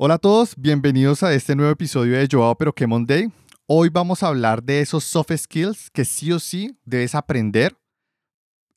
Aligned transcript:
Hola 0.00 0.14
a 0.14 0.18
todos, 0.18 0.54
bienvenidos 0.56 1.24
a 1.24 1.34
este 1.34 1.56
nuevo 1.56 1.72
episodio 1.72 2.16
de 2.16 2.28
Joao 2.30 2.56
Pero 2.56 2.72
que 2.72 2.86
Monday. 2.86 3.32
Hoy 3.66 3.88
vamos 3.88 4.22
a 4.22 4.28
hablar 4.28 4.62
de 4.62 4.80
esos 4.80 5.02
soft 5.02 5.36
skills 5.36 5.90
que 5.90 6.04
sí 6.04 6.30
o 6.30 6.38
sí 6.38 6.78
debes 6.84 7.16
aprender 7.16 7.76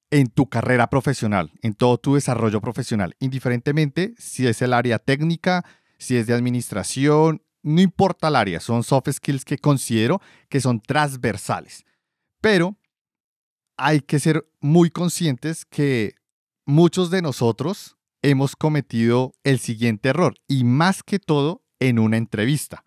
en 0.10 0.30
tu 0.32 0.50
carrera 0.50 0.90
profesional, 0.90 1.52
en 1.62 1.76
todo 1.76 2.00
tu 2.00 2.16
desarrollo 2.16 2.60
profesional, 2.60 3.16
indiferentemente 3.20 4.16
si 4.18 4.48
es 4.48 4.64
el 4.64 4.74
área 4.74 4.98
técnica, 4.98 5.64
si 6.00 6.18
es 6.18 6.26
de 6.26 6.34
administración, 6.34 7.44
no 7.62 7.82
importa 7.82 8.30
el 8.30 8.36
área, 8.36 8.60
son 8.60 8.84
soft 8.84 9.12
skills 9.12 9.46
que 9.46 9.60
considero 9.60 10.24
que 10.50 10.60
son 10.60 10.82
transversales. 10.82 11.86
Pero 12.42 12.78
hay 13.78 14.02
que 14.02 14.20
ser 14.20 14.50
muy 14.60 14.90
conscientes 14.90 15.66
que 15.66 16.16
muchos 16.66 17.12
de 17.12 17.22
nosotros 17.22 17.96
hemos 18.22 18.56
cometido 18.56 19.34
el 19.44 19.60
siguiente 19.60 20.10
error, 20.10 20.36
y 20.48 20.64
más 20.64 21.04
que 21.04 21.20
todo 21.20 21.64
en 21.80 22.00
una 22.00 22.18
entrevista. 22.18 22.84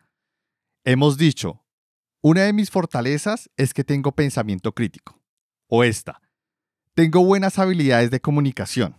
Hemos 0.84 1.16
dicho, 1.16 1.64
una 2.22 2.42
de 2.42 2.52
mis 2.52 2.70
fortalezas 2.70 3.50
es 3.56 3.74
que 3.74 3.84
tengo 3.84 4.12
pensamiento 4.12 4.72
crítico. 4.72 5.20
O 5.68 5.84
esta, 5.84 6.22
tengo 6.94 7.24
buenas 7.24 7.58
habilidades 7.58 8.10
de 8.10 8.20
comunicación. 8.20 8.96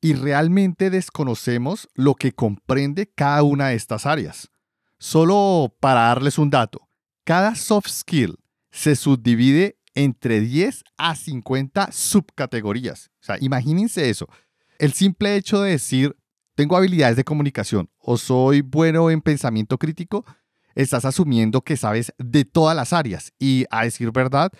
Y 0.00 0.12
realmente 0.12 0.90
desconocemos 0.90 1.88
lo 1.94 2.14
que 2.14 2.32
comprende 2.32 3.10
cada 3.10 3.42
una 3.42 3.68
de 3.68 3.74
estas 3.74 4.06
áreas. 4.06 4.50
Solo 4.98 5.74
para 5.80 6.02
darles 6.02 6.38
un 6.38 6.50
dato, 6.50 6.88
cada 7.24 7.54
soft 7.54 7.88
skill 7.88 8.38
se 8.70 8.94
subdivide 8.94 9.78
entre 9.94 10.40
10 10.40 10.84
a 10.98 11.16
50 11.16 11.90
subcategorías. 11.90 13.10
O 13.20 13.24
sea, 13.24 13.36
imagínense 13.40 14.08
eso. 14.10 14.28
El 14.78 14.92
simple 14.92 15.34
hecho 15.36 15.60
de 15.60 15.72
decir, 15.72 16.16
tengo 16.54 16.76
habilidades 16.76 17.16
de 17.16 17.24
comunicación 17.24 17.90
o 17.98 18.16
soy 18.16 18.60
bueno 18.60 19.10
en 19.10 19.20
pensamiento 19.20 19.76
crítico, 19.76 20.24
estás 20.76 21.04
asumiendo 21.04 21.62
que 21.62 21.76
sabes 21.76 22.14
de 22.18 22.44
todas 22.44 22.76
las 22.76 22.92
áreas. 22.92 23.32
Y 23.40 23.64
a 23.70 23.84
decir 23.84 24.12
verdad, 24.12 24.52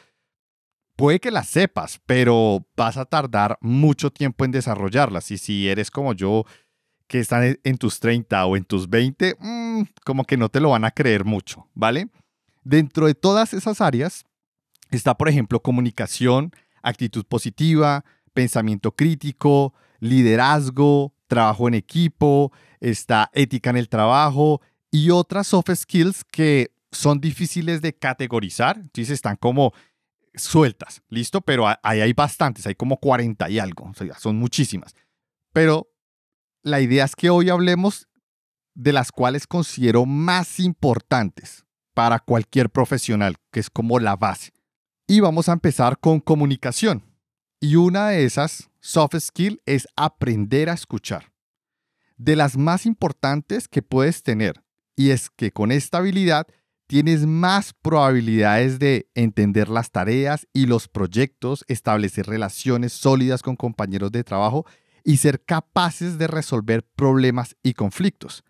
puede 0.97 1.21
que 1.21 1.31
las 1.31 1.49
sepas, 1.49 2.01
pero 2.05 2.67
vas 2.77 2.97
a 2.97 3.05
tardar 3.05 3.59
mucho 3.61 4.11
tiempo 4.11 4.45
en 4.45 4.51
desarrollarlas. 4.51 5.31
Y 5.31 5.39
si 5.39 5.69
eres 5.69 5.91
como 5.93 6.13
yo, 6.13 6.45
que 7.07 7.21
están 7.21 7.59
en 7.63 7.79
tus 7.79 8.01
30 8.01 8.45
o 8.47 8.57
en 8.57 8.65
tus 8.65 8.91
20, 8.91 9.37
mm, 9.39 9.83
como 10.05 10.25
que 10.25 10.37
no 10.37 10.49
te 10.49 10.61
lo 10.61 10.71
van 10.71 10.85
a 10.85 10.91
creer 10.91 11.25
mucho, 11.25 11.69
¿vale? 11.75 12.09
Dentro 12.65 13.07
de 13.07 13.15
todas 13.15 13.55
esas 13.55 13.81
áreas 13.81 14.25
está, 14.91 15.17
por 15.17 15.29
ejemplo, 15.29 15.63
comunicación, 15.63 16.53
actitud 16.83 17.25
positiva, 17.25 18.05
pensamiento 18.35 18.93
crítico, 18.93 19.73
liderazgo, 20.01 21.15
trabajo 21.27 21.69
en 21.69 21.75
equipo, 21.75 22.53
está 22.81 23.31
ética 23.33 23.71
en 23.71 23.77
el 23.77 23.89
trabajo 23.89 24.61
y 24.91 25.11
otras 25.11 25.49
soft 25.49 25.75
skills 25.75 26.25
que 26.25 26.73
son 26.91 27.21
difíciles 27.21 27.83
de 27.83 27.95
categorizar, 27.95 28.79
entonces 28.79 29.11
están 29.11 29.37
como 29.37 29.73
sueltas, 30.35 31.03
¿listo? 31.09 31.41
Pero 31.41 31.67
ahí 31.83 32.01
hay 32.01 32.13
bastantes, 32.13 32.67
hay 32.67 32.75
como 32.75 32.99
40 32.99 33.51
y 33.51 33.59
algo, 33.59 33.91
o 33.91 33.95
sea, 33.95 34.19
son 34.19 34.37
muchísimas. 34.37 34.95
Pero 35.53 35.89
la 36.63 36.81
idea 36.81 37.05
es 37.05 37.17
que 37.17 37.31
hoy 37.31 37.51
hablemos 37.51 38.09
de 38.75 38.93
las 38.93 39.11
cuales 39.11 39.47
considero 39.47 40.07
más 40.07 40.61
importantes 40.61 41.65
para 41.95 42.21
cualquier 42.21 42.71
profesional, 42.71 43.37
que 43.51 43.61
es 43.61 43.71
como 43.71 43.99
la 43.99 44.15
base. 44.17 44.53
Y 45.07 45.21
vamos 45.21 45.49
a 45.49 45.53
empezar 45.53 45.99
con 45.99 46.21
comunicación. 46.21 47.03
Y 47.61 47.75
una 47.75 48.11
de 48.11 48.25
esas 48.25 48.71
soft 48.81 49.19
skill 49.19 49.61
es 49.67 49.89
aprender 49.97 50.71
a 50.71 50.75
escuchar. 50.75 51.33
De 52.17 52.37
las 52.37 52.57
más 52.57 52.87
importantes 52.87 53.67
que 53.67 53.83
puedes 53.83 54.23
tener. 54.23 54.63
Y 54.95 55.11
es 55.11 55.29
que 55.29 55.51
con 55.51 55.73
esta 55.73 55.99
habilidad 55.99 56.47
tienes 56.87 57.27
más 57.27 57.75
probabilidades 57.75 58.79
de 58.79 59.11
entender 59.15 59.69
las 59.69 59.91
tareas 59.91 60.47
y 60.53 60.67
los 60.67 60.87
proyectos, 60.87 61.65
establecer 61.69 62.27
relaciones 62.27 62.93
sólidas 62.93 63.43
con 63.43 63.57
compañeros 63.57 64.13
de 64.13 64.25
trabajo 64.25 64.65
y 65.03 65.17
ser 65.17 65.45
capaces 65.45 66.17
de 66.17 66.29
resolver 66.29 66.85
problemas 66.85 67.57
y 67.63 67.75
conflictos. 67.75 68.45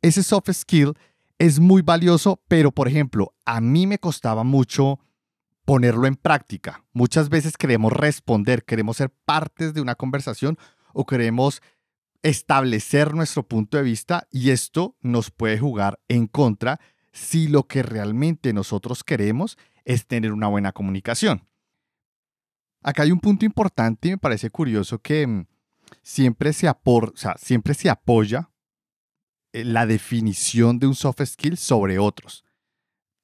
Ese 0.00 0.22
soft 0.22 0.50
skill 0.52 0.94
es 1.38 1.60
muy 1.60 1.82
valioso, 1.82 2.40
pero 2.48 2.72
por 2.72 2.88
ejemplo, 2.88 3.34
a 3.44 3.60
mí 3.60 3.86
me 3.86 3.98
costaba 3.98 4.42
mucho 4.42 4.98
ponerlo 5.64 6.06
en 6.06 6.16
práctica. 6.16 6.84
Muchas 6.92 7.28
veces 7.28 7.56
queremos 7.56 7.92
responder, 7.92 8.64
queremos 8.64 8.96
ser 8.96 9.10
partes 9.24 9.74
de 9.74 9.80
una 9.80 9.94
conversación 9.94 10.58
o 10.92 11.06
queremos 11.06 11.62
establecer 12.22 13.14
nuestro 13.14 13.42
punto 13.42 13.76
de 13.76 13.82
vista 13.82 14.26
y 14.30 14.50
esto 14.50 14.96
nos 15.00 15.30
puede 15.30 15.58
jugar 15.58 16.00
en 16.08 16.26
contra 16.26 16.80
si 17.12 17.48
lo 17.48 17.66
que 17.66 17.82
realmente 17.82 18.52
nosotros 18.52 19.04
queremos 19.04 19.58
es 19.84 20.06
tener 20.06 20.32
una 20.32 20.48
buena 20.48 20.72
comunicación. 20.72 21.48
Acá 22.82 23.02
hay 23.02 23.12
un 23.12 23.20
punto 23.20 23.44
importante 23.44 24.08
y 24.08 24.10
me 24.12 24.18
parece 24.18 24.50
curioso 24.50 24.98
que 25.00 25.26
mm, 25.26 25.46
siempre 26.02 26.52
se, 26.52 26.70
siempre 27.36 27.74
se 27.74 27.90
apoya 27.90 28.50
eh, 29.52 29.64
la 29.64 29.86
definición 29.86 30.78
de 30.78 30.86
un 30.86 30.94
soft 30.94 31.22
skill 31.24 31.56
sobre 31.56 31.98
otros. 31.98 32.44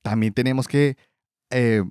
También 0.03 0.33
tenemos 0.33 0.69
que 0.69 0.97
eh, 1.51 1.83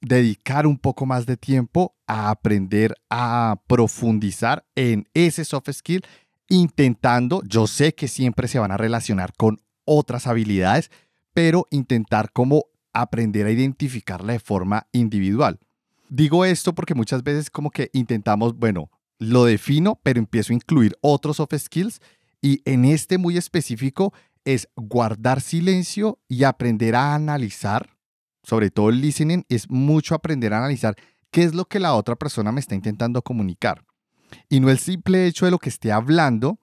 dedicar 0.00 0.66
un 0.66 0.78
poco 0.78 1.06
más 1.06 1.26
de 1.26 1.36
tiempo 1.36 1.94
a 2.06 2.30
aprender 2.30 2.94
a 3.10 3.60
profundizar 3.66 4.64
en 4.74 5.08
ese 5.14 5.44
soft 5.44 5.70
skill, 5.72 6.02
intentando, 6.48 7.42
yo 7.44 7.66
sé 7.66 7.94
que 7.94 8.08
siempre 8.08 8.48
se 8.48 8.58
van 8.58 8.72
a 8.72 8.76
relacionar 8.76 9.32
con 9.36 9.60
otras 9.84 10.26
habilidades, 10.26 10.90
pero 11.34 11.66
intentar 11.70 12.32
como 12.32 12.66
aprender 12.92 13.46
a 13.46 13.50
identificarla 13.50 14.32
de 14.32 14.40
forma 14.40 14.86
individual. 14.92 15.58
Digo 16.08 16.44
esto 16.44 16.74
porque 16.74 16.94
muchas 16.94 17.22
veces 17.22 17.50
como 17.50 17.70
que 17.70 17.90
intentamos, 17.92 18.56
bueno, 18.56 18.90
lo 19.18 19.44
defino, 19.44 20.00
pero 20.02 20.18
empiezo 20.18 20.52
a 20.52 20.56
incluir 20.56 20.96
otros 21.00 21.36
soft 21.36 21.54
skills 21.56 22.00
y 22.40 22.62
en 22.64 22.84
este 22.84 23.18
muy 23.18 23.36
específico 23.36 24.12
es 24.44 24.68
guardar 24.76 25.40
silencio 25.40 26.18
y 26.28 26.44
aprender 26.44 26.94
a 26.94 27.14
analizar 27.14 27.97
sobre 28.48 28.70
todo 28.70 28.88
el 28.88 29.02
listening, 29.02 29.44
es 29.50 29.68
mucho 29.68 30.14
aprender 30.14 30.54
a 30.54 30.58
analizar 30.58 30.96
qué 31.30 31.42
es 31.42 31.54
lo 31.54 31.66
que 31.66 31.78
la 31.78 31.94
otra 31.94 32.16
persona 32.16 32.50
me 32.50 32.60
está 32.60 32.74
intentando 32.74 33.20
comunicar. 33.20 33.84
Y 34.48 34.60
no 34.60 34.70
el 34.70 34.78
simple 34.78 35.26
hecho 35.26 35.44
de 35.44 35.50
lo 35.50 35.58
que 35.58 35.68
esté 35.68 35.92
hablando, 35.92 36.58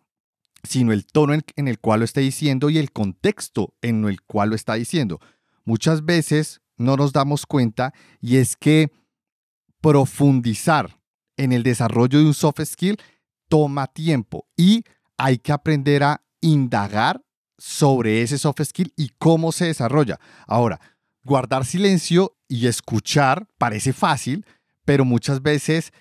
sino 0.64 0.94
el 0.94 1.06
tono 1.06 1.36
en, 1.36 1.68
el 1.68 1.80
cual 1.80 2.00
lo 2.00 2.06
está 2.06 2.22
diciendo 2.22 2.72
y 2.72 2.80
el 2.80 2.92
contexto 2.92 3.76
en 3.84 4.04
el 4.06 4.24
cual 4.24 4.50
lo 4.50 4.56
está 4.56 4.74
diciendo. 4.74 5.20
Muchas 5.64 6.06
veces 6.06 6.60
no 6.76 6.96
nos 6.96 7.14
damos 7.14 7.46
cuenta 7.46 7.94
y 8.20 8.38
es 8.38 8.56
que 8.56 8.92
profundizar 9.80 11.00
en 11.38 11.52
el 11.52 11.62
desarrollo 11.62 12.18
de 12.18 12.26
un 12.26 12.34
soft 12.34 12.62
skill 12.66 12.98
toma 13.48 13.86
tiempo 13.86 14.48
y 14.58 14.84
hay 15.18 15.38
que 15.38 15.52
aprender 15.52 16.04
a 16.04 16.24
indagar 16.42 17.22
sobre 17.60 18.24
ese 18.24 18.40
soft 18.40 18.64
skill 18.64 18.92
y 18.96 19.10
cómo 19.20 19.52
se 19.52 19.66
desarrolla. 19.66 20.20
Ahora, 20.48 20.80
guardar 21.26 21.66
silencio 21.66 22.38
y 22.48 22.68
escuchar 22.68 23.48
parece 23.58 23.92
fácil, 23.92 24.46
pero 24.86 25.04
muchas 25.04 25.42
veces, 25.42 25.92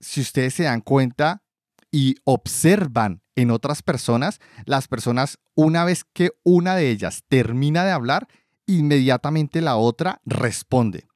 si 0.00 0.20
ustedes 0.20 0.54
se 0.54 0.62
dan 0.62 0.80
cuenta 0.80 1.42
y 1.90 2.14
observan 2.24 3.22
en 3.34 3.50
otras 3.50 3.82
personas, 3.82 4.40
las 4.64 4.88
personas, 4.88 5.38
una 5.54 5.84
vez 5.84 6.04
que 6.04 6.30
una 6.44 6.76
de 6.76 6.90
ellas 6.90 7.24
termina 7.28 7.84
de 7.84 7.90
hablar, 7.90 8.28
inmediatamente 8.66 9.60
la 9.60 9.76
otra 9.76 10.20
responde. 10.24 11.08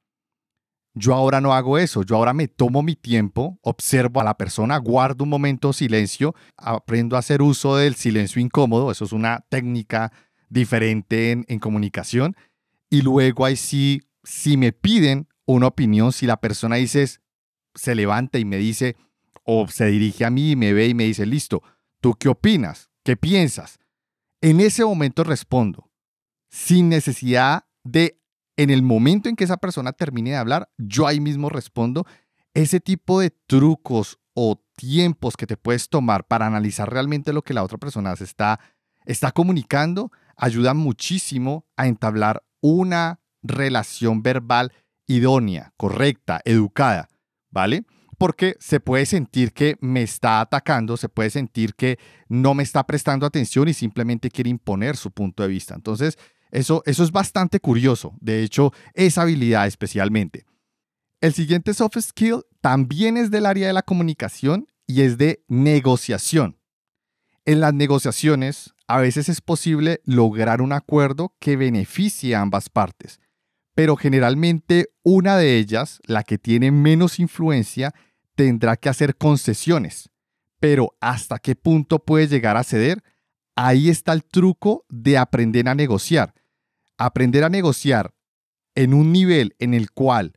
Yo 0.95 1.15
ahora 1.15 1.41
no 1.41 1.53
hago 1.53 1.77
eso, 1.77 2.03
yo 2.03 2.17
ahora 2.17 2.33
me 2.33 2.47
tomo 2.47 2.83
mi 2.83 2.95
tiempo, 2.95 3.57
observo 3.61 4.21
a 4.21 4.23
la 4.23 4.37
persona, 4.37 4.77
guardo 4.77 5.23
un 5.23 5.29
momento 5.29 5.73
silencio, 5.73 6.35
aprendo 6.57 7.15
a 7.15 7.19
hacer 7.19 7.41
uso 7.41 7.77
del 7.77 7.95
silencio 7.95 8.41
incómodo, 8.41 8.91
eso 8.91 9.05
es 9.05 9.11
una 9.11 9.43
técnica 9.49 10.11
diferente 10.49 11.31
en, 11.31 11.45
en 11.47 11.59
comunicación, 11.59 12.35
y 12.93 13.01
luego 13.01 13.43
ahí 13.43 13.55
sí, 13.55 14.03
si 14.23 14.55
me 14.55 14.71
piden 14.71 15.27
una 15.47 15.65
opinión, 15.65 16.11
si 16.11 16.27
la 16.27 16.39
persona 16.39 16.75
dice, 16.75 17.07
se 17.73 17.95
levanta 17.95 18.37
y 18.37 18.45
me 18.45 18.57
dice, 18.57 18.95
o 19.43 19.67
se 19.67 19.87
dirige 19.87 20.25
a 20.25 20.29
mí 20.29 20.51
y 20.51 20.55
me 20.55 20.73
ve 20.73 20.89
y 20.89 20.93
me 20.93 21.05
dice, 21.05 21.25
listo, 21.25 21.63
¿tú 22.01 22.13
qué 22.13 22.29
opinas? 22.29 22.91
¿Qué 23.03 23.17
piensas? 23.17 23.79
En 24.41 24.59
ese 24.59 24.85
momento 24.85 25.23
respondo, 25.23 25.89
sin 26.51 26.87
necesidad 26.87 27.65
de, 27.83 28.21
en 28.57 28.69
el 28.69 28.83
momento 28.83 29.27
en 29.27 29.37
que 29.37 29.45
esa 29.45 29.57
persona 29.57 29.93
termine 29.93 30.29
de 30.29 30.35
hablar, 30.35 30.69
yo 30.77 31.07
ahí 31.07 31.19
mismo 31.19 31.49
respondo. 31.49 32.05
Ese 32.53 32.79
tipo 32.79 33.19
de 33.19 33.31
trucos 33.31 34.19
o 34.35 34.63
tiempos 34.75 35.35
que 35.35 35.47
te 35.47 35.57
puedes 35.57 35.89
tomar 35.89 36.27
para 36.27 36.45
analizar 36.45 36.93
realmente 36.93 37.33
lo 37.33 37.41
que 37.41 37.55
la 37.55 37.63
otra 37.63 37.79
persona 37.79 38.15
se 38.15 38.25
está, 38.25 38.59
está 39.07 39.31
comunicando 39.31 40.11
ayuda 40.35 40.75
muchísimo 40.75 41.65
a 41.75 41.87
entablar 41.87 42.43
una 42.63 43.19
relación 43.43 44.23
verbal 44.23 44.71
idónea, 45.05 45.73
correcta, 45.77 46.41
educada, 46.45 47.09
¿vale? 47.51 47.83
porque 48.23 48.55
se 48.61 48.79
puede 48.79 49.05
sentir 49.05 49.51
que 49.51 49.75
me 49.81 50.01
está 50.01 50.39
atacando, 50.39 50.95
se 50.95 51.09
puede 51.09 51.29
sentir 51.29 51.75
que 51.75 51.99
no 52.29 52.53
me 52.53 52.63
está 52.63 52.85
prestando 52.85 53.25
atención 53.25 53.67
y 53.67 53.73
simplemente 53.73 54.29
quiere 54.29 54.49
imponer 54.49 54.95
su 54.95 55.11
punto 55.11 55.43
de 55.43 55.49
vista. 55.49 55.75
Entonces, 55.75 56.17
eso, 56.49 56.83
eso 56.85 57.03
es 57.03 57.11
bastante 57.11 57.59
curioso, 57.59 58.15
de 58.21 58.41
hecho, 58.41 58.71
esa 58.93 59.23
habilidad 59.23 59.67
especialmente. 59.67 60.45
El 61.19 61.33
siguiente 61.33 61.73
soft 61.73 61.99
skill 61.99 62.43
también 62.61 63.17
es 63.17 63.29
del 63.29 63.45
área 63.45 63.67
de 63.67 63.73
la 63.73 63.81
comunicación 63.81 64.67
y 64.87 65.01
es 65.01 65.17
de 65.17 65.43
negociación. 65.49 66.57
En 67.43 67.59
las 67.59 67.73
negociaciones, 67.73 68.72
a 68.87 68.99
veces 68.99 69.29
es 69.29 69.41
posible 69.41 70.01
lograr 70.05 70.61
un 70.61 70.73
acuerdo 70.73 71.35
que 71.39 71.55
beneficie 71.55 72.35
a 72.35 72.41
ambas 72.41 72.69
partes, 72.69 73.19
pero 73.75 73.95
generalmente 73.95 74.89
una 75.03 75.37
de 75.37 75.57
ellas, 75.57 75.99
la 76.05 76.23
que 76.23 76.37
tiene 76.37 76.71
menos 76.71 77.19
influencia, 77.19 77.93
tendrá 78.35 78.77
que 78.77 78.89
hacer 78.89 79.15
concesiones. 79.15 80.09
Pero 80.59 80.95
hasta 81.01 81.39
qué 81.39 81.55
punto 81.55 81.99
puede 81.99 82.27
llegar 82.27 82.57
a 82.57 82.63
ceder, 82.63 83.03
ahí 83.55 83.89
está 83.89 84.13
el 84.13 84.23
truco 84.23 84.85
de 84.89 85.17
aprender 85.17 85.67
a 85.67 85.75
negociar. 85.75 86.33
Aprender 86.97 87.43
a 87.43 87.49
negociar 87.49 88.13
en 88.75 88.93
un 88.93 89.11
nivel 89.11 89.55
en 89.59 89.73
el 89.73 89.91
cual 89.91 90.33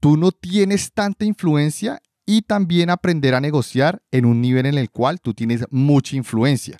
tú 0.00 0.16
no 0.16 0.32
tienes 0.32 0.92
tanta 0.92 1.24
influencia 1.24 2.00
y 2.24 2.42
también 2.42 2.90
aprender 2.90 3.34
a 3.34 3.40
negociar 3.40 4.02
en 4.10 4.24
un 4.24 4.40
nivel 4.40 4.66
en 4.66 4.78
el 4.78 4.90
cual 4.90 5.20
tú 5.20 5.34
tienes 5.34 5.66
mucha 5.70 6.16
influencia. 6.16 6.78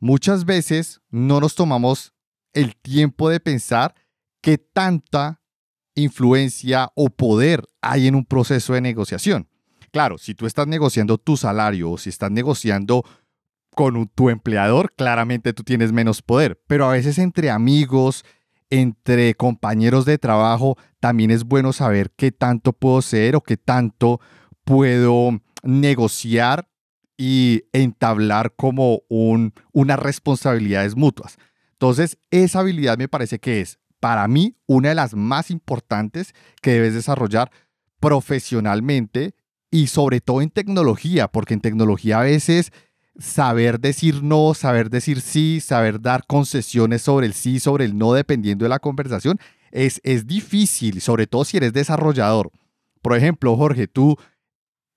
Muchas 0.00 0.46
veces 0.46 1.02
no 1.10 1.40
nos 1.40 1.54
tomamos 1.54 2.14
el 2.54 2.74
tiempo 2.74 3.28
de 3.28 3.38
pensar 3.38 3.94
qué 4.40 4.56
tanta 4.56 5.42
influencia 5.94 6.90
o 6.94 7.10
poder 7.10 7.64
hay 7.82 8.06
en 8.06 8.14
un 8.14 8.24
proceso 8.24 8.72
de 8.72 8.80
negociación. 8.80 9.46
Claro, 9.92 10.16
si 10.16 10.34
tú 10.34 10.46
estás 10.46 10.66
negociando 10.66 11.18
tu 11.18 11.36
salario 11.36 11.90
o 11.90 11.98
si 11.98 12.08
estás 12.08 12.30
negociando 12.30 13.04
con 13.74 14.08
tu 14.08 14.30
empleador, 14.30 14.94
claramente 14.94 15.52
tú 15.52 15.64
tienes 15.64 15.92
menos 15.92 16.22
poder, 16.22 16.58
pero 16.66 16.86
a 16.86 16.92
veces 16.92 17.18
entre 17.18 17.50
amigos, 17.50 18.24
entre 18.70 19.34
compañeros 19.34 20.06
de 20.06 20.16
trabajo, 20.16 20.78
también 20.98 21.30
es 21.30 21.44
bueno 21.44 21.74
saber 21.74 22.10
qué 22.16 22.32
tanto 22.32 22.72
puedo 22.72 23.02
ser 23.02 23.36
o 23.36 23.42
qué 23.42 23.58
tanto 23.58 24.18
puedo 24.64 25.40
negociar 25.62 26.70
y 27.22 27.64
entablar 27.74 28.54
como 28.56 29.02
un, 29.10 29.52
unas 29.72 29.98
responsabilidades 29.98 30.96
mutuas. 30.96 31.36
Entonces, 31.72 32.16
esa 32.30 32.60
habilidad 32.60 32.96
me 32.96 33.08
parece 33.08 33.38
que 33.38 33.60
es, 33.60 33.78
para 34.00 34.26
mí, 34.26 34.56
una 34.66 34.88
de 34.88 34.94
las 34.94 35.14
más 35.14 35.50
importantes 35.50 36.32
que 36.62 36.70
debes 36.70 36.94
desarrollar 36.94 37.50
profesionalmente 38.00 39.34
y 39.70 39.88
sobre 39.88 40.22
todo 40.22 40.40
en 40.40 40.48
tecnología, 40.48 41.28
porque 41.28 41.52
en 41.52 41.60
tecnología 41.60 42.20
a 42.20 42.22
veces 42.22 42.72
saber 43.18 43.80
decir 43.80 44.22
no, 44.22 44.54
saber 44.54 44.88
decir 44.88 45.20
sí, 45.20 45.60
saber 45.60 46.00
dar 46.00 46.24
concesiones 46.26 47.02
sobre 47.02 47.26
el 47.26 47.34
sí, 47.34 47.60
sobre 47.60 47.84
el 47.84 47.98
no, 47.98 48.14
dependiendo 48.14 48.64
de 48.64 48.70
la 48.70 48.78
conversación, 48.78 49.38
es, 49.72 50.00
es 50.04 50.26
difícil, 50.26 51.02
sobre 51.02 51.26
todo 51.26 51.44
si 51.44 51.58
eres 51.58 51.74
desarrollador. 51.74 52.50
Por 53.02 53.14
ejemplo, 53.14 53.54
Jorge, 53.58 53.88
tú 53.88 54.16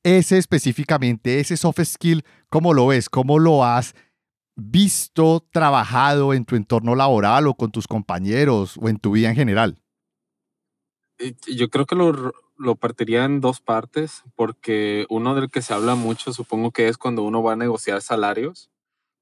ese 0.03 0.37
específicamente, 0.37 1.39
ese 1.39 1.57
soft 1.57 1.83
skill, 1.83 2.23
¿cómo 2.49 2.73
lo 2.73 2.87
ves? 2.87 3.09
¿Cómo 3.09 3.39
lo 3.39 3.63
has 3.63 3.95
visto, 4.55 5.47
trabajado 5.51 6.33
en 6.33 6.45
tu 6.45 6.55
entorno 6.55 6.95
laboral 6.95 7.47
o 7.47 7.55
con 7.55 7.71
tus 7.71 7.87
compañeros 7.87 8.77
o 8.79 8.89
en 8.89 8.97
tu 8.97 9.11
vida 9.11 9.29
en 9.29 9.35
general? 9.35 9.79
Yo 11.47 11.69
creo 11.69 11.85
que 11.85 11.95
lo, 11.95 12.33
lo 12.57 12.75
partiría 12.75 13.25
en 13.25 13.39
dos 13.39 13.61
partes, 13.61 14.23
porque 14.35 15.05
uno 15.09 15.35
del 15.35 15.49
que 15.49 15.61
se 15.61 15.73
habla 15.73 15.95
mucho 15.95 16.33
supongo 16.33 16.71
que 16.71 16.87
es 16.87 16.97
cuando 16.97 17.23
uno 17.23 17.41
va 17.41 17.53
a 17.53 17.57
negociar 17.57 18.01
salarios, 18.01 18.69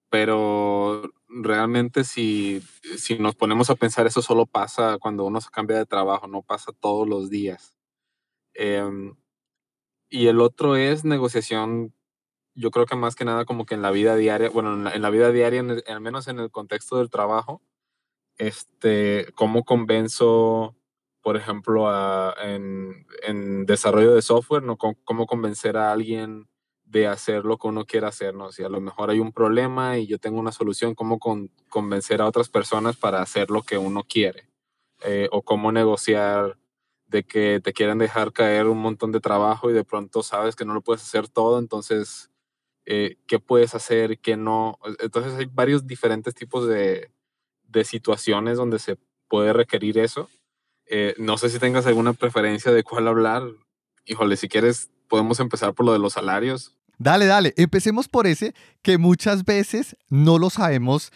pero 0.09 1.03
realmente 1.29 2.03
si, 2.03 2.61
si 2.97 3.17
nos 3.17 3.35
ponemos 3.35 3.69
a 3.69 3.75
pensar 3.75 4.07
eso 4.07 4.21
solo 4.21 4.45
pasa 4.45 4.97
cuando 4.99 5.25
uno 5.25 5.39
se 5.39 5.49
cambia 5.49 5.77
de 5.77 5.85
trabajo, 5.85 6.27
no 6.27 6.41
pasa 6.41 6.71
todos 6.79 7.07
los 7.07 7.29
días. 7.29 7.77
Em, 8.53 9.15
y 10.11 10.27
el 10.27 10.41
otro 10.41 10.75
es 10.75 11.05
negociación, 11.05 11.95
yo 12.53 12.69
creo 12.69 12.85
que 12.85 12.97
más 12.97 13.15
que 13.15 13.25
nada 13.25 13.45
como 13.45 13.65
que 13.65 13.75
en 13.75 13.81
la 13.81 13.91
vida 13.91 14.15
diaria, 14.15 14.49
bueno, 14.49 14.91
en 14.91 15.01
la, 15.01 15.09
vida 15.09 15.31
diaria, 15.31 15.63
al 15.87 16.01
menos 16.01 16.27
en 16.27 16.39
el 16.39 16.51
contexto 16.51 16.97
del 16.97 17.09
trabajo, 17.09 17.61
este, 18.37 19.27
cómo 19.35 19.63
convenzo, 19.63 20.75
por 21.21 21.37
ejemplo, 21.37 21.89
en, 22.43 23.07
en, 23.23 23.65
desarrollo 23.65 24.13
de 24.13 24.21
software, 24.21 24.63
¿no? 24.63 24.77
cómo 24.77 25.25
convencer 25.25 25.77
a 25.77 25.93
alguien 25.93 26.49
de 26.83 27.07
hacer 27.07 27.45
lo 27.45 27.57
que 27.57 27.67
uno 27.67 27.85
quiere 27.85 28.07
hacer, 28.07 28.35
¿no? 28.35 28.51
Si 28.51 28.63
a 28.63 28.69
lo 28.69 28.81
mejor 28.81 29.09
hay 29.09 29.19
un 29.19 29.31
problema 29.31 29.97
y 29.97 30.07
yo 30.07 30.19
tengo 30.19 30.39
una 30.39 30.51
solución, 30.51 30.93
cómo 30.93 31.19
convencer 31.69 32.21
a 32.21 32.27
otras 32.27 32.49
personas 32.49 32.97
para 32.97 33.21
hacer 33.21 33.49
lo 33.49 33.63
que 33.63 33.77
uno 33.77 34.03
quiere, 34.03 34.49
eh, 35.05 35.29
o 35.31 35.41
cómo 35.41 35.71
negociar 35.71 36.57
de 37.11 37.23
que 37.23 37.59
te 37.61 37.73
quieren 37.73 37.97
dejar 37.97 38.31
caer 38.31 38.67
un 38.67 38.79
montón 38.79 39.11
de 39.11 39.19
trabajo 39.19 39.69
y 39.69 39.73
de 39.73 39.83
pronto 39.83 40.23
sabes 40.23 40.55
que 40.55 40.65
no 40.65 40.73
lo 40.73 40.81
puedes 40.81 41.03
hacer 41.03 41.27
todo, 41.27 41.59
entonces, 41.59 42.31
eh, 42.85 43.17
¿qué 43.27 43.37
puedes 43.37 43.75
hacer? 43.75 44.17
¿Qué 44.19 44.37
no? 44.37 44.79
Entonces 44.99 45.33
hay 45.33 45.45
varios 45.45 45.85
diferentes 45.85 46.33
tipos 46.33 46.67
de, 46.67 47.11
de 47.67 47.83
situaciones 47.83 48.57
donde 48.57 48.79
se 48.79 48.97
puede 49.27 49.51
requerir 49.51 49.97
eso. 49.97 50.29
Eh, 50.85 51.13
no 51.17 51.37
sé 51.37 51.49
si 51.49 51.59
tengas 51.59 51.85
alguna 51.85 52.13
preferencia 52.13 52.71
de 52.71 52.83
cuál 52.83 53.09
hablar. 53.09 53.43
Híjole, 54.05 54.37
si 54.37 54.47
quieres, 54.47 54.89
podemos 55.09 55.41
empezar 55.41 55.73
por 55.73 55.85
lo 55.85 55.93
de 55.93 55.99
los 55.99 56.13
salarios. 56.13 56.77
Dale, 56.97 57.25
dale, 57.25 57.53
empecemos 57.57 58.07
por 58.07 58.25
ese 58.25 58.53
que 58.81 58.97
muchas 58.97 59.43
veces 59.43 59.97
no 60.07 60.37
lo 60.37 60.49
sabemos, 60.49 61.11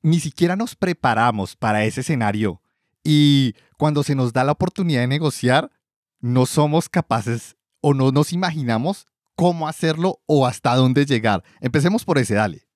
ni 0.00 0.20
siquiera 0.20 0.56
nos 0.56 0.74
preparamos 0.74 1.54
para 1.54 1.84
ese 1.84 2.00
escenario 2.00 2.62
y 3.04 3.54
cuando 3.84 4.02
se 4.02 4.14
nos 4.14 4.32
da 4.32 4.44
la 4.44 4.52
oportunidad 4.52 5.02
de 5.02 5.08
negociar, 5.08 5.70
no 6.18 6.46
somos 6.46 6.88
capaces 6.88 7.54
o 7.82 7.92
no 7.92 8.12
nos 8.12 8.32
imaginamos 8.32 9.06
cómo 9.34 9.68
hacerlo 9.68 10.22
o 10.24 10.46
hasta 10.46 10.74
dónde 10.74 11.04
llegar. 11.04 11.44
Empecemos 11.60 12.02
por 12.02 12.16
ese, 12.16 12.32
dale. 12.32 12.66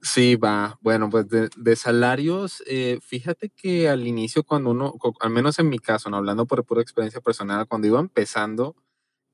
Sí, 0.00 0.36
va. 0.36 0.78
Bueno, 0.80 1.10
pues 1.10 1.26
de, 1.28 1.76
salarios, 1.76 2.62
eh, 2.66 3.00
fíjate 3.02 3.50
que 3.50 3.90
al 3.90 4.06
inicio 4.06 4.44
cuando 4.44 4.70
uno, 4.70 4.94
al 5.20 5.28
menos 5.28 5.58
en 5.58 5.68
mi 5.68 5.78
caso, 5.78 6.08
no 6.08 6.16
hablando 6.16 6.46
por 6.46 6.64
pura 6.64 6.80
experiencia 6.80 7.20
personal, 7.20 7.68
cuando 7.68 7.86
iba 7.88 8.00
empezando, 8.00 8.76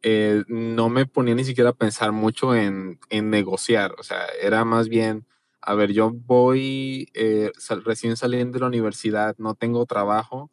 eh, 0.03 0.43
no 0.49 0.89
me 0.89 1.07
ponía 1.07 1.37
ni 1.37 1.45
siquiera 1.45 1.71
a 1.71 1.75
pensar 1.75 2.11
mucho 2.11 2.57
en, 2.57 2.99
negociar. 3.13 3.95
O 3.97 4.03
sea, 4.03 4.27
era 4.43 4.65
más 4.65 4.89
bien, 4.89 5.25
a 5.61 5.75
ver, 5.75 5.93
yo 5.93 6.11
voy 6.11 7.13
eh, 7.15 7.53
recién 7.85 8.17
saliendo 8.17 8.55
de 8.55 8.61
la 8.63 8.67
universidad, 8.67 9.37
no 9.39 9.55
tengo 9.55 9.87
trabajo, 9.87 10.51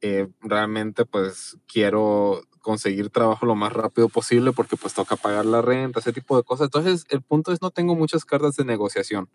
eh, 0.00 0.28
realmente 0.40 1.04
pues 1.04 1.58
quiero 1.66 2.42
conseguir 2.60 3.10
trabajo 3.10 3.46
lo 3.46 3.54
más 3.54 3.72
rápido 3.72 4.08
posible 4.08 4.52
porque 4.52 4.76
pues 4.76 4.94
toca 4.94 5.16
pagar 5.16 5.46
la 5.46 5.62
renta, 5.62 6.00
ese 6.00 6.12
tipo 6.12 6.36
de 6.36 6.42
cosas. 6.42 6.66
Entonces 6.66 7.06
el 7.10 7.22
punto 7.22 7.52
es 7.52 7.62
no 7.62 7.70
tengo 7.70 7.94
muchas 7.94 8.24
cartas 8.24 8.56
de 8.56 8.64
negociación. 8.64 9.28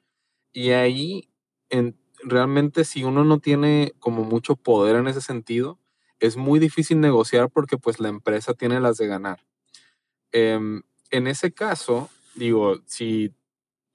Y 0.51 0.71
ahí 0.71 1.29
en, 1.69 1.97
realmente 2.23 2.85
si 2.85 3.03
uno 3.03 3.23
no 3.23 3.39
tiene 3.39 3.93
como 3.99 4.23
mucho 4.23 4.55
poder 4.55 4.95
en 4.95 5.07
ese 5.07 5.21
sentido, 5.21 5.79
es 6.19 6.37
muy 6.37 6.59
difícil 6.59 6.99
negociar 6.99 7.49
porque 7.49 7.77
pues 7.77 7.99
la 7.99 8.09
empresa 8.09 8.53
tiene 8.53 8.79
las 8.79 8.97
de 8.97 9.07
ganar. 9.07 9.43
Em, 10.31 10.83
en 11.11 11.27
ese 11.27 11.51
caso, 11.53 12.09
digo, 12.35 12.81
si 12.85 13.33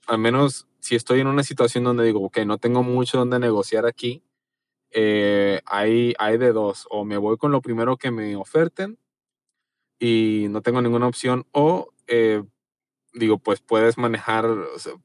al 0.06 0.18
menos 0.18 0.66
si 0.80 0.94
estoy 0.96 1.20
en 1.20 1.26
una 1.26 1.42
situación 1.42 1.84
donde 1.84 2.04
digo, 2.04 2.20
ok, 2.24 2.38
no 2.46 2.58
tengo 2.58 2.82
mucho 2.82 3.18
donde 3.18 3.38
negociar 3.38 3.86
aquí, 3.86 4.22
eh, 4.90 5.60
hay, 5.66 6.14
hay 6.18 6.38
de 6.38 6.52
dos, 6.52 6.86
o 6.90 7.04
me 7.04 7.16
voy 7.16 7.36
con 7.36 7.52
lo 7.52 7.60
primero 7.60 7.96
que 7.96 8.10
me 8.10 8.36
oferten 8.36 8.98
y 9.98 10.46
no 10.50 10.62
tengo 10.62 10.80
ninguna 10.80 11.08
opción, 11.08 11.46
o 11.52 11.90
eh, 12.06 12.42
digo, 13.12 13.38
pues 13.38 13.60
puedes 13.60 13.98
manejar, 13.98 14.46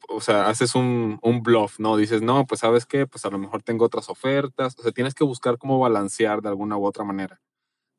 o 0.10 0.22
sea, 0.22 0.48
haces 0.48 0.76
un, 0.76 1.20
un, 1.22 1.42
bluff, 1.44 1.80
¿no? 1.80 1.98
Dices, 1.98 2.22
no, 2.22 2.46
pues 2.46 2.62
sabes 2.62 2.86
qué, 2.86 3.08
pues 3.08 3.26
a 3.26 3.30
lo 3.30 3.38
mejor 3.38 3.64
tengo 3.64 3.86
otras 3.86 4.10
ofertas, 4.10 4.78
o 4.78 4.84
sea, 4.84 4.92
tienes 4.92 5.16
que 5.16 5.24
buscar 5.24 5.58
cómo 5.58 5.80
balancear 5.80 6.42
de 6.42 6.50
alguna 6.50 6.78
u 6.78 6.86
otra 6.86 7.04
manera. 7.04 7.42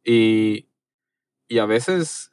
Y, 0.04 0.68
y 1.48 1.58
a 1.58 1.66
veces 1.66 2.30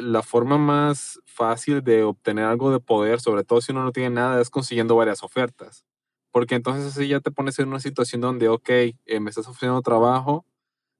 la 0.00 0.22
forma 0.22 0.58
más 0.58 1.20
fácil 1.24 1.82
de 1.82 2.02
obtener 2.02 2.44
algo 2.44 2.70
de 2.70 2.80
poder, 2.80 3.20
sobre 3.20 3.44
todo 3.44 3.60
si 3.60 3.72
uno 3.72 3.84
no 3.84 3.92
tiene 3.92 4.10
nada, 4.10 4.40
es 4.40 4.50
consiguiendo 4.50 4.96
varias 4.96 5.22
ofertas. 5.22 5.84
Porque 6.32 6.54
entonces 6.54 6.86
así 6.86 7.08
ya 7.08 7.20
te 7.20 7.30
pones 7.30 7.58
en 7.58 7.68
una 7.68 7.80
situación 7.80 8.20
donde, 8.20 8.48
ok, 8.48 8.68
eh, 8.70 9.20
me 9.20 9.30
estás 9.30 9.48
ofreciendo 9.48 9.82
trabajo, 9.82 10.46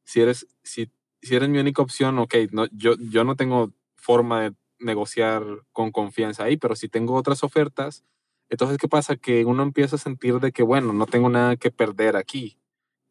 si 0.04 0.20
eres, 0.20 0.46
si, 0.62 0.90
si 1.22 1.36
eres 1.36 1.48
mi 1.48 1.58
única 1.58 1.82
opción, 1.82 2.18
ok, 2.18 2.34
no, 2.52 2.66
yo, 2.72 2.94
yo 2.98 3.24
no 3.24 3.36
tengo 3.36 3.72
forma 3.96 4.42
de 4.42 4.54
negociar 4.80 5.44
con 5.72 5.92
confianza 5.92 6.44
ahí, 6.44 6.56
pero 6.56 6.76
si 6.76 6.88
tengo 6.88 7.14
otras 7.14 7.44
ofertas, 7.44 8.04
entonces, 8.50 8.78
¿qué 8.78 8.88
pasa? 8.88 9.16
Que 9.16 9.44
uno 9.44 9.62
empieza 9.62 9.96
a 9.96 9.98
sentir 9.98 10.40
de 10.40 10.52
que, 10.52 10.64
bueno, 10.64 10.92
no 10.92 11.06
tengo 11.06 11.28
nada 11.28 11.56
que 11.56 11.70
perder 11.70 12.16
aquí, 12.16 12.58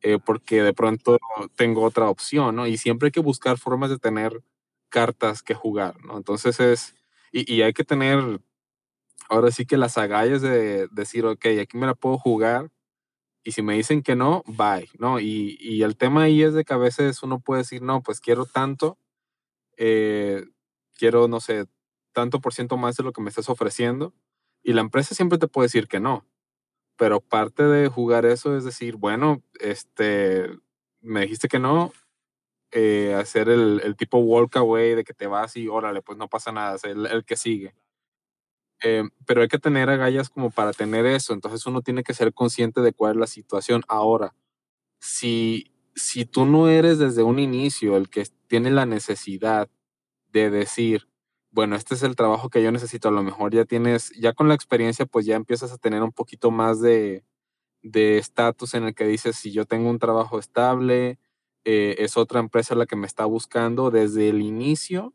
eh, 0.01 0.19
porque 0.23 0.61
de 0.63 0.73
pronto 0.73 1.17
tengo 1.55 1.83
otra 1.83 2.09
opción, 2.09 2.55
¿no? 2.57 2.67
Y 2.67 2.77
siempre 2.77 3.07
hay 3.07 3.11
que 3.11 3.21
buscar 3.21 3.57
formas 3.57 3.89
de 3.89 3.97
tener 3.99 4.43
cartas 4.89 5.41
que 5.43 5.53
jugar, 5.55 6.03
¿no? 6.05 6.17
Entonces 6.17 6.59
es, 6.59 6.95
y, 7.31 7.53
y 7.53 7.61
hay 7.61 7.73
que 7.73 7.85
tener, 7.85 8.41
ahora 9.29 9.51
sí 9.51 9.65
que 9.65 9.77
las 9.77 9.97
agallas 9.97 10.41
de 10.41 10.87
decir, 10.91 11.25
ok, 11.25 11.45
aquí 11.61 11.77
me 11.77 11.87
la 11.87 11.95
puedo 11.95 12.17
jugar, 12.17 12.69
y 13.43 13.53
si 13.53 13.61
me 13.61 13.75
dicen 13.75 14.03
que 14.03 14.15
no, 14.15 14.43
bye, 14.47 14.89
¿no? 14.99 15.19
Y, 15.19 15.57
y, 15.61 15.83
el 15.83 15.95
tema 15.97 16.23
ahí 16.23 16.43
es 16.43 16.53
de 16.53 16.65
que 16.65 16.73
a 16.73 16.77
veces 16.77 17.23
uno 17.23 17.39
puede 17.39 17.61
decir, 17.61 17.81
no, 17.81 18.03
pues 18.03 18.19
quiero 18.19 18.45
tanto, 18.45 18.97
eh, 19.77 20.45
quiero, 20.95 21.27
no 21.27 21.39
sé, 21.39 21.65
tanto 22.13 22.41
por 22.41 22.53
ciento 22.53 22.77
más 22.77 22.97
de 22.97 23.03
lo 23.03 23.13
que 23.13 23.21
me 23.21 23.29
estás 23.29 23.49
ofreciendo, 23.49 24.13
y 24.63 24.73
la 24.73 24.81
empresa 24.81 25.15
siempre 25.15 25.37
te 25.37 25.47
puede 25.47 25.67
decir 25.67 25.87
que 25.87 25.99
no. 25.99 26.25
Pero 26.97 27.21
parte 27.21 27.63
de 27.63 27.87
jugar 27.87 28.25
eso 28.25 28.57
es 28.57 28.65
decir, 28.65 28.97
bueno, 28.97 29.41
este, 29.59 30.49
me 31.01 31.21
dijiste 31.21 31.47
que 31.47 31.59
no, 31.59 31.93
eh, 32.71 33.15
hacer 33.15 33.49
el, 33.49 33.81
el, 33.83 33.95
tipo 33.95 34.19
walk 34.19 34.57
away 34.57 34.95
de 34.95 35.03
que 35.03 35.13
te 35.13 35.27
vas 35.27 35.55
y 35.57 35.67
órale, 35.69 36.01
pues 36.01 36.17
no 36.17 36.27
pasa 36.29 36.51
nada, 36.51 36.75
es 36.75 36.83
el, 36.83 37.05
el 37.07 37.25
que 37.25 37.37
sigue. 37.37 37.73
Eh, 38.83 39.03
pero 39.25 39.41
hay 39.41 39.47
que 39.49 39.59
tener 39.59 39.89
agallas 39.89 40.29
como 40.29 40.51
para 40.51 40.73
tener 40.73 41.05
eso, 41.05 41.33
entonces 41.33 41.65
uno 41.65 41.81
tiene 41.81 42.03
que 42.03 42.13
ser 42.13 42.33
consciente 42.33 42.81
de 42.81 42.93
cuál 42.93 43.13
es 43.13 43.17
la 43.17 43.27
situación. 43.27 43.83
Ahora, 43.87 44.35
si, 44.99 45.71
si 45.95 46.25
tú 46.25 46.45
no 46.45 46.69
eres 46.69 46.99
desde 46.99 47.23
un 47.23 47.39
inicio 47.39 47.97
el 47.97 48.09
que 48.09 48.25
tiene 48.47 48.71
la 48.71 48.85
necesidad 48.85 49.69
de 50.31 50.49
decir, 50.49 51.09
bueno, 51.51 51.75
este 51.75 51.95
es 51.95 52.03
el 52.03 52.15
trabajo 52.15 52.49
que 52.49 52.63
yo 52.63 52.71
necesito, 52.71 53.09
a 53.09 53.11
lo 53.11 53.23
mejor 53.23 53.53
ya 53.53 53.65
tienes, 53.65 54.11
ya 54.19 54.33
con 54.33 54.47
la 54.49 54.55
experiencia, 54.55 55.05
pues 55.05 55.25
ya 55.25 55.35
empiezas 55.35 55.71
a 55.71 55.77
tener 55.77 56.03
un 56.03 56.11
poquito 56.13 56.51
más 56.51 56.81
de 56.81 57.23
estatus 57.83 58.73
en 58.75 58.85
el 58.85 58.95
que 58.95 59.05
dices, 59.05 59.35
si 59.35 59.51
yo 59.51 59.65
tengo 59.65 59.89
un 59.89 59.99
trabajo 59.99 60.39
estable, 60.39 61.19
eh, 61.65 61.95
es 61.99 62.17
otra 62.17 62.39
empresa 62.39 62.75
la 62.75 62.85
que 62.85 62.95
me 62.95 63.07
está 63.07 63.25
buscando 63.25 63.91
desde 63.91 64.29
el 64.29 64.41
inicio, 64.41 65.13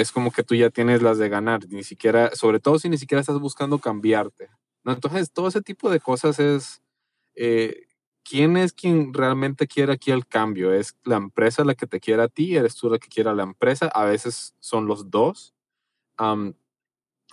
es 0.00 0.12
como 0.12 0.30
que 0.30 0.42
tú 0.42 0.54
ya 0.54 0.68
tienes 0.68 1.00
las 1.00 1.16
de 1.16 1.30
ganar, 1.30 1.66
ni 1.70 1.82
siquiera, 1.82 2.30
sobre 2.34 2.60
todo 2.60 2.78
si 2.78 2.90
ni 2.90 2.98
siquiera 2.98 3.22
estás 3.22 3.40
buscando 3.40 3.78
cambiarte. 3.78 4.50
¿no? 4.84 4.92
Entonces, 4.92 5.32
todo 5.32 5.48
ese 5.48 5.62
tipo 5.62 5.88
de 5.88 6.00
cosas 6.00 6.38
es, 6.38 6.82
eh, 7.34 7.86
¿quién 8.22 8.58
es 8.58 8.74
quien 8.74 9.14
realmente 9.14 9.66
quiere 9.66 9.94
aquí 9.94 10.10
el 10.10 10.26
cambio? 10.26 10.70
¿Es 10.74 10.94
la 11.04 11.16
empresa 11.16 11.64
la 11.64 11.74
que 11.74 11.86
te 11.86 11.98
quiere 11.98 12.22
a 12.22 12.28
ti? 12.28 12.56
¿Eres 12.56 12.74
tú 12.74 12.90
la 12.90 12.98
que 12.98 13.08
quiere 13.08 13.30
a 13.30 13.34
la 13.34 13.44
empresa? 13.44 13.86
A 13.86 14.04
veces 14.04 14.54
son 14.60 14.86
los 14.86 15.10
dos. 15.10 15.54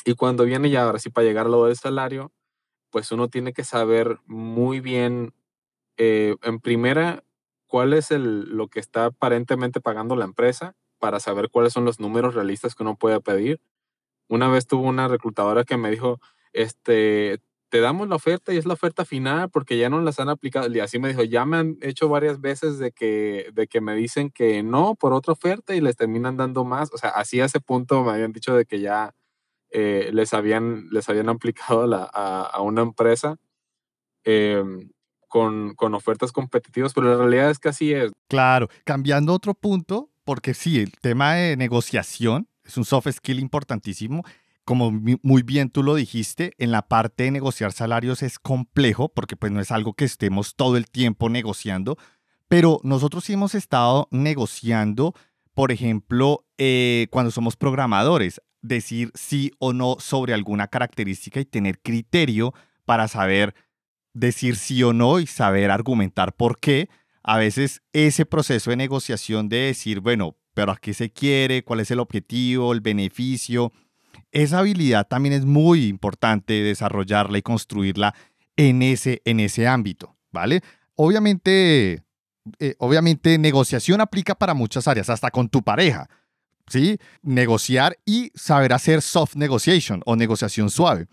y 0.05 0.15
cuando 0.15 0.45
viene 0.45 0.69
ya, 0.69 0.83
ahora 0.83 0.99
sí, 0.99 1.09
para 1.09 1.27
llegar 1.27 1.47
a 1.47 1.49
lo 1.49 1.65
del 1.65 1.75
salario, 1.75 2.31
pues 2.91 3.11
uno 3.11 3.27
tiene 3.27 3.51
que 3.51 3.65
saber 3.65 4.19
muy 4.25 4.79
bien, 4.79 5.33
eh, 5.97 6.35
en 6.43 6.59
primera, 6.61 7.25
cuál 7.67 7.93
es 7.93 8.11
el, 8.11 8.55
lo 8.55 8.69
que 8.69 8.79
está 8.79 9.05
aparentemente 9.05 9.81
pagando 9.81 10.15
la 10.15 10.25
empresa 10.25 10.75
para 11.03 11.19
saber 11.19 11.49
cuáles 11.49 11.73
son 11.73 11.83
los 11.83 11.99
números 11.99 12.33
realistas 12.33 12.75
que 12.75 12.83
uno 12.83 12.95
puede 12.95 13.19
pedir. 13.19 13.59
Una 14.29 14.47
vez 14.47 14.67
tuvo 14.67 14.87
una 14.87 15.09
reclutadora 15.09 15.65
que 15.65 15.75
me 15.75 15.91
dijo, 15.91 16.21
este, 16.53 17.41
te 17.67 17.81
damos 17.81 18.07
la 18.07 18.15
oferta 18.15 18.53
y 18.53 18.57
es 18.57 18.65
la 18.65 18.75
oferta 18.75 19.03
final 19.03 19.49
porque 19.49 19.77
ya 19.77 19.89
no 19.89 19.99
las 19.99 20.21
han 20.21 20.29
aplicado. 20.29 20.73
Y 20.73 20.79
así 20.79 20.99
me 20.99 21.09
dijo, 21.09 21.21
ya 21.23 21.45
me 21.45 21.57
han 21.57 21.77
hecho 21.81 22.07
varias 22.07 22.39
veces 22.39 22.79
de 22.79 22.93
que, 22.93 23.49
de 23.53 23.67
que 23.67 23.81
me 23.81 23.95
dicen 23.95 24.29
que 24.29 24.63
no 24.63 24.95
por 24.95 25.11
otra 25.11 25.33
oferta 25.33 25.75
y 25.75 25.81
les 25.81 25.97
terminan 25.97 26.37
dando 26.37 26.63
más. 26.63 26.89
O 26.93 26.97
sea, 26.97 27.09
así 27.09 27.41
a 27.41 27.45
ese 27.45 27.59
punto 27.59 28.01
me 28.05 28.11
habían 28.11 28.31
dicho 28.31 28.55
de 28.55 28.63
que 28.63 28.79
ya 28.79 29.13
eh, 29.71 30.09
les, 30.13 30.33
habían, 30.33 30.87
les 30.89 31.09
habían 31.09 31.27
aplicado 31.67 31.85
la, 31.85 32.09
a, 32.13 32.43
a, 32.43 32.61
una 32.61 32.81
empresa. 32.81 33.35
Eh, 34.23 34.63
con, 35.27 35.73
con, 35.73 35.95
ofertas 35.95 36.31
competitivas, 36.31 36.93
pero 36.93 37.09
la 37.09 37.17
realidad 37.17 37.49
es 37.49 37.57
que 37.59 37.67
así 37.67 37.91
es. 37.91 38.11
Claro, 38.29 38.69
cambiando 38.85 39.33
otro 39.33 39.55
punto, 39.55 40.12
porque 40.23 40.53
sí, 40.53 40.79
el 40.79 40.91
tema 40.91 41.33
de 41.33 41.57
negociación 41.57 42.47
es 42.63 42.77
un 42.77 42.85
soft 42.85 43.11
skill 43.11 43.39
importantísimo 43.39 44.23
como 44.65 44.91
muy 44.91 45.43
bien 45.43 45.69
tú 45.69 45.83
lo 45.83 45.95
dijiste, 45.95 46.53
en 46.57 46.71
la 46.71 46.87
parte 46.87 47.25
de 47.25 47.31
negociar 47.31 47.73
salarios 47.73 48.23
es 48.23 48.39
complejo 48.39 49.09
porque 49.09 49.35
pues 49.35 49.51
no 49.51 49.59
es 49.59 49.71
algo 49.71 49.93
que 49.93 50.05
estemos 50.05 50.55
todo 50.55 50.77
el 50.77 50.89
tiempo 50.89 51.29
negociando, 51.29 51.97
pero 52.47 52.79
nosotros 52.83 53.25
sí 53.25 53.33
hemos 53.33 53.55
estado 53.55 54.07
negociando, 54.11 55.13
por 55.53 55.71
ejemplo, 55.71 56.45
eh, 56.57 57.07
cuando 57.11 57.31
somos 57.31 57.57
programadores, 57.57 58.41
decir 58.61 59.11
sí 59.15 59.51
o 59.59 59.73
no 59.73 59.97
sobre 59.99 60.33
alguna 60.33 60.67
característica 60.67 61.41
y 61.41 61.45
tener 61.45 61.79
criterio 61.81 62.53
para 62.85 63.09
saber 63.09 63.53
decir 64.13 64.55
sí 64.55 64.81
o 64.83 64.93
no 64.93 65.19
y 65.19 65.27
saber 65.27 65.71
argumentar 65.71 66.33
por 66.33 66.59
qué. 66.59 66.89
A 67.23 67.37
veces 67.37 67.81
ese 67.93 68.25
proceso 68.25 68.69
de 68.69 68.75
negociación 68.75 69.47
de 69.49 69.57
decir, 69.57 70.01
bueno, 70.01 70.35
pero 70.53 70.73
a 70.73 70.77
qué 70.77 70.93
se 70.93 71.11
quiere, 71.11 71.63
cuál 71.63 71.79
es 71.79 71.89
el 71.89 71.99
objetivo, 71.99 72.73
el 72.73 72.81
beneficio, 72.81 73.71
esa 74.31 74.59
habilidad 74.59 75.07
también 75.07 75.33
es 75.33 75.45
muy 75.45 75.85
importante 75.85 76.53
desarrollarla 76.53 77.37
y 77.37 77.41
construirla 77.41 78.13
en 78.57 78.81
ese, 78.81 79.21
en 79.25 79.39
ese 79.39 79.67
ámbito, 79.67 80.15
¿vale? 80.31 80.61
Obviamente, 80.95 82.03
eh, 82.59 82.75
obviamente 82.77 83.37
negociación 83.37 84.01
aplica 84.01 84.35
para 84.35 84.53
muchas 84.53 84.87
áreas, 84.87 85.09
hasta 85.09 85.31
con 85.31 85.49
tu 85.49 85.63
pareja, 85.63 86.09
¿sí? 86.67 86.97
Negociar 87.21 87.97
y 88.05 88.31
saber 88.35 88.73
hacer 88.73 89.01
soft 89.01 89.35
negotiation 89.35 90.01
o 90.05 90.15
negociación 90.15 90.69
suave. 90.69 91.07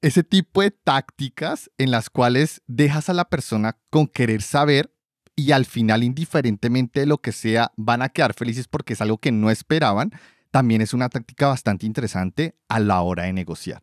Ese 0.00 0.22
tipo 0.22 0.62
de 0.62 0.70
tácticas 0.70 1.70
en 1.78 1.90
las 1.90 2.10
cuales 2.10 2.62
dejas 2.66 3.08
a 3.08 3.14
la 3.14 3.28
persona 3.28 3.78
con 3.90 4.06
querer 4.06 4.42
saber 4.42 4.92
y 5.36 5.52
al 5.52 5.66
final, 5.66 6.02
indiferentemente 6.02 7.00
de 7.00 7.06
lo 7.06 7.18
que 7.18 7.30
sea, 7.30 7.70
van 7.76 8.02
a 8.02 8.08
quedar 8.08 8.34
felices 8.34 8.66
porque 8.66 8.94
es 8.94 9.00
algo 9.00 9.18
que 9.18 9.30
no 9.30 9.50
esperaban 9.50 10.12
también 10.56 10.80
es 10.80 10.94
una 10.94 11.10
táctica 11.10 11.48
bastante 11.48 11.84
interesante 11.84 12.56
a 12.68 12.80
la 12.80 13.02
hora 13.02 13.24
de 13.24 13.32
negociar. 13.34 13.82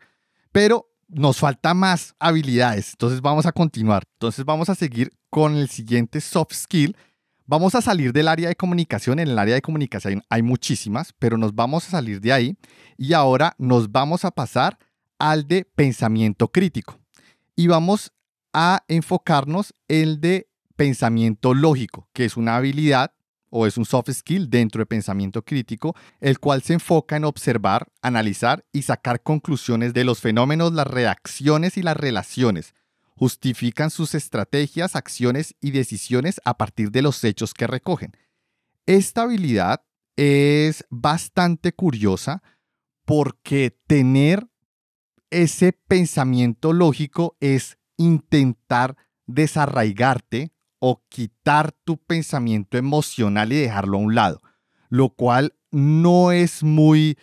Pero 0.52 0.90
nos 1.08 1.38
falta 1.38 1.76
más 1.76 2.16
habilidades, 2.18 2.94
entonces 2.94 3.22
vamos 3.22 3.46
a 3.46 3.52
continuar. 3.52 4.04
Entonces 4.14 4.44
vamos 4.44 4.70
a 4.70 4.76
seguir 4.76 5.12
con 5.30 5.56
el 5.56 5.70
siguiente 5.70 6.20
soft 6.20 6.54
skill. 6.54 6.98
Vamos 7.46 7.76
a 7.76 7.82
salir 7.82 8.12
del 8.12 8.28
área 8.28 8.48
de 8.48 8.56
comunicación. 8.56 9.20
En 9.20 9.28
el 9.28 9.38
área 9.38 9.54
de 9.54 9.62
comunicación 9.62 10.24
hay 10.30 10.42
muchísimas, 10.42 11.14
pero 11.20 11.38
nos 11.38 11.54
vamos 11.54 11.88
a 11.88 11.92
salir 11.92 12.20
de 12.20 12.34
ahí 12.34 12.58
y 12.98 13.14
ahora 13.14 13.54
nos 13.60 13.92
vamos 13.92 14.26
a 14.26 14.32
pasar 14.32 14.80
al 15.20 15.48
de 15.48 15.66
pensamiento 15.66 16.52
crítico. 16.52 17.00
Y 17.56 17.68
vamos 17.68 18.14
a 18.52 18.84
enfocarnos 18.88 19.76
en 19.88 20.02
el 20.02 20.22
de 20.22 20.48
pensamiento 20.76 21.54
lógico, 21.54 22.10
que 22.14 22.26
es 22.26 22.38
una 22.38 22.56
habilidad 22.56 23.14
o 23.50 23.68
es 23.68 23.78
un 23.78 23.86
soft 23.86 24.10
skill 24.12 24.50
dentro 24.50 24.80
de 24.80 24.88
pensamiento 24.88 25.44
crítico, 25.44 25.96
el 26.20 26.40
cual 26.40 26.64
se 26.64 26.74
enfoca 26.74 27.16
en 27.18 27.24
observar, 27.24 27.92
analizar 28.02 28.66
y 28.72 28.82
sacar 28.82 29.22
conclusiones 29.22 29.94
de 29.94 30.04
los 30.04 30.22
fenómenos, 30.22 30.74
las 30.74 30.88
reacciones 30.88 31.78
y 31.78 31.84
las 31.84 31.96
relaciones. 31.96 32.74
Justifican 33.16 33.92
sus 33.92 34.16
estrategias, 34.16 34.96
acciones 34.96 35.56
y 35.62 35.70
decisiones 35.70 36.42
a 36.46 36.58
partir 36.58 36.90
de 36.90 37.04
los 37.04 37.24
hechos 37.24 37.54
que 37.54 37.68
recogen. 37.68 38.18
Esta 38.88 39.22
habilidad 39.22 39.84
es 40.16 40.86
bastante 40.90 41.74
curiosa 41.74 42.42
porque 43.06 43.78
tener 43.86 44.48
ese 45.30 45.74
pensamiento 45.74 46.74
lógico 46.74 47.38
es 47.40 47.78
intentar 47.98 48.98
desarraigarte 49.28 50.52
o 50.86 51.02
quitar 51.08 51.72
tu 51.72 51.96
pensamiento 51.96 52.78
emocional 52.78 53.54
y 53.54 53.56
dejarlo 53.56 53.98
a 53.98 54.02
un 54.02 54.16
lado, 54.16 54.42
lo 54.90 55.12
cual 55.12 55.56
no 55.72 56.34
es 56.34 56.62
muy 56.62 57.18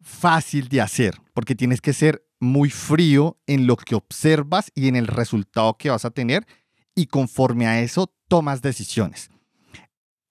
fácil 0.00 0.68
de 0.68 0.82
hacer, 0.82 1.20
porque 1.34 1.56
tienes 1.56 1.80
que 1.80 1.94
ser 1.94 2.24
muy 2.38 2.70
frío 2.70 3.40
en 3.48 3.66
lo 3.66 3.76
que 3.76 3.96
observas 3.96 4.70
y 4.76 4.86
en 4.86 4.94
el 4.94 5.08
resultado 5.08 5.76
que 5.76 5.90
vas 5.90 6.04
a 6.04 6.12
tener 6.12 6.46
y 6.94 7.06
conforme 7.06 7.66
a 7.66 7.80
eso 7.80 8.14
tomas 8.28 8.62
decisiones. 8.62 9.30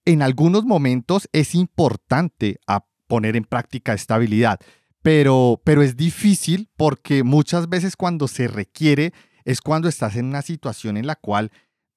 En 0.06 0.22
algunos 0.22 0.64
momentos 0.64 1.28
es 1.34 1.56
importante 1.56 2.62
a 2.68 2.86
poner 3.08 3.36
en 3.36 3.44
práctica 3.44 3.92
esta 3.92 4.16
habilidad, 4.16 4.62
pero, 5.02 5.62
pero 5.66 5.82
es 5.82 5.98
difícil 5.98 6.70
porque 6.78 7.24
muchas 7.26 7.68
veces 7.68 7.98
cuando 7.98 8.30
se 8.30 8.48
requiere 8.48 9.12
es 9.44 9.60
cuando 9.60 9.90
estás 9.90 10.16
en 10.16 10.28
una 10.28 10.42
situación 10.42 10.96
en 10.96 11.06
la 11.06 11.18
cual 11.18 11.52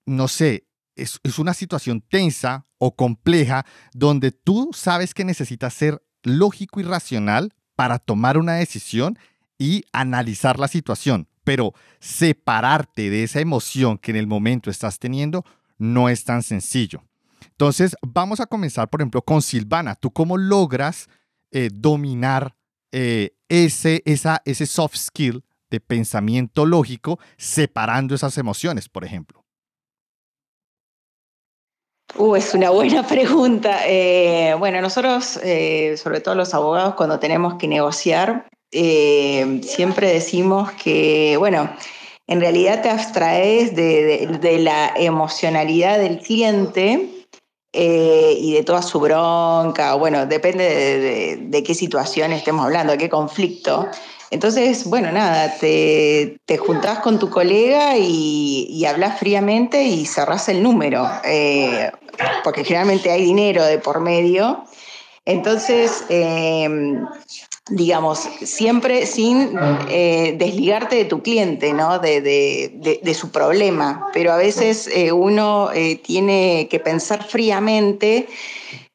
no 0.06 0.28
sé, 0.28 0.66
es, 0.96 1.20
una 1.38 1.54
situación 1.54 2.00
tensa 2.00 2.66
o 2.78 2.94
compleja 2.94 3.64
donde 3.92 4.32
tú 4.32 4.70
sabes 4.73 5.14
que 5.14 5.25
necesitas 5.25 5.75
ser 5.75 6.02
lógico 6.23 6.80
y 6.80 6.84
racional 6.84 7.54
para 7.76 7.99
tomar 7.99 8.38
una 8.38 8.54
decisión 8.54 9.18
y 9.58 9.84
analizar 9.92 10.58
la 10.58 10.68
situación, 10.68 11.28
pero 11.44 11.75
separarte 12.00 13.11
de 13.11 13.25
esa 13.25 13.40
emoción 13.40 13.99
que 13.99 14.11
en 14.11 14.16
el 14.16 14.26
momento 14.26 14.70
estás 14.70 14.99
teniendo 14.99 15.44
no 15.78 16.08
es 16.08 16.25
tan 16.25 16.42
sencillo. 16.42 17.02
Entonces, 17.50 17.96
vamos 18.02 18.40
a 18.40 18.46
comenzar, 18.46 18.88
por 18.88 19.00
ejemplo, 19.00 19.23
con 19.23 19.42
Silvana. 19.42 19.94
¿Tú 19.94 20.11
cómo 20.11 20.37
logras 20.37 21.08
eh, 21.50 21.70
dominar 21.73 22.56
eh, 22.90 23.37
ese, 23.49 24.02
esa, 24.06 24.42
ese 24.44 24.66
soft 24.66 24.96
skill 24.96 25.44
de 25.70 25.80
pensamiento 25.80 26.66
lógico 26.66 27.18
separando 27.37 28.14
esas 28.14 28.38
emociones, 28.38 28.88
por 28.88 29.04
ejemplo? 29.04 29.44
Uh, 32.16 32.37
es 32.37 32.54
una 32.54 32.71
buena 32.71 33.06
pregunta. 33.09 33.80
Eh, 33.87 34.54
bueno, 34.59 34.80
nosotros, 34.80 35.38
eh, 35.42 35.97
sobre 35.97 36.21
todo 36.21 36.35
los 36.35 36.54
abogados, 36.54 36.94
cuando 36.94 37.18
tenemos 37.18 37.54
que 37.54 37.66
negociar, 37.66 38.47
eh, 38.71 39.61
siempre 39.64 40.12
decimos 40.12 40.71
que, 40.73 41.37
bueno, 41.38 41.71
en 42.26 42.40
realidad 42.40 42.83
te 42.83 42.90
abstraes 42.90 43.75
de, 43.75 44.59
la 44.61 44.94
emocionalidad 44.97 45.99
del 45.99 46.21
cliente 46.21 47.11
y 47.73 48.52
de 48.52 48.62
toda 48.64 48.83
su 48.83 49.00
bronca, 49.00 49.94
bueno, 49.94 50.26
depende 50.26 51.40
de, 51.50 51.62
qué 51.62 51.75
situación 51.75 52.33
estemos 52.33 52.64
hablando, 52.64 52.92
de 52.92 52.99
qué 52.99 53.09
conflicto. 53.09 53.88
Entonces, 54.35 54.85
bueno, 54.85 55.12
nada, 55.12 55.57
te, 55.59 56.38
te 56.45 56.59
juntás 56.59 56.99
con 56.99 57.19
tu 57.19 57.31
colega 57.31 57.97
y, 57.97 58.85
hablas 58.85 59.19
fríamente 59.19 59.85
y 59.85 60.05
cerrás 60.05 60.49
el 60.50 60.62
número 60.62 61.09
porque 62.43 62.64
generalmente 62.64 63.11
hay 63.11 63.25
dinero 63.25 63.64
de 63.64 63.79
por 63.79 64.00
medio. 64.00 64.64
Entonces, 65.25 66.05
eh, 66.11 66.69
digamos, 67.71 68.19
siempre 68.43 69.07
sin 69.07 69.59
eh, 69.88 70.35
desligarte 70.38 70.97
de 70.97 71.05
tu 71.07 71.23
cliente, 71.23 71.73
¿no? 71.73 71.99
De, 71.99 73.17
su 73.19 73.31
problema. 73.31 74.07
Pero 74.12 74.33
a 74.33 74.37
veces 74.37 74.88
eh, 74.88 75.12
uno 75.12 75.71
tiene 76.03 76.69
que 76.71 76.79
pensar 76.79 77.25
fríamente, 77.25 78.26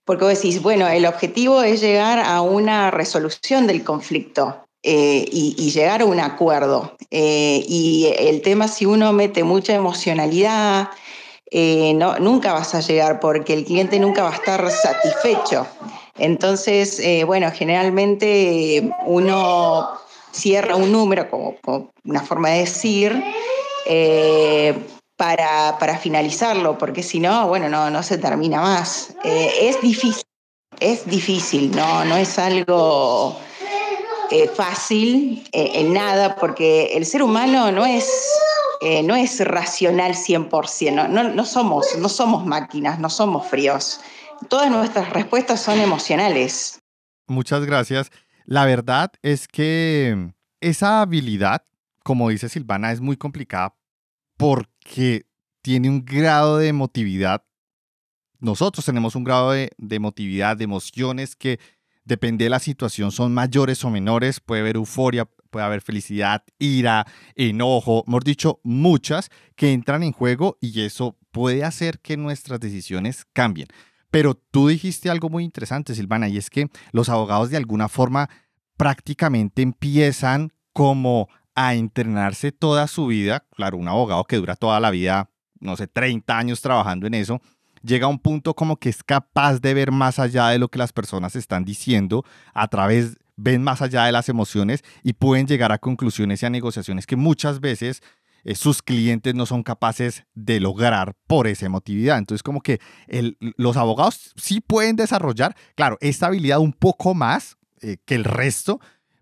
porque 0.05 0.25
vos 0.25 0.36
decís, 0.36 0.62
bueno, 0.62 0.88
el 0.88 1.05
objetivo 1.05 1.63
es 1.63 1.81
llegar 1.81 2.19
a 2.19 2.41
una 2.41 2.91
resolución 2.91 3.65
del 3.65 3.84
conflicto. 3.84 4.68
Y, 4.81 5.55
y, 5.57 5.71
llegar 5.71 6.01
a 6.01 6.05
un 6.05 6.19
acuerdo. 6.19 6.95
y 7.12 8.13
el 8.17 8.41
tema, 8.41 8.67
si 8.67 8.86
uno 8.86 9.12
mete 9.13 9.43
mucha 9.43 9.74
emocionalidad, 9.74 10.89
eh, 11.51 11.93
no, 11.95 12.19
nunca 12.19 12.53
vas 12.53 12.75
a 12.75 12.81
llegar 12.81 13.19
porque 13.19 13.53
el 13.53 13.65
cliente 13.65 14.00
nunca 14.00 14.24
va 14.24 14.29
a 14.29 14.36
estar 14.36 14.69
satisfecho. 14.69 15.65
Entonces, 16.17 17.00
eh, 17.00 17.24
bueno, 17.24 17.51
generalmente 17.51 18.91
uno 19.05 19.89
cierra 20.31 20.75
un 20.75 20.91
número, 20.91 21.29
como, 21.29 21.55
una 22.03 22.21
forma 22.21 22.50
de 22.50 22.59
decir, 22.59 23.24
eh, 23.88 24.77
para, 25.15 25.77
para, 25.79 25.98
finalizarlo, 25.98 26.77
porque 26.77 27.03
si 27.03 27.19
no, 27.19 27.48
bueno, 27.48 27.67
no, 27.67 27.89
no 27.89 28.03
se 28.03 28.17
termina 28.17 28.62
más. 28.62 29.15
es 29.24 29.81
difícil, 29.81 30.24
es 30.79 31.05
difícil, 31.07 31.71
no, 31.71 32.05
no 32.05 32.15
es 32.15 32.38
algo 32.38 33.36
fácil 34.55 35.48
en 35.51 35.93
nada, 35.93 36.36
porque 36.36 36.93
el 36.93 37.05
ser 37.05 37.24
humano 37.24 37.71
no 37.71 37.86
es 37.86 38.09
eh, 38.81 39.03
no 39.03 39.15
es 39.15 39.43
racional 39.45 40.13
100%, 40.13 41.09
no, 41.09 41.24
no, 41.24 41.45
somos, 41.45 41.98
no 42.00 42.07
somos 42.07 42.45
máquinas, 42.45 42.98
no 42.98 43.09
somos 43.09 43.45
fríos. 43.45 44.00
Todas 44.48 44.71
nuestras 44.71 45.09
respuestas 45.09 45.62
son 45.62 45.81
emocionales. 45.81 46.79
Muchas 47.27 47.65
gracias. 47.65 48.09
La 48.45 48.63
verdad 48.63 49.12
es 49.21 49.50
que 49.50 50.31
esa 50.62 51.01
habilidad, 51.01 51.65
como 52.05 52.29
dice 52.29 52.48
Silvana, 52.48 52.93
es 52.93 53.01
muy 53.01 53.17
complicada 53.17 53.75
porque 54.38 55.25
tiene 55.62 55.89
un 55.89 56.05
grado 56.05 56.57
de 56.57 56.69
emotividad. 56.69 57.43
Nosotros 58.39 58.86
tenemos 58.86 59.13
un 59.13 59.25
grado 59.25 59.51
de, 59.51 59.71
de 59.77 59.95
emotividad, 59.98 60.55
de 60.55 60.63
emociones 60.63 61.36
que 61.36 61.59
depende 62.09 62.43
de 62.43 62.49
la 62.49 62.59
situación, 62.59 63.11
son 63.11 63.33
mayores 63.33 63.85
o 63.85 63.89
menores. 63.89 64.41
Puede 64.41 64.61
haber 64.61 64.75
euforia, 64.75 65.25
puede 65.49 65.65
haber 65.65 65.81
felicidad, 65.81 66.43
ira, 66.57 67.05
enojo, 67.35 68.03
mejor 68.07 68.23
dicho, 68.25 68.59
muchas 68.63 69.29
que 69.55 69.71
entran 69.71 70.03
en 70.03 70.11
juego 70.11 70.57
y 70.59 70.81
eso 70.81 71.17
puede 71.31 71.63
hacer 71.63 71.99
que 71.99 72.17
nuestras 72.17 72.59
decisiones 72.59 73.25
cambien. 73.31 73.67
Pero 74.11 74.33
tú 74.33 74.67
dijiste 74.67 75.09
algo 75.09 75.29
muy 75.29 75.43
interesante, 75.43 75.93
Silvana, 75.93 76.27
y 76.27 76.37
es 76.37 76.49
que 76.49 76.67
los 76.91 77.09
abogados 77.09 77.51
de 77.51 77.57
alguna 77.57 77.87
forma 77.87 78.29
prácticamente 78.75 79.61
empiezan 79.61 80.51
como 80.73 81.29
a 81.53 81.75
entrenarse 81.75 82.51
toda 82.51 82.87
su 82.87 83.07
vida. 83.07 83.45
Claro, 83.55 83.77
un 83.77 83.87
abogado 83.87 84.23
que 84.23 84.37
dura 84.37 84.55
toda 84.55 84.79
la 84.79 84.89
vida, 84.89 85.29
no 85.59 85.75
sé, 85.75 85.85
30 85.87 86.37
años 86.37 86.61
trabajando 86.61 87.05
en 87.05 87.13
eso, 87.13 87.39
llega 87.83 88.05
a 88.05 88.09
un 88.09 88.20
punto 88.20 88.53
como 88.53 88.77
que 88.77 88.89
es 88.89 89.03
capaz 89.03 89.59
de 89.59 89.74
ver 89.74 89.92
más 89.92 90.20
allá 90.20 90.50
de 90.50 90.59
lo 90.59 90.70
que 90.70 90.79
las 90.79 90.94
personas 90.94 91.35
están 91.35 91.65
diciendo 91.65 92.24
a 92.53 92.68
través 92.68 93.18
ven 93.39 93.63
más 93.63 93.81
allá 93.81 94.05
de 94.05 94.11
las 94.11 94.29
emociones 94.29 94.83
y 95.03 95.13
pueden 95.13 95.48
llegar 95.48 95.72
a 95.72 95.77
conclusiones 95.77 96.44
y 96.44 96.46
a 96.46 96.50
negociaciones 96.50 97.07
que 97.07 97.15
muchas 97.15 97.61
veces 97.61 98.01
eh, 98.44 98.55
sus 98.55 98.81
clientes 98.81 99.33
no 99.35 99.46
son 99.46 99.63
capaces 99.63 100.24
de 100.33 100.59
lograr 100.59 101.15
por 101.27 101.48
esa 101.48 101.65
emotividad. 101.65 102.18
Entonces, 102.18 102.44
como 102.44 102.61
que 102.61 102.79
los 103.57 103.77
abogados 103.77 104.33
sí 104.35 104.61
pueden 104.61 104.96
desarrollar, 104.96 105.55
claro, 105.75 105.98
esta 106.01 106.27
habilidad 106.27 106.59
un 106.59 106.74
poco 106.74 107.13
más 107.13 107.57
eh, 107.81 107.98
que 108.05 108.15
el 108.15 108.24
resto, 108.24 108.79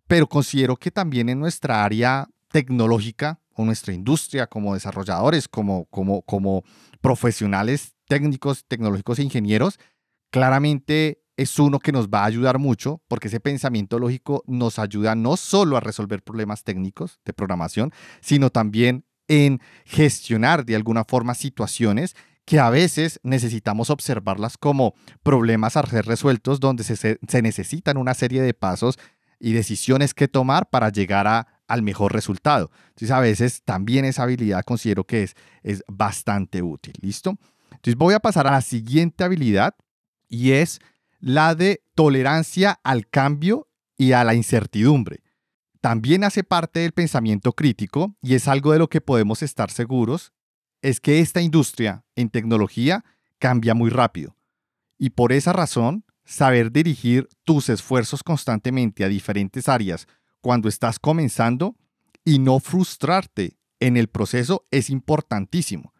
pero 0.08 0.28
considero 0.28 0.78
que 0.78 0.92
también 0.92 1.30
en 1.30 1.40
nuestra 1.40 1.84
área 1.84 2.28
tecnológica 2.50 3.40
o 3.54 3.66
nuestra 3.66 3.94
industria 3.94 4.48
como 4.48 4.74
desarrolladores, 4.74 5.48
como, 5.48 5.86
como, 5.86 6.22
como 6.22 6.64
profesionales 7.02 7.97
técnicos, 8.08 8.66
tecnológicos 8.68 9.20
e 9.20 9.24
ingenieros, 9.24 9.80
claramente 10.32 11.24
es 11.38 11.60
uno 11.60 11.80
que 11.80 11.92
nos 11.92 12.10
va 12.10 12.24
a 12.24 12.26
ayudar 12.26 12.58
mucho 12.58 13.02
porque 13.08 13.28
ese 13.28 13.40
pensamiento 13.40 14.00
lógico 14.00 14.44
nos 14.48 14.80
ayuda 14.80 15.16
no 15.16 15.38
solo 15.38 15.78
a 15.78 15.80
resolver 15.80 16.24
problemas 16.24 16.64
técnicos 16.64 17.20
de 17.26 17.34
programación, 17.34 17.92
sino 18.22 18.50
también 18.50 19.06
en 19.28 19.62
gestionar 19.86 20.66
de 20.66 20.76
alguna 20.76 21.04
forma 21.04 21.36
situaciones 21.36 22.16
que 22.46 22.60
a 22.60 22.70
veces 22.70 23.20
necesitamos 23.24 23.90
observarlas 23.90 24.58
como 24.58 24.96
problemas 25.22 25.76
a 25.76 25.86
ser 25.86 26.06
resueltos 26.06 26.60
donde 26.60 26.84
se, 26.84 27.20
necesitan 27.42 27.98
una 27.98 28.14
serie 28.14 28.42
de 28.42 28.54
pasos 28.54 28.98
y 29.40 29.52
decisiones 29.52 30.14
que 30.14 30.28
tomar 30.28 30.70
para 30.70 30.90
llegar 30.90 31.28
a, 31.28 31.48
al 31.68 31.84
mejor 31.84 32.14
resultado. 32.14 32.72
Entonces 32.88 33.12
a 33.12 33.20
veces 33.20 33.62
también 33.64 34.06
esa 34.06 34.24
habilidad 34.24 34.64
considero 34.64 35.04
que 35.04 35.24
es, 35.24 35.36
es 35.62 35.84
bastante 35.88 36.62
útil. 36.62 36.94
¿Listo? 37.02 37.38
Entonces 37.78 37.96
voy 37.96 38.14
a 38.14 38.20
pasar 38.20 38.48
a 38.48 38.52
la 38.52 38.62
siguiente 38.62 39.24
habilidad 39.24 39.76
y 40.28 40.52
es 40.52 40.80
la 41.20 41.56
de 41.56 41.84
tolerancia 41.96 42.80
al 42.84 43.08
cambio 43.08 43.68
y 43.98 44.12
a 44.12 44.24
la 44.24 44.36
incertidumbre. 44.36 45.24
También 45.82 46.24
hace 46.24 46.44
parte 46.44 46.82
del 46.82 46.92
pensamiento 46.92 47.54
crítico 47.54 48.16
y 48.22 48.36
es 48.36 48.48
algo 48.48 48.74
de 48.74 48.80
lo 48.80 48.90
que 48.90 49.02
podemos 49.02 49.42
estar 49.42 49.72
seguros, 49.72 50.34
es 50.82 51.00
que 51.00 51.20
esta 51.20 51.42
industria 51.42 52.04
en 52.16 52.30
tecnología 52.30 53.06
cambia 53.40 53.74
muy 53.74 53.90
rápido. 53.90 54.36
Y 54.98 55.12
por 55.12 55.32
esa 55.32 55.54
razón, 55.54 56.04
saber 56.26 56.72
dirigir 56.72 57.30
tus 57.44 57.70
esfuerzos 57.70 58.24
constantemente 58.24 59.04
a 59.04 59.08
diferentes 59.08 59.70
áreas 59.70 60.08
cuando 60.42 60.68
estás 60.68 61.00
comenzando 61.00 61.76
y 62.26 62.40
no 62.40 62.60
frustrarte 62.60 63.58
en 63.80 63.96
el 63.98 64.08
proceso 64.08 64.66
es 64.72 64.90
importantísimo. 64.90 65.94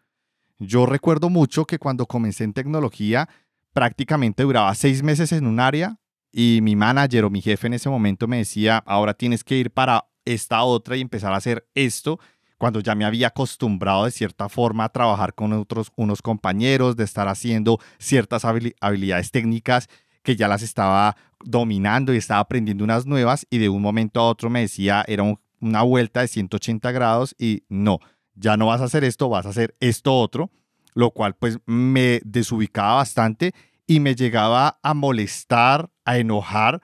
Yo 0.58 0.86
recuerdo 0.86 1.30
mucho 1.30 1.64
que 1.64 1.78
cuando 1.78 2.06
comencé 2.06 2.44
en 2.44 2.52
tecnología, 2.52 3.28
prácticamente 3.72 4.42
duraba 4.42 4.74
seis 4.74 5.02
meses 5.02 5.30
en 5.32 5.46
un 5.46 5.60
área 5.60 5.98
y 6.32 6.60
mi 6.62 6.74
manager 6.74 7.24
o 7.24 7.30
mi 7.30 7.40
jefe 7.40 7.68
en 7.68 7.74
ese 7.74 7.88
momento 7.88 8.26
me 8.26 8.38
decía, 8.38 8.82
ahora 8.84 9.14
tienes 9.14 9.44
que 9.44 9.56
ir 9.56 9.70
para 9.70 10.06
esta 10.24 10.62
otra 10.64 10.96
y 10.96 11.00
empezar 11.00 11.32
a 11.32 11.36
hacer 11.36 11.68
esto, 11.74 12.18
cuando 12.58 12.80
ya 12.80 12.96
me 12.96 13.04
había 13.04 13.28
acostumbrado 13.28 14.04
de 14.04 14.10
cierta 14.10 14.48
forma 14.48 14.84
a 14.84 14.88
trabajar 14.88 15.32
con 15.32 15.52
otros 15.52 15.92
unos 15.96 16.22
compañeros, 16.22 16.96
de 16.96 17.04
estar 17.04 17.28
haciendo 17.28 17.78
ciertas 17.98 18.44
habilidades 18.44 19.30
técnicas 19.30 19.88
que 20.24 20.34
ya 20.34 20.48
las 20.48 20.62
estaba 20.62 21.16
dominando 21.44 22.12
y 22.12 22.16
estaba 22.16 22.40
aprendiendo 22.40 22.82
unas 22.82 23.06
nuevas 23.06 23.46
y 23.48 23.58
de 23.58 23.68
un 23.68 23.80
momento 23.80 24.20
a 24.20 24.28
otro 24.28 24.50
me 24.50 24.62
decía, 24.62 25.04
era 25.06 25.22
una 25.60 25.82
vuelta 25.82 26.20
de 26.20 26.28
180 26.28 26.90
grados 26.90 27.36
y 27.38 27.62
no, 27.68 28.00
ya 28.38 28.56
no 28.56 28.66
vas 28.66 28.80
a 28.80 28.84
hacer 28.84 29.04
esto, 29.04 29.28
vas 29.28 29.46
a 29.46 29.50
hacer 29.50 29.76
esto 29.80 30.18
otro, 30.18 30.50
lo 30.94 31.10
cual 31.10 31.34
pues 31.34 31.58
me 31.66 32.20
desubicaba 32.24 32.94
bastante 32.94 33.52
y 33.86 34.00
me 34.00 34.14
llegaba 34.14 34.78
a 34.82 34.94
molestar, 34.94 35.90
a 36.04 36.18
enojar 36.18 36.82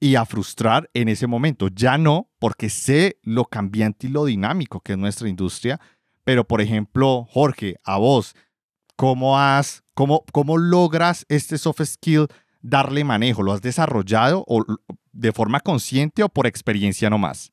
y 0.00 0.16
a 0.16 0.24
frustrar 0.24 0.90
en 0.94 1.08
ese 1.08 1.26
momento. 1.26 1.68
Ya 1.68 1.96
no, 1.98 2.28
porque 2.38 2.68
sé 2.70 3.18
lo 3.22 3.44
cambiante 3.44 4.06
y 4.06 4.10
lo 4.10 4.24
dinámico 4.24 4.80
que 4.80 4.92
es 4.92 4.98
nuestra 4.98 5.28
industria, 5.28 5.80
pero 6.24 6.46
por 6.46 6.60
ejemplo, 6.60 7.26
Jorge, 7.30 7.76
a 7.84 7.98
vos, 7.98 8.34
¿cómo 8.96 9.38
has, 9.38 9.84
cómo, 9.94 10.24
cómo 10.32 10.58
logras 10.58 11.24
este 11.28 11.58
soft 11.58 11.82
skill 11.84 12.26
darle 12.62 13.04
manejo? 13.04 13.42
¿Lo 13.42 13.52
has 13.52 13.62
desarrollado 13.62 14.44
o 14.46 14.64
de 15.12 15.32
forma 15.32 15.60
consciente 15.60 16.22
o 16.22 16.28
por 16.28 16.46
experiencia 16.46 17.10
nomás? 17.10 17.51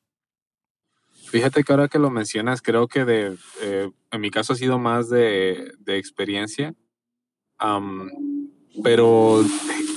Fíjate 1.30 1.62
que 1.62 1.72
ahora 1.72 1.88
que 1.88 1.98
lo 1.98 2.10
mencionas, 2.10 2.60
creo 2.60 2.88
que 2.88 3.04
de, 3.04 3.36
eh, 3.62 3.90
en 4.10 4.20
mi 4.20 4.30
caso 4.30 4.52
ha 4.52 4.56
sido 4.56 4.78
más 4.78 5.08
de, 5.08 5.72
de 5.78 5.96
experiencia 5.96 6.74
pero 8.82 9.42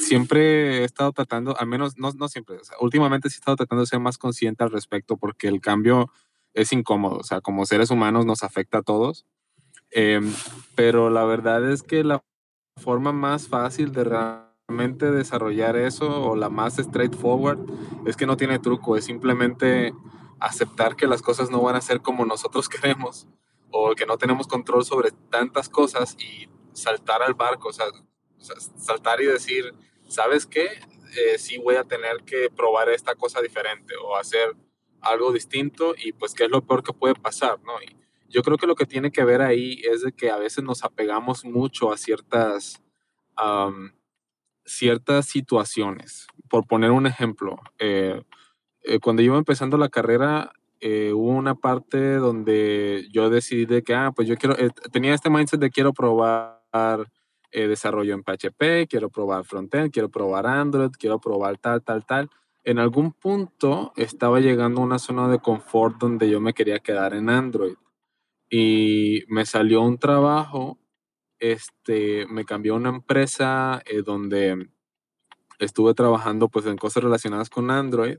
siempre 0.01 0.79
he 0.79 0.83
estado 0.83 1.11
tratando, 1.11 1.57
al 1.57 1.67
menos 1.67 1.97
no, 1.97 2.11
no 2.11 2.27
siempre, 2.27 2.57
últimamente 2.79 3.29
sí 3.29 3.35
he 3.35 3.39
estado 3.39 3.57
tratando 3.57 3.81
de 3.81 3.87
ser 3.87 3.99
más 3.99 4.17
consciente 4.17 4.63
al 4.63 4.71
respecto 4.71 5.17
porque 5.17 5.47
el 5.47 5.61
cambio 5.61 6.09
es 6.53 6.73
incómodo, 6.73 7.17
o 7.17 7.23
sea, 7.23 7.41
como 7.41 7.65
seres 7.65 7.89
humanos 7.89 8.25
nos 8.25 8.43
afecta 8.43 8.79
a 8.79 8.83
todos. 8.83 9.25
Em, 9.91 10.31
pero 10.75 11.09
la 11.09 11.23
verdad 11.23 11.71
es 11.71 11.83
que 11.83 12.03
la 12.03 12.23
forma 12.81 13.11
más 13.11 13.47
fácil 13.47 13.91
de 13.91 14.03
realmente 14.03 15.11
desarrollar 15.11 15.75
eso 15.75 16.23
o 16.23 16.35
la 16.35 16.49
más 16.49 16.77
straightforward 16.77 17.59
es 18.05 18.17
que 18.17 18.25
no 18.25 18.37
tiene 18.37 18.59
truco, 18.59 18.97
es 18.97 19.05
simplemente 19.05 19.93
aceptar 20.43 20.95
que 20.95 21.07
las 21.07 21.21
cosas 21.21 21.49
no 21.49 21.61
van 21.61 21.75
a 21.75 21.81
ser 21.81 22.01
como 22.01 22.25
nosotros 22.25 22.69
queremos 22.69 23.27
o 23.71 23.95
que 23.95 24.05
no 24.05 24.17
tenemos 24.17 24.47
control 24.47 24.85
sobre 24.85 25.11
tantas 25.31 25.67
cosas 25.67 26.15
y 26.19 26.47
saltar 26.73 27.23
al 27.23 27.33
barco, 27.33 27.69
o 27.69 27.73
sea, 27.73 27.87
saltar 28.77 29.21
y 29.21 29.25
decir, 29.25 29.73
¿sabes 30.07 30.45
qué? 30.45 30.65
Eh, 31.17 31.37
sí 31.37 31.57
voy 31.57 31.75
a 31.75 31.83
tener 31.83 32.23
que 32.23 32.49
probar 32.49 32.89
esta 32.89 33.15
cosa 33.15 33.41
diferente 33.41 33.95
o 33.95 34.15
hacer 34.15 34.55
algo 35.01 35.31
distinto 35.31 35.95
y 35.97 36.13
pues 36.13 36.33
qué 36.33 36.45
es 36.45 36.51
lo 36.51 36.61
peor 36.61 36.83
que 36.83 36.93
puede 36.93 37.15
pasar, 37.15 37.59
¿no? 37.63 37.81
Y 37.81 37.95
yo 38.29 38.41
creo 38.41 38.57
que 38.57 38.67
lo 38.67 38.75
que 38.75 38.85
tiene 38.85 39.11
que 39.11 39.23
ver 39.23 39.41
ahí 39.41 39.81
es 39.83 40.01
de 40.01 40.11
que 40.11 40.29
a 40.29 40.37
veces 40.37 40.63
nos 40.63 40.83
apegamos 40.83 41.45
mucho 41.45 41.91
a 41.91 41.97
ciertas, 41.97 42.81
ciertas 44.65 45.27
situaciones. 45.27 46.27
Por 46.49 46.67
poner 46.67 46.91
un 46.91 47.05
ejemplo, 47.05 47.59
eh, 47.79 48.23
eh, 48.83 48.99
cuando 48.99 49.21
yo 49.21 49.27
iba 49.27 49.37
empezando 49.37 49.77
la 49.77 49.89
carrera, 49.89 50.53
hubo 51.13 51.29
una 51.29 51.55
parte 51.55 52.15
donde 52.15 53.07
yo 53.09 53.29
decidí 53.29 53.65
de 53.65 53.83
que, 53.83 53.95
ah, 53.95 54.11
pues 54.13 54.27
yo 54.27 54.35
quiero, 54.35 54.57
tenía 54.91 55.13
este 55.13 55.29
mindset 55.29 55.61
de 55.61 55.69
quiero 55.69 55.93
probar 55.93 56.59
eh, 57.55 57.67
desarrollo 57.67 58.15
en 58.15 58.23
PHP, 58.23 58.89
quiero 58.89 59.09
probar 59.11 59.45
frontend, 59.45 59.91
quiero 59.91 60.09
probar 60.09 60.47
Android, 60.47 60.89
quiero 60.97 61.19
probar 61.19 61.59
tal, 61.59 61.83
tal, 61.83 62.03
tal. 62.03 62.31
En 62.63 62.79
algún 62.79 63.11
punto 63.11 63.93
estaba 63.95 64.39
llegando 64.39 64.81
a 64.81 64.83
una 64.83 64.97
zona 64.97 65.27
de 65.27 65.37
confort 65.37 65.97
donde 65.99 66.27
yo 66.27 66.41
me 66.41 66.55
quería 66.55 66.79
quedar 66.79 67.13
en 67.13 67.29
Android. 67.29 67.75
Y 68.49 69.23
me 69.27 69.45
salió 69.45 69.83
un 69.83 69.99
trabajo, 69.99 70.79
este, 71.37 72.25
me 72.25 72.43
cambió 72.43 72.73
una 72.73 72.89
empresa 72.89 73.83
eh, 73.85 74.01
donde 74.01 74.69
estuve 75.59 75.93
trabajando 75.93 76.49
pues 76.49 76.65
en 76.65 76.77
cosas 76.77 77.03
relacionadas 77.03 77.51
con 77.51 77.69
Android 77.69 78.17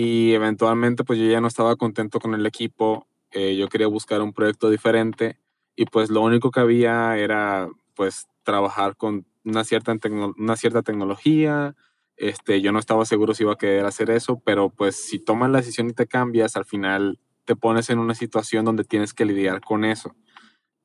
y 0.00 0.32
eventualmente 0.32 1.02
pues 1.02 1.18
yo 1.18 1.26
ya 1.26 1.40
no 1.40 1.48
estaba 1.48 1.74
contento 1.74 2.20
con 2.20 2.32
el 2.32 2.46
equipo, 2.46 3.08
eh, 3.32 3.56
yo 3.56 3.68
quería 3.68 3.88
buscar 3.88 4.22
un 4.22 4.32
proyecto 4.32 4.70
diferente 4.70 5.40
y 5.74 5.86
pues 5.86 6.08
lo 6.08 6.20
único 6.20 6.52
que 6.52 6.60
había 6.60 7.18
era 7.18 7.68
pues 7.96 8.28
trabajar 8.44 8.94
con 8.94 9.26
una 9.44 9.64
cierta, 9.64 9.96
una 10.36 10.54
cierta 10.54 10.82
tecnología. 10.82 11.74
Este, 12.16 12.60
yo 12.60 12.70
no 12.70 12.78
estaba 12.78 13.04
seguro 13.06 13.34
si 13.34 13.42
iba 13.42 13.54
a 13.54 13.58
querer 13.58 13.86
hacer 13.86 14.10
eso, 14.10 14.40
pero 14.44 14.70
pues 14.70 14.94
si 14.94 15.18
tomas 15.18 15.50
la 15.50 15.58
decisión 15.58 15.90
y 15.90 15.94
te 15.94 16.06
cambias, 16.06 16.54
al 16.54 16.64
final 16.64 17.18
te 17.44 17.56
pones 17.56 17.90
en 17.90 17.98
una 17.98 18.14
situación 18.14 18.64
donde 18.64 18.84
tienes 18.84 19.12
que 19.12 19.24
lidiar 19.24 19.60
con 19.60 19.84
eso. 19.84 20.14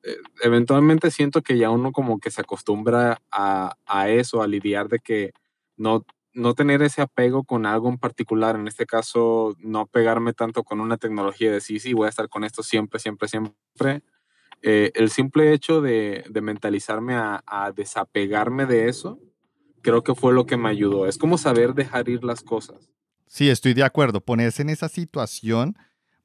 Eh, 0.02 0.16
eventualmente 0.42 1.12
siento 1.12 1.40
que 1.40 1.56
ya 1.56 1.70
uno 1.70 1.92
como 1.92 2.18
que 2.18 2.32
se 2.32 2.40
acostumbra 2.40 3.22
a, 3.30 3.76
a, 3.86 4.08
eso, 4.08 4.42
a 4.42 4.48
lidiar 4.48 4.88
de 4.88 4.98
que 4.98 5.34
no, 5.76 6.04
no 6.34 6.54
tener 6.54 6.82
ese 6.82 7.00
apego 7.00 7.44
con 7.44 7.64
algo 7.64 7.88
en 7.88 7.98
particular, 7.98 8.56
en 8.56 8.68
este 8.68 8.86
caso 8.86 9.54
no 9.58 9.86
pegarme 9.86 10.32
tanto 10.32 10.64
con 10.64 10.80
una 10.80 10.96
tecnología 10.96 11.50
de 11.50 11.60
sí, 11.60 11.78
sí, 11.78 11.94
voy 11.94 12.06
a 12.06 12.10
estar 12.10 12.28
con 12.28 12.44
esto 12.44 12.62
siempre, 12.62 12.98
siempre, 12.98 13.28
siempre, 13.28 14.02
eh, 14.66 14.92
el 14.94 15.10
simple 15.10 15.52
hecho 15.52 15.80
de, 15.80 16.24
mentalizarme 16.42 17.14
a, 17.14 17.72
desapegarme 17.76 18.66
de 18.66 18.88
eso, 18.88 19.20
creo 19.82 20.02
que 20.02 20.14
fue 20.14 20.32
lo 20.32 20.46
que 20.46 20.56
me 20.56 20.70
ayudó. 20.70 21.06
Es 21.06 21.18
como 21.18 21.38
saber 21.38 21.74
dejar 21.74 22.08
ir 22.08 22.24
las 22.24 22.42
cosas. 22.42 22.90
Sí, 23.26 23.50
estoy 23.50 23.74
de 23.74 23.84
acuerdo. 23.84 24.22
Ponerse 24.22 24.62
en 24.62 24.70
esa 24.70 24.88
situación 24.88 25.76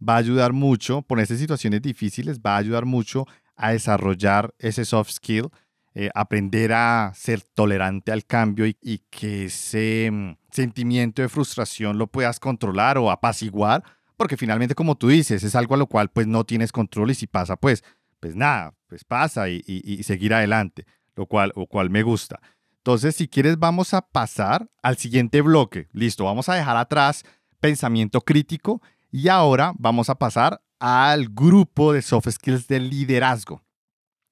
va 0.02 0.15
a 0.15 0.19
ayudar 0.19 0.54
mucho, 0.54 1.02
ponerse 1.02 1.34
en 1.34 1.39
situaciones 1.39 1.82
difíciles 1.82 2.39
va 2.39 2.56
a 2.56 2.60
ayudar 2.60 2.86
mucho 2.86 3.26
a 3.58 3.74
desarrollar 3.74 4.54
ese 4.58 4.86
soft 4.86 5.12
skill, 5.12 5.50
eh, 5.95 6.10
aprender 6.13 6.73
a 6.73 7.12
ser 7.15 7.41
tolerante 7.41 8.12
al 8.12 8.25
cambio 8.25 8.65
y, 8.65 8.78
y 8.82 8.99
que 9.10 9.45
ese 9.45 10.10
mm, 10.12 10.38
sentimiento 10.52 11.21
de 11.21 11.30
frustración 11.30 11.97
lo 11.97 12.08
puedas 12.08 12.39
controlar 12.39 12.97
o 12.97 13.12
apaciguar, 13.12 13.84
porque 14.17 14.38
finalmente, 14.38 14.75
como 14.75 14.95
tú 14.95 15.08
dices, 15.08 15.43
es 15.43 15.56
algo 15.56 15.75
a 15.75 15.78
lo 15.78 15.88
cual 15.88 16.10
pues 16.10 16.28
no 16.28 16.43
tienes 16.43 16.71
control 16.71 17.12
y 17.12 17.15
si 17.15 17.28
pasa, 17.28 17.56
pues 17.56 17.84
pues 18.19 18.36
nada, 18.36 18.73
pues 18.88 19.04
pasa 19.04 19.49
y, 19.49 20.04
seguir 20.04 20.34
adelante, 20.34 20.86
lo 21.15 21.25
cual, 21.25 21.54
lo 21.56 21.65
cual 21.67 21.89
me 21.89 22.04
gusta. 22.04 22.39
Entonces, 22.78 23.15
si 23.15 23.28
quieres, 23.28 23.58
vamos 23.60 23.93
a 23.93 24.02
pasar 24.02 24.69
al 24.82 24.97
siguiente 24.97 25.41
bloque. 25.41 25.88
Listo, 25.91 26.25
vamos 26.25 26.49
a 26.49 26.56
dejar 26.56 26.78
atrás 26.78 27.23
pensamiento 27.60 28.21
crítico 28.21 28.82
y 29.12 29.28
ahora 29.28 29.73
vamos 29.78 30.10
a 30.10 30.15
pasar 30.15 30.62
al 30.80 31.28
grupo 31.30 31.93
de 31.93 32.02
soft 32.02 32.30
skills 32.30 32.67
de 32.67 32.80
liderazgo. 32.80 33.63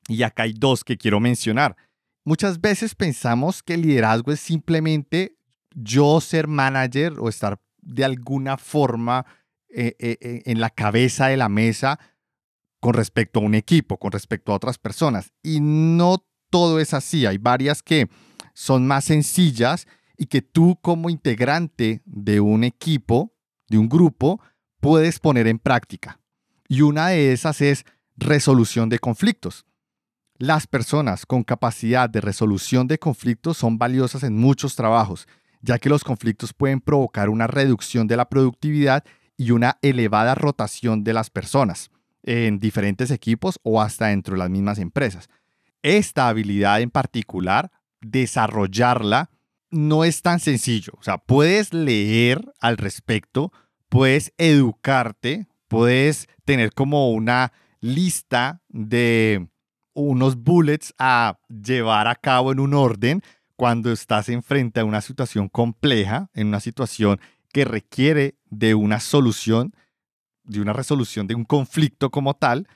Y 0.08 0.24
acá 0.24 0.44
hay 0.44 0.54
dos 0.54 0.84
que 0.84 0.98
quiero 0.98 1.20
mencionar. 1.20 1.76
Muchas 2.24 2.60
veces 2.60 2.96
pensamos 2.96 3.64
que 3.64 3.76
el 3.76 3.82
liderazgo 3.82 4.32
es 4.32 4.40
simplemente 4.40 5.38
yo 5.74 6.20
ser 6.22 6.48
manager 6.48 7.14
o 7.20 7.30
estar 7.30 7.60
de 7.82 8.04
alguna 8.04 8.58
forma 8.58 9.26
eh, 9.70 9.96
eh, 10.00 10.18
eh, 10.22 10.42
en 10.46 10.60
la 10.60 10.70
cabeza 10.70 11.28
de 11.28 11.38
la 11.38 11.50
mesa 11.50 12.00
con 12.80 12.94
respecto 12.94 13.40
a 13.40 13.44
un 13.44 13.56
equipo, 13.56 13.98
con 13.98 14.12
respecto 14.12 14.52
a 14.52 14.56
otras 14.56 14.78
personas. 14.78 15.32
Y 15.44 15.60
no 15.60 16.26
todo 16.50 16.80
es 16.80 16.94
así. 16.94 17.26
Hay 17.26 17.38
varias 17.38 17.84
que 17.84 18.10
son 18.54 18.88
más 18.88 19.06
sencillas 19.06 19.88
y 20.18 20.26
que 20.26 20.42
tú 20.42 20.80
como 20.82 21.10
integrante 21.10 22.02
de 22.06 22.40
un 22.40 22.64
equipo, 22.64 23.36
de 23.70 23.78
un 23.78 23.88
grupo, 23.88 24.42
puedes 24.80 25.20
poner 25.20 25.48
en 25.48 25.60
práctica. 25.60 26.20
Y 26.68 26.82
una 26.82 27.10
de 27.10 27.34
esas 27.34 27.62
es 27.62 27.86
resolución 28.16 28.90
de 28.90 29.00
conflictos. 29.00 29.67
Las 30.40 30.68
personas 30.68 31.26
con 31.26 31.44
capacidad 31.44 32.08
de 32.08 32.22
resolución 32.22 32.88
de 32.88 33.00
conflictos 33.00 33.58
son 33.58 33.80
valiosas 33.80 34.22
en 34.22 34.38
muchos 34.38 34.76
trabajos, 34.76 35.28
ya 35.62 35.80
que 35.80 35.90
los 35.90 36.04
conflictos 36.04 36.54
pueden 36.54 36.80
provocar 36.80 37.30
una 37.30 37.48
reducción 37.48 38.06
de 38.06 38.18
la 38.18 38.30
productividad 38.30 39.04
y 39.36 39.50
una 39.50 39.80
elevada 39.82 40.36
rotación 40.36 41.04
de 41.04 41.14
las 41.14 41.32
personas 41.32 41.90
en 42.22 42.60
diferentes 42.60 43.10
equipos 43.10 43.60
o 43.64 43.82
hasta 43.82 44.08
dentro 44.08 44.34
de 44.36 44.40
las 44.40 44.50
mismas 44.52 44.78
empresas. 44.78 45.28
Esta 45.82 46.28
habilidad 46.28 46.82
en 46.82 46.92
particular, 46.92 47.72
desarrollarla 48.02 49.32
no 49.72 50.04
es 50.04 50.22
tan 50.22 50.40
sencillo. 50.40 50.94
O 51.00 51.04
sea, 51.04 51.18
puedes 51.18 51.74
leer 51.74 52.54
al 52.60 52.78
respecto, 52.78 53.52
puedes 53.90 54.34
educarte, 54.38 55.48
puedes 55.68 56.28
tener 56.46 56.74
como 56.74 57.12
una 57.12 57.54
lista 57.80 58.62
de 58.70 59.48
unos 60.02 60.36
bullets 60.38 60.94
a 61.00 61.40
llevar 61.50 62.08
a 62.08 62.16
cabo 62.16 62.52
en 62.52 62.60
un 62.60 62.74
orden 62.74 63.24
cuando 63.56 63.92
estás 63.92 64.30
enfrente 64.30 64.80
a 64.80 64.86
una 64.86 65.02
situación 65.02 65.50
compleja, 65.50 66.30
en 66.36 66.48
una 66.48 66.60
situación 66.60 67.20
que 67.52 67.66
requiere 67.66 68.38
de 68.50 68.76
una 68.76 69.00
solución 69.00 69.74
de 70.44 70.62
una 70.62 70.72
resolución 70.72 71.28
de 71.28 71.36
un 71.36 71.44
conflicto 71.44 72.10
como 72.10 72.36
tal, 72.36 72.68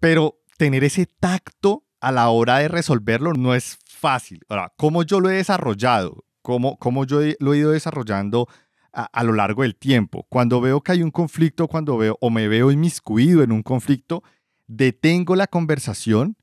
pero 0.00 0.40
tener 0.56 0.82
ese 0.82 1.06
tacto 1.06 1.84
a 2.00 2.10
la 2.10 2.28
hora 2.30 2.58
de 2.58 2.68
resolverlo 2.68 3.34
no 3.34 3.54
es 3.54 3.78
fácil. 3.84 4.40
Ahora, 4.48 4.72
¿cómo 4.76 5.02
yo 5.02 5.20
lo 5.20 5.30
he 5.30 5.34
desarrollado? 5.34 6.24
¿Cómo, 6.42 6.78
cómo 6.78 7.04
yo 7.04 7.20
lo 7.38 7.54
he 7.54 7.58
ido 7.58 7.70
desarrollando 7.70 8.48
a, 8.92 9.04
a, 9.04 9.22
lo 9.22 9.34
largo 9.34 9.62
del 9.62 9.76
tiempo? 9.76 10.26
Cuando 10.28 10.60
veo 10.60 10.80
que 10.80 10.92
hay 10.92 11.02
un 11.02 11.10
conflicto, 11.10 11.68
cuando 11.68 11.98
veo 11.98 12.16
o 12.20 12.30
me 12.30 12.48
veo 12.48 12.72
inmiscuido 12.72 13.42
en 13.42 13.52
un 13.52 13.62
conflicto, 13.62 14.24
detengo 14.66 15.36
la 15.36 15.46
conversación 15.46 16.36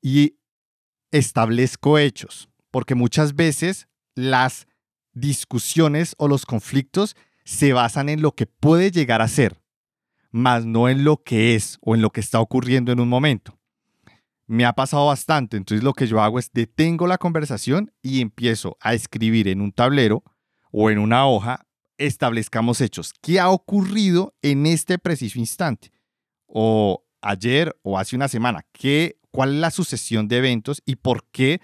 y 0.00 0.36
establezco 1.10 1.98
hechos, 1.98 2.48
porque 2.70 2.94
muchas 2.94 3.34
veces 3.34 3.88
las 4.14 4.66
discusiones 5.12 6.14
o 6.18 6.28
los 6.28 6.46
conflictos 6.46 7.16
se 7.44 7.72
basan 7.72 8.08
en 8.08 8.22
lo 8.22 8.32
que 8.32 8.46
puede 8.46 8.90
llegar 8.90 9.22
a 9.22 9.28
ser, 9.28 9.60
más 10.30 10.64
no 10.64 10.88
en 10.88 11.04
lo 11.04 11.22
que 11.22 11.54
es 11.54 11.78
o 11.80 11.94
en 11.94 12.02
lo 12.02 12.10
que 12.10 12.20
está 12.20 12.40
ocurriendo 12.40 12.92
en 12.92 13.00
un 13.00 13.08
momento. 13.08 13.58
Me 14.46 14.64
ha 14.64 14.72
pasado 14.72 15.06
bastante, 15.06 15.56
entonces 15.56 15.84
lo 15.84 15.92
que 15.92 16.06
yo 16.06 16.20
hago 16.20 16.38
es 16.38 16.52
detengo 16.52 17.06
la 17.06 17.18
conversación 17.18 17.92
y 18.02 18.20
empiezo 18.20 18.76
a 18.80 18.94
escribir 18.94 19.48
en 19.48 19.60
un 19.60 19.72
tablero 19.72 20.24
o 20.72 20.90
en 20.90 20.98
una 20.98 21.26
hoja, 21.26 21.66
establezcamos 21.98 22.80
hechos. 22.80 23.12
¿Qué 23.20 23.38
ha 23.38 23.50
ocurrido 23.50 24.34
en 24.42 24.66
este 24.66 24.98
preciso 24.98 25.38
instante? 25.38 25.92
O 26.46 27.04
ayer 27.20 27.76
o 27.82 27.98
hace 27.98 28.16
una 28.16 28.28
semana. 28.28 28.64
¿Qué, 28.72 29.19
¿Cuál 29.30 29.54
es 29.54 29.60
la 29.60 29.70
sucesión 29.70 30.28
de 30.28 30.38
eventos 30.38 30.82
y 30.84 30.96
por 30.96 31.24
qué 31.30 31.60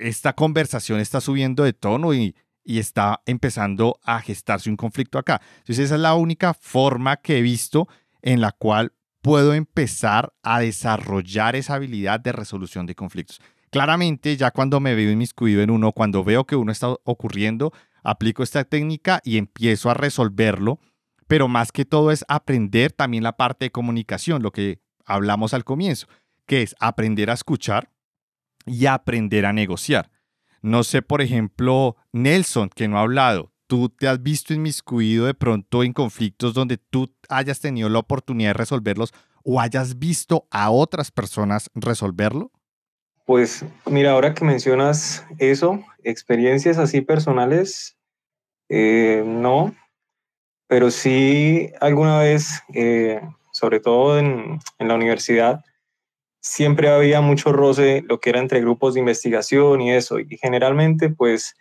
esta 0.00 0.34
conversación 0.34 1.00
está 1.00 1.20
subiendo 1.20 1.64
de 1.64 1.72
tono 1.72 2.14
y, 2.14 2.34
está 2.64 3.22
empezando 3.26 4.00
a 4.02 4.20
gestarse 4.20 4.68
un 4.68 4.76
conflicto 4.76 5.18
acá. 5.18 5.40
Entonces 5.58 5.84
esa 5.84 5.94
es 5.94 6.00
la 6.00 6.16
única 6.16 6.52
forma 6.52 7.16
que 7.16 7.38
he 7.38 7.40
visto 7.40 7.86
en 8.22 8.40
la 8.40 8.50
cual 8.50 8.92
puedo 9.22 9.54
empezar 9.54 10.32
a 10.42 10.58
desarrollar 10.58 11.54
esa 11.54 11.74
habilidad 11.74 12.18
de 12.18 12.32
resolución 12.32 12.84
de 12.86 12.96
conflictos. 12.96 13.40
Claramente, 13.70 14.36
ya 14.36 14.50
cuando 14.50 14.80
me 14.80 14.96
veo 14.96 15.12
inmiscuido 15.12 15.62
en 15.62 15.70
uno, 15.70 15.92
cuando 15.92 16.24
veo 16.24 16.44
que 16.44 16.56
uno 16.56 16.72
está 16.72 16.88
ocurriendo, 17.04 17.72
aplico 18.02 18.42
esta 18.42 18.64
técnica 18.64 19.20
y 19.22 19.38
empiezo 19.38 19.88
a 19.88 19.94
resolverlo, 19.94 20.80
pero 21.28 21.46
más 21.46 21.70
que 21.70 21.84
todo 21.84 22.10
es 22.10 22.24
aprender 22.26 22.90
también 22.90 23.22
la 23.22 23.36
parte 23.36 23.66
de 23.66 23.70
comunicación, 23.70 24.42
lo 24.42 24.50
que 24.50 24.80
hablamos 25.04 25.54
al 25.54 25.62
comienzo, 25.62 26.08
que 26.46 26.62
es 26.62 26.74
aprender 26.80 27.30
a 27.30 27.34
escuchar, 27.34 27.90
y 28.66 28.86
aprender 28.86 29.46
a 29.46 29.52
negociar. 29.52 30.10
No 30.60 30.82
sé, 30.82 31.00
por 31.00 31.22
ejemplo, 31.22 31.96
Nelson, 32.12 32.68
que 32.68 32.88
no 32.88 32.98
ha 32.98 33.02
hablado, 33.02 33.52
¿tú 33.68 33.88
te 33.88 34.08
has 34.08 34.22
visto 34.22 34.52
inmiscuido 34.52 35.26
de 35.26 35.34
pronto 35.34 35.84
en 35.84 35.92
conflictos 35.92 36.52
donde 36.54 36.76
tú 36.76 37.14
hayas 37.28 37.60
tenido 37.60 37.88
la 37.88 38.00
oportunidad 38.00 38.50
de 38.50 38.54
resolverlos 38.54 39.14
o 39.44 39.60
hayas 39.60 39.98
visto 39.98 40.46
a 40.50 40.70
otras 40.70 41.10
personas 41.12 41.70
resolverlo? 41.74 42.50
Pues 43.24 43.64
mira, 43.86 44.12
ahora 44.12 44.34
que 44.34 44.44
mencionas 44.44 45.24
eso, 45.38 45.84
experiencias 46.02 46.78
así 46.78 47.00
personales, 47.00 47.96
eh, 48.68 49.22
no, 49.24 49.74
pero 50.68 50.90
sí 50.90 51.70
alguna 51.80 52.18
vez, 52.18 52.62
eh, 52.74 53.20
sobre 53.52 53.80
todo 53.80 54.18
en, 54.18 54.60
en, 54.78 54.88
la 54.88 54.94
universidad, 54.94 55.64
siempre 56.46 56.88
había 56.88 57.20
mucho 57.20 57.52
roce 57.52 58.04
lo 58.06 58.20
que 58.20 58.30
era 58.30 58.38
entre 58.38 58.60
grupos 58.60 58.94
de 58.94 59.00
investigación 59.00 59.80
y 59.80 59.90
eso, 59.92 60.20
y 60.20 60.38
generalmente 60.38 61.10
pues 61.10 61.56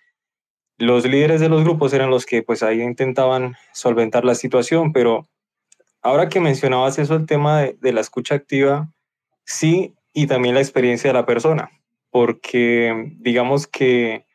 los 0.78 1.06
líderes 1.06 1.42
de 1.42 1.50
los 1.50 1.64
grupos 1.64 1.92
eran 1.94 2.12
los 2.12 2.26
que 2.26 2.44
pues 2.44 2.62
ahí 2.62 2.82
intentaban 2.82 3.56
solventar 3.74 4.26
la 4.26 4.36
situación, 4.36 4.94
pero 4.94 5.28
ahora 6.04 6.30
que 6.30 6.40
mencionabas 6.40 7.00
eso, 7.00 7.16
el 7.16 7.26
tema 7.26 7.62
de, 7.62 7.78
de 7.82 7.94
la 7.94 8.02
escucha 8.02 8.36
activa, 8.36 8.92
sí 9.44 9.96
y 10.14 10.28
también 10.28 10.54
la 10.54 10.62
experiencia 10.62 11.10
de 11.10 11.16
la 11.16 11.26
persona, 11.26 11.72
porque 12.12 13.12
digamos 13.18 13.66
que 13.66 14.26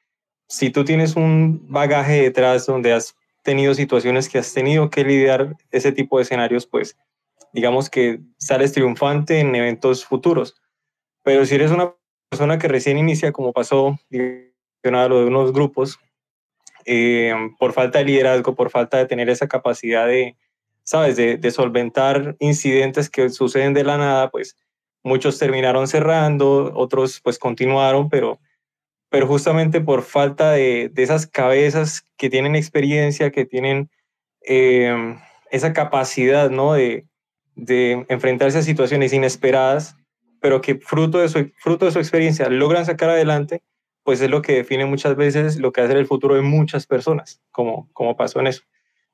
si 0.48 0.70
tú 0.70 0.84
tienes 0.84 1.14
un 1.14 1.64
bagaje 1.68 2.22
detrás 2.22 2.66
donde 2.66 2.92
has 2.92 3.14
tenido 3.42 3.72
situaciones 3.74 4.28
que 4.28 4.38
has 4.38 4.52
tenido 4.52 4.90
que 4.90 5.04
lidiar 5.04 5.56
ese 5.70 5.92
tipo 5.92 6.16
de 6.18 6.24
escenarios, 6.24 6.66
pues 6.66 6.96
digamos 7.52 7.90
que 7.90 8.20
sales 8.38 8.72
triunfante 8.72 9.40
en 9.40 9.54
eventos 9.54 10.04
futuros. 10.04 10.56
Pero 11.22 11.44
si 11.44 11.54
eres 11.54 11.70
una 11.70 11.94
persona 12.30 12.58
que 12.58 12.68
recién 12.68 12.98
inicia, 12.98 13.32
como 13.32 13.52
pasó, 13.52 13.98
lo 14.10 15.20
de 15.20 15.24
unos 15.24 15.52
grupos, 15.52 15.98
eh, 16.86 17.34
por 17.58 17.72
falta 17.72 17.98
de 17.98 18.06
liderazgo, 18.06 18.54
por 18.54 18.70
falta 18.70 18.98
de 18.98 19.06
tener 19.06 19.28
esa 19.28 19.48
capacidad 19.48 20.06
de, 20.06 20.36
¿sabes?, 20.82 21.16
de, 21.16 21.36
de 21.36 21.50
solventar 21.50 22.36
incidentes 22.38 23.10
que 23.10 23.28
suceden 23.28 23.74
de 23.74 23.84
la 23.84 23.98
nada, 23.98 24.30
pues 24.30 24.56
Muchos 25.02 25.38
terminaron 25.38 25.88
cerrando, 25.88 26.72
otros 26.74 27.20
pues 27.22 27.38
continuaron, 27.38 28.10
pero, 28.10 28.38
pero 29.08 29.26
justamente 29.26 29.80
por 29.80 30.02
falta 30.02 30.52
de, 30.52 30.90
de 30.92 31.02
esas 31.02 31.26
cabezas 31.26 32.04
que 32.18 32.28
tienen 32.28 32.54
experiencia, 32.54 33.30
que 33.30 33.46
tienen 33.46 33.90
eh, 34.42 35.16
esa 35.50 35.72
capacidad 35.72 36.50
¿no? 36.50 36.74
de, 36.74 37.06
de 37.60 38.06
enfrentarse 38.08 38.58
a 38.58 38.62
situaciones 38.62 39.12
inesperadas, 39.12 39.96
pero 40.40 40.60
que 40.60 40.76
fruto 40.76 41.18
de, 41.18 41.28
su, 41.28 41.50
fruto 41.58 41.84
de 41.84 41.92
su 41.92 41.98
experiencia 41.98 42.48
logran 42.48 42.86
sacar 42.86 43.10
adelante, 43.10 43.62
pues 44.02 44.20
es 44.20 44.30
lo 44.30 44.42
que 44.42 44.54
define 44.54 44.86
muchas 44.86 45.16
veces 45.16 45.58
lo 45.58 45.72
que 45.72 45.82
hace 45.82 45.92
el 45.92 46.06
futuro 46.06 46.34
de 46.34 46.42
muchas 46.42 46.86
personas, 46.86 47.42
como, 47.50 47.90
como 47.92 48.16
pasó 48.16 48.40
en 48.40 48.46
eso. 48.46 48.62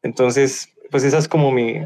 Entonces, 0.02 0.72
pues 0.90 1.02
esa 1.02 1.18
es 1.18 1.28
como 1.28 1.50
mi, 1.50 1.80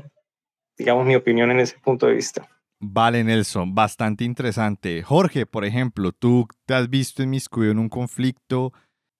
digamos, 0.76 1.06
mi 1.06 1.16
opinión 1.16 1.50
en 1.50 1.60
ese 1.60 1.78
punto 1.78 2.06
de 2.06 2.14
vista. 2.14 2.48
Vale, 2.78 3.24
Nelson, 3.24 3.74
bastante 3.74 4.24
interesante. 4.24 5.02
Jorge, 5.02 5.46
por 5.46 5.64
ejemplo, 5.64 6.12
tú 6.12 6.46
te 6.66 6.74
has 6.74 6.88
visto 6.88 7.22
inmiscuido 7.22 7.72
en 7.72 7.78
un 7.78 7.88
conflicto 7.88 8.72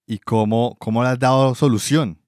y 0.06 0.18
cómo, 0.18 0.76
cómo 0.78 1.02
le 1.02 1.10
has 1.10 1.18
dado 1.18 1.54
solución. 1.54 2.18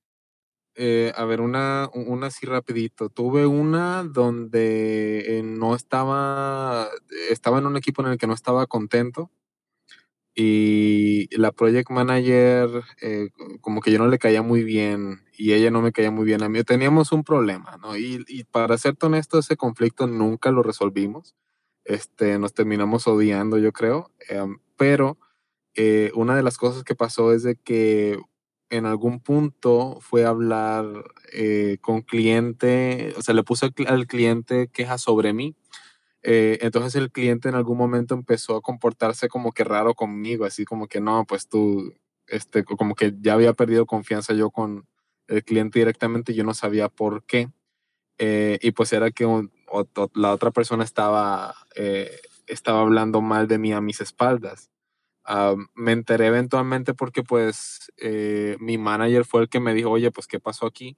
Eh, 0.75 1.13
a 1.17 1.25
ver, 1.25 1.41
una, 1.41 1.91
una 1.95 2.29
así 2.29 2.47
rapidito. 2.47 3.09
Tuve 3.11 3.47
una 3.47 4.05
donde 4.05 5.39
eh, 5.39 5.43
no 5.43 5.75
estaba, 5.75 6.89
estaba 7.31 7.59
en 7.59 7.67
un 7.67 7.77
equipo 7.77 8.03
en 8.03 8.09
el 8.13 8.19
que 8.19 8.27
no 8.27 8.35
estaba 8.35 8.67
contento 8.67 9.31
y 10.35 11.29
la 11.37 11.53
project 11.53 11.91
manager 11.91 12.71
eh, 13.03 13.29
como 13.61 13.81
que 13.83 13.93
yo 13.93 13.99
no 13.99 14.09
le 14.09 14.19
caía 14.19 14.43
muy 14.43 14.65
bien 14.65 15.21
y 15.37 15.53
ella 15.53 15.71
no 15.71 15.83
me 15.83 15.93
caía 15.93 16.11
muy 16.11 16.25
bien 16.25 16.43
a 16.43 16.49
mí. 16.49 16.63
Teníamos 16.65 17.13
un 17.13 17.25
problema, 17.25 17.77
¿no? 17.83 17.97
Y, 17.97 18.25
y 18.29 18.45
para 18.45 18.79
ser 18.79 18.97
honesto, 19.03 19.39
ese 19.39 19.57
conflicto 19.57 20.07
nunca 20.07 20.51
lo 20.51 20.63
resolvimos. 20.63 21.35
Este, 21.85 22.39
nos 22.39 22.55
terminamos 22.55 23.07
odiando, 23.09 23.59
yo 23.59 23.73
creo. 23.73 24.11
Em, 24.29 24.59
pero 24.77 25.19
eh, 25.75 26.13
una 26.15 26.37
de 26.37 26.43
las 26.43 26.59
cosas 26.59 26.85
que 26.85 26.95
pasó 26.95 27.33
es 27.33 27.43
de 27.43 27.57
que 27.57 28.19
en 28.73 28.87
algún 28.87 29.21
punto 29.21 29.99
fue 30.01 30.25
hablar 30.25 30.87
eh, 31.33 31.79
con 31.81 32.03
cliente, 32.03 33.15
o 33.17 33.23
sea, 33.23 33.35
le 33.35 33.45
puse 33.45 33.71
al 33.87 34.07
cliente 34.07 34.69
quejas 34.73 35.03
sobre 35.03 35.33
mí 35.33 35.55
eh, 36.23 36.59
entonces 36.63 36.95
el 36.95 37.11
cliente 37.11 37.49
en 37.49 37.57
algún 37.57 37.77
momento 37.79 38.15
empezó 38.15 38.57
a 38.57 38.63
comportarse 38.63 39.29
como 39.29 39.53
que 39.53 39.65
raro 39.65 39.95
conmigo, 39.95 40.45
así 40.45 40.65
como 40.65 40.87
que 40.87 41.01
no, 41.01 41.25
pues 41.27 41.49
tú, 41.49 41.95
este, 42.29 42.65
como 42.65 42.95
que 42.95 43.15
ya 43.21 43.35
había 43.35 43.53
perdido 43.55 43.87
confianza 43.87 44.33
yo 44.35 44.51
con 44.51 44.87
el 45.29 45.45
cliente 45.45 45.81
directamente, 45.81 46.35
yo 46.35 46.45
no 46.45 46.55
sabía 46.55 46.89
por 46.89 47.25
qué. 47.25 47.51
Eh, 48.19 48.59
y 48.63 48.73
pues 48.73 48.93
era 48.93 49.11
que 49.11 49.27
la 50.15 50.33
otra 50.33 50.51
persona 50.53 50.85
estaba, 50.85 51.55
estaba 52.47 52.83
hablando 52.83 53.21
mal 53.21 53.49
de 53.49 53.59
mí 53.59 53.73
a 53.73 53.81
mis 53.81 54.01
espaldas. 54.01 54.72
Ah, 55.25 55.55
me 55.75 55.93
enteré 55.93 56.27
eventualmente 56.29 56.95
porque 56.95 57.23
pues 57.23 57.91
mi 58.61 58.79
manager 58.79 59.25
fue 59.25 59.43
el 59.43 59.49
que 59.49 59.61
me 59.61 59.75
dijo, 59.75 59.91
oye, 59.91 60.11
pues 60.11 60.27
qué 60.27 60.41
pasó 60.41 60.67
aquí. 60.67 60.97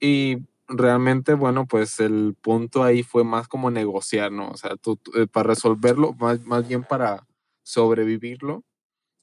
Y 0.00 0.38
realmente, 0.68 1.34
bueno, 1.34 1.66
pues 1.66 2.00
el 2.00 2.34
punto 2.40 2.82
ahí 2.84 3.02
fue 3.02 3.24
más 3.24 3.48
como 3.48 3.70
negociar, 3.70 4.32
¿no? 4.32 4.48
O 4.50 4.56
sea, 4.56 4.76
tú, 4.76 4.98
eh, 5.16 5.26
para 5.26 5.48
resolverlo, 5.48 6.14
más, 6.14 6.40
más 6.46 6.66
bien 6.68 6.84
para 6.84 7.26
sobrevivirlo, 7.62 8.64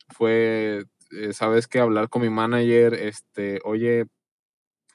fue, 0.09 0.85
eh, 1.11 1.33
sabes 1.33 1.67
que 1.67 1.79
hablar 1.79 2.09
con 2.09 2.21
mi 2.23 2.29
manager, 2.29 2.93
este, 2.95 3.59
oye, 3.65 4.07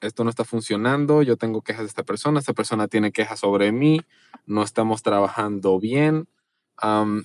esto 0.01 0.23
no 0.23 0.29
está 0.29 0.45
funcionando, 0.45 1.23
yo 1.23 1.37
tengo 1.37 1.61
quejas 1.63 1.83
de 1.83 1.87
esta 1.89 2.03
persona, 2.03 2.39
esta 2.39 2.53
persona 2.53 2.87
tiene 2.87 3.11
quejas 3.11 3.39
sobre 3.41 3.71
mí, 3.71 4.01
no 4.45 4.63
estamos 4.63 5.03
trabajando 5.03 5.79
bien. 5.79 6.27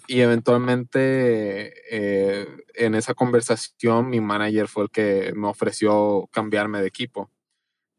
Y 0.08 0.20
eventualmente 0.20 1.74
eh, 1.90 2.46
en 2.74 2.94
esa 2.94 3.14
conversación 3.14 4.08
mi 4.08 4.20
manager 4.20 4.66
fue 4.66 4.84
el 4.84 4.90
que 4.90 5.32
me 5.36 5.48
ofreció 5.48 6.28
cambiarme 6.32 6.80
de 6.80 6.88
equipo. 6.88 7.30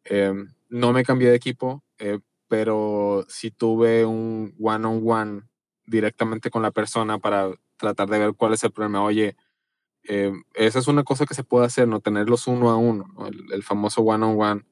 Em, 0.05 0.53
no 0.69 0.93
me 0.93 1.03
cambié 1.03 1.29
de 1.29 1.35
equipo, 1.35 1.83
eh, 1.99 2.19
pero 2.47 3.25
sí 3.29 3.51
tuve 3.51 4.05
un 4.05 4.55
one-on-one 4.59 5.43
directamente 5.85 6.49
con 6.49 6.61
la 6.61 6.71
persona 6.71 7.19
para 7.19 7.51
tratar 7.77 8.09
de 8.09 8.19
ver 8.19 8.33
cuál 8.35 8.53
es 8.53 8.63
el 8.63 8.71
problema. 8.71 9.03
Oye, 9.03 9.35
eh, 10.03 10.33
esa 10.55 10.79
es 10.79 10.87
una 10.87 11.03
cosa 11.03 11.25
que 11.25 11.35
se 11.35 11.43
puede 11.43 11.65
hacer, 11.65 11.87
no 11.87 12.01
tenerlos 12.01 12.47
uno 12.47 12.69
a 12.69 12.77
uno, 12.77 13.05
el, 13.51 13.63
famoso 13.63 14.01
one-on-one, 14.01 14.65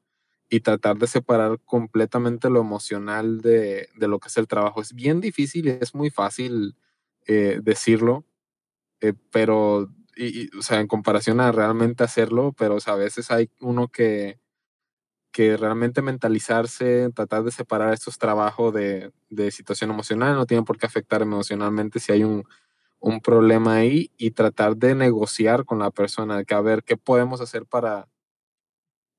y 0.51 0.59
tratar 0.59 0.97
de 0.97 1.07
separar 1.07 1.59
completamente 1.63 2.49
lo 2.49 2.59
emocional 2.59 3.39
de, 3.39 3.87
lo 3.95 4.19
que 4.19 4.27
es 4.27 4.35
el 4.35 4.47
trabajo. 4.47 4.81
Es 4.81 4.93
bien 4.93 5.21
difícil 5.21 5.67
y 5.67 5.69
es 5.69 5.95
muy 5.95 6.09
fácil 6.09 6.75
eh, 7.25 7.61
decirlo, 7.63 8.25
pero, 9.31 9.89
o 10.57 10.61
sea, 10.61 10.81
en 10.81 10.87
comparación 10.87 11.39
a 11.39 11.53
realmente 11.53 12.03
hacerlo, 12.03 12.53
pero 12.57 12.77
a 12.85 12.95
veces 12.95 13.31
hay 13.31 13.49
uno 13.61 13.87
que 13.87 14.39
que 15.31 15.55
realmente 15.55 16.01
mentalizarse, 16.01 17.09
tratar 17.15 17.43
de 17.43 17.51
separar 17.51 17.93
estos 17.93 18.17
trabajos 18.17 18.73
de, 18.73 19.13
de, 19.29 19.49
situación 19.51 19.89
emocional, 19.89 20.35
no 20.35 20.45
tiene 20.45 20.63
por 20.63 20.77
qué 20.77 20.85
afectar 20.85 21.21
emocionalmente 21.21 22.01
si 22.01 22.11
hay 22.11 22.25
un, 22.25 22.43
un, 22.99 23.21
problema 23.21 23.75
ahí 23.75 24.11
y 24.17 24.31
tratar 24.31 24.75
de 24.75 24.93
negociar 24.93 25.63
con 25.63 25.79
la 25.79 25.89
persona, 25.89 26.43
que 26.43 26.53
a 26.53 26.59
ver 26.59 26.83
qué 26.83 26.97
podemos 26.97 27.39
hacer 27.39 27.65
para, 27.65 28.09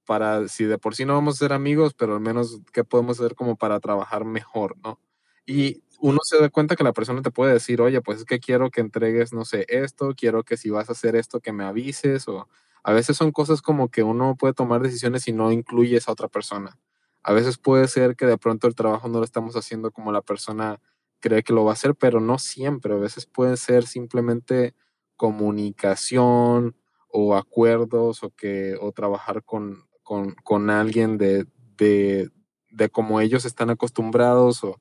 para, 0.07 0.49
si 0.49 0.65
de 0.65 0.79
por 0.79 0.95
sí 0.95 1.05
no 1.05 1.15
vamos 1.15 1.37
a 1.37 1.39
ser 1.39 1.53
amigos, 1.53 1.95
pero 1.95 2.15
al 2.15 2.21
menos 2.21 2.61
qué 2.73 2.85
podemos 2.85 3.21
hacer 3.21 3.35
como 3.35 3.57
para 3.57 3.81
trabajar 3.81 4.25
mejor, 4.25 4.77
¿no? 4.83 5.01
Y 5.47 5.83
uno 6.01 6.19
se 6.23 6.39
da 6.41 6.49
cuenta 6.51 6.77
que 6.77 6.85
la 6.85 6.93
persona 6.93 7.23
te 7.23 7.31
puede 7.31 7.53
decir, 7.53 7.81
oye, 7.81 8.01
pues 8.01 8.19
es 8.19 8.25
que 8.25 8.41
quiero 8.41 8.71
que 8.71 8.81
entregues, 8.81 9.33
no 9.33 9.45
sé, 9.45 9.67
esto, 9.69 10.15
quiero 10.17 10.45
que 10.45 10.57
si 10.57 10.71
vas 10.71 10.89
a 10.89 10.93
hacer 10.93 11.17
esto, 11.17 11.41
que 11.41 11.53
me 11.53 11.65
avises 11.65 12.27
o 12.29 12.49
a 12.85 12.93
veces 12.93 13.17
son 13.17 13.31
cosas 13.31 13.63
como 13.63 13.89
que 13.89 14.03
uno 14.03 14.37
puede 14.37 14.55
tomar 14.55 14.83
decisiones 14.83 15.29
y 15.29 15.33
no 15.33 15.53
incluye 15.53 15.99
a 16.05 16.13
otra 16.13 16.29
persona. 16.29 16.79
A 17.23 17.33
veces 17.33 17.59
puede 17.59 17.87
ser 17.87 18.17
que 18.17 18.27
de 18.27 18.39
pronto 18.39 18.67
el 18.67 18.75
trabajo 18.75 19.09
no 19.09 19.19
lo 19.19 19.25
estamos 19.25 19.55
haciendo 19.57 19.93
como 19.93 20.11
la 20.11 20.23
persona 20.23 20.81
cree 21.21 21.45
que 21.45 21.53
lo 21.53 21.65
va 21.65 21.71
a 21.71 21.75
hacer, 21.75 21.95
pero 21.95 22.21
no 22.21 22.39
siempre. 22.39 22.95
A 22.95 22.97
veces 22.97 23.27
puede 23.27 23.57
ser 23.57 23.87
simplemente 23.87 24.75
comunicación 25.17 26.77
o 27.09 27.37
acuerdos 27.37 28.25
o 28.25 28.31
que 28.31 28.77
o 28.81 28.91
trabajar 28.91 29.45
con, 29.45 29.85
con, 30.03 30.35
con 30.45 30.71
alguien 30.71 31.19
de, 31.19 31.47
de, 31.77 32.31
de 32.71 32.89
cómo 32.91 33.21
ellos 33.21 33.45
están 33.45 33.71
acostumbrados 33.71 34.65
o, 34.65 34.81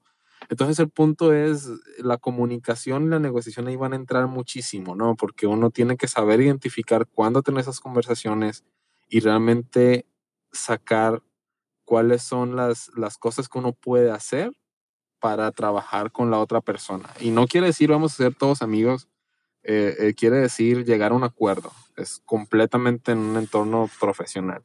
entonces 0.52 0.80
el 0.80 0.90
punto 0.90 1.34
es, 1.34 1.70
la 1.98 2.18
comunicación 2.18 3.06
y 3.06 3.10
la 3.10 3.20
negociación 3.20 3.68
ahí 3.68 3.78
van 3.78 3.94
a 3.94 3.96
entrar 3.96 4.28
muchísimo, 4.28 4.98
¿no? 4.98 5.16
Porque 5.16 5.48
uno 5.48 5.70
tiene 5.70 5.96
que 5.96 6.10
saber 6.10 6.42
identificar 6.42 7.08
cuándo 7.08 7.42
tener 7.42 7.62
esas 7.62 7.80
conversaciones 7.80 8.66
y 9.08 9.22
realmente 9.22 10.06
sacar 10.52 11.24
cuáles 11.86 12.22
son 12.24 12.58
las, 12.58 12.92
las 12.98 13.18
cosas 13.18 13.48
que 13.48 13.60
uno 13.60 13.72
puede 13.72 14.12
hacer 14.12 14.52
para 15.20 15.52
trabajar 15.52 16.12
con 16.12 16.32
la 16.32 16.40
otra 16.40 16.60
persona. 16.60 17.10
Y 17.22 17.30
no 17.30 17.48
quiere 17.48 17.68
decir 17.68 17.90
vamos 17.90 18.14
a 18.14 18.18
ser 18.18 18.36
todos 18.36 18.62
amigos, 18.62 19.08
eh, 19.64 20.14
quiere 20.18 20.38
decir 20.38 20.84
llegar 20.84 21.14
a 21.14 21.16
un 21.16 21.24
acuerdo. 21.24 21.72
Es 21.96 22.22
completamente 22.26 23.14
en 23.14 23.20
un 23.20 23.38
entorno 23.38 23.90
profesional. 24.02 24.64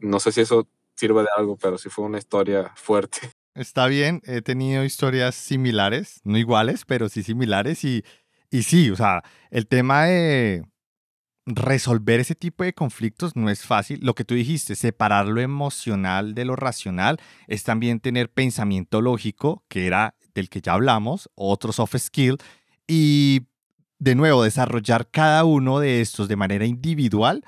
No 0.00 0.20
sé 0.20 0.32
si 0.32 0.40
eso 0.40 0.68
sirve 0.94 1.22
de 1.22 1.28
algo, 1.36 1.56
pero 1.56 1.78
sí 1.78 1.88
fue 1.88 2.04
una 2.04 2.18
historia 2.18 2.72
fuerte. 2.76 3.18
Está 3.54 3.86
bien, 3.86 4.22
he 4.24 4.40
tenido 4.40 4.84
historias 4.84 5.34
similares, 5.34 6.20
no 6.24 6.38
iguales, 6.38 6.84
pero 6.86 7.08
sí 7.08 7.22
similares 7.22 7.84
y, 7.84 8.02
y 8.50 8.62
sí, 8.62 8.90
o 8.90 8.96
sea, 8.96 9.22
el 9.50 9.66
tema 9.66 10.04
de 10.04 10.64
resolver 11.44 12.20
ese 12.20 12.34
tipo 12.34 12.64
de 12.64 12.72
conflictos 12.72 13.36
no 13.36 13.50
es 13.50 13.62
fácil. 13.62 14.00
Lo 14.02 14.14
que 14.14 14.24
tú 14.24 14.34
dijiste, 14.34 14.74
separar 14.74 15.26
lo 15.26 15.40
emocional 15.40 16.34
de 16.34 16.44
lo 16.44 16.56
racional, 16.56 17.18
es 17.46 17.64
también 17.64 18.00
tener 18.00 18.30
pensamiento 18.30 19.00
lógico, 19.00 19.64
que 19.68 19.86
era 19.86 20.14
del 20.34 20.48
que 20.48 20.62
ya 20.62 20.72
hablamos, 20.72 21.28
otro 21.34 21.72
soft 21.72 21.98
skill, 21.98 22.38
y 22.86 23.42
de 23.98 24.14
nuevo, 24.14 24.42
desarrollar 24.42 25.08
cada 25.10 25.44
uno 25.44 25.78
de 25.78 26.00
estos 26.00 26.26
de 26.26 26.36
manera 26.36 26.66
individual 26.66 27.44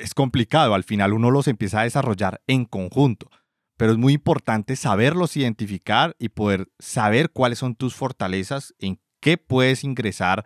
es 0.00 0.14
complicado. 0.14 0.74
Al 0.74 0.84
final 0.84 1.12
uno 1.12 1.30
los 1.30 1.48
empieza 1.48 1.80
a 1.80 1.84
desarrollar 1.84 2.40
en 2.46 2.64
conjunto, 2.64 3.30
pero 3.76 3.92
es 3.92 3.98
muy 3.98 4.14
importante 4.14 4.76
saberlos 4.76 5.36
identificar 5.36 6.16
y 6.18 6.30
poder 6.30 6.68
saber 6.78 7.30
cuáles 7.30 7.58
son 7.58 7.74
tus 7.74 7.94
fortalezas, 7.94 8.74
en 8.78 9.00
qué 9.20 9.38
puedes 9.38 9.84
ingresar 9.84 10.44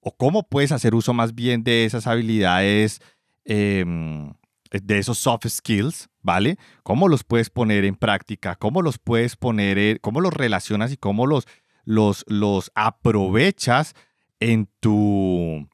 o 0.00 0.16
cómo 0.16 0.48
puedes 0.48 0.72
hacer 0.72 0.94
uso 0.94 1.12
más 1.12 1.34
bien 1.34 1.64
de 1.64 1.84
esas 1.84 2.06
habilidades, 2.06 3.00
em, 3.44 4.32
de 4.70 4.98
esos 4.98 5.18
soft 5.18 5.46
skills, 5.48 6.08
¿vale? 6.22 6.58
¿Cómo 6.82 7.08
los 7.08 7.24
puedes 7.24 7.50
poner 7.50 7.84
en 7.84 7.96
práctica? 7.96 8.56
¿Cómo 8.56 8.82
los 8.82 8.98
puedes 8.98 9.36
poner, 9.36 10.00
cómo 10.00 10.20
los 10.20 10.32
relacionas 10.32 10.92
y 10.92 10.96
cómo 10.96 11.26
los, 11.26 11.46
los, 11.84 12.24
los 12.28 12.70
aprovechas 12.74 13.94
en 14.40 14.68
tu, 14.80 15.68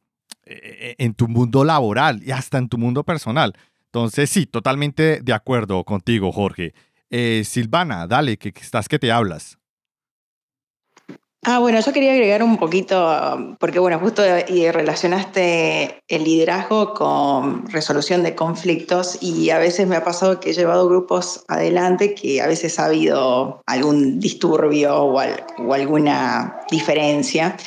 en 0.47 1.15
tu 1.15 1.29
mundo 1.29 1.65
laboral 1.65 2.23
y 2.25 2.31
hasta 2.31 2.59
en 2.59 2.69
tu 2.69 2.79
mundo 2.79 3.05
personal? 3.05 3.55
Entonces, 3.87 4.29
sí, 4.29 4.47
totalmente 4.47 5.21
de 5.23 5.33
acuerdo 5.33 5.85
contigo, 5.85 6.33
Jorge. 6.33 6.75
Eh, 7.11 7.43
Silvana, 7.45 8.07
dale, 8.09 8.39
que 8.39 8.53
estás 8.61 8.89
que 8.89 8.99
te 8.99 9.13
hablas. 9.13 9.59
Ah, 11.47 11.59
bueno, 11.59 11.79
yo 11.79 11.93
quería 11.93 12.13
agregar 12.13 12.43
un 12.43 12.57
poquito, 12.57 13.55
porque 13.61 13.79
bueno, 13.79 13.99
justo 13.99 14.23
y 14.49 14.71
relacionaste 14.71 16.01
el 16.09 16.25
liderazgo 16.25 16.95
con 16.95 17.69
resolución 17.71 18.23
de 18.23 18.35
conflictos 18.35 19.19
y 19.21 19.51
a 19.51 19.59
veces 19.59 19.87
me 19.87 19.97
ha 19.97 20.03
pasado 20.03 20.41
que 20.41 20.51
he 20.51 20.53
llevado 20.55 20.89
grupos 20.89 21.45
adelante 21.49 22.15
que 22.15 22.41
a 22.41 22.47
veces 22.47 22.79
ha 22.79 22.87
habido 22.87 23.61
algún 23.67 24.21
disturbio 24.21 24.97
o, 24.97 25.21
alguna 25.71 26.61
diferencia. 26.71 27.59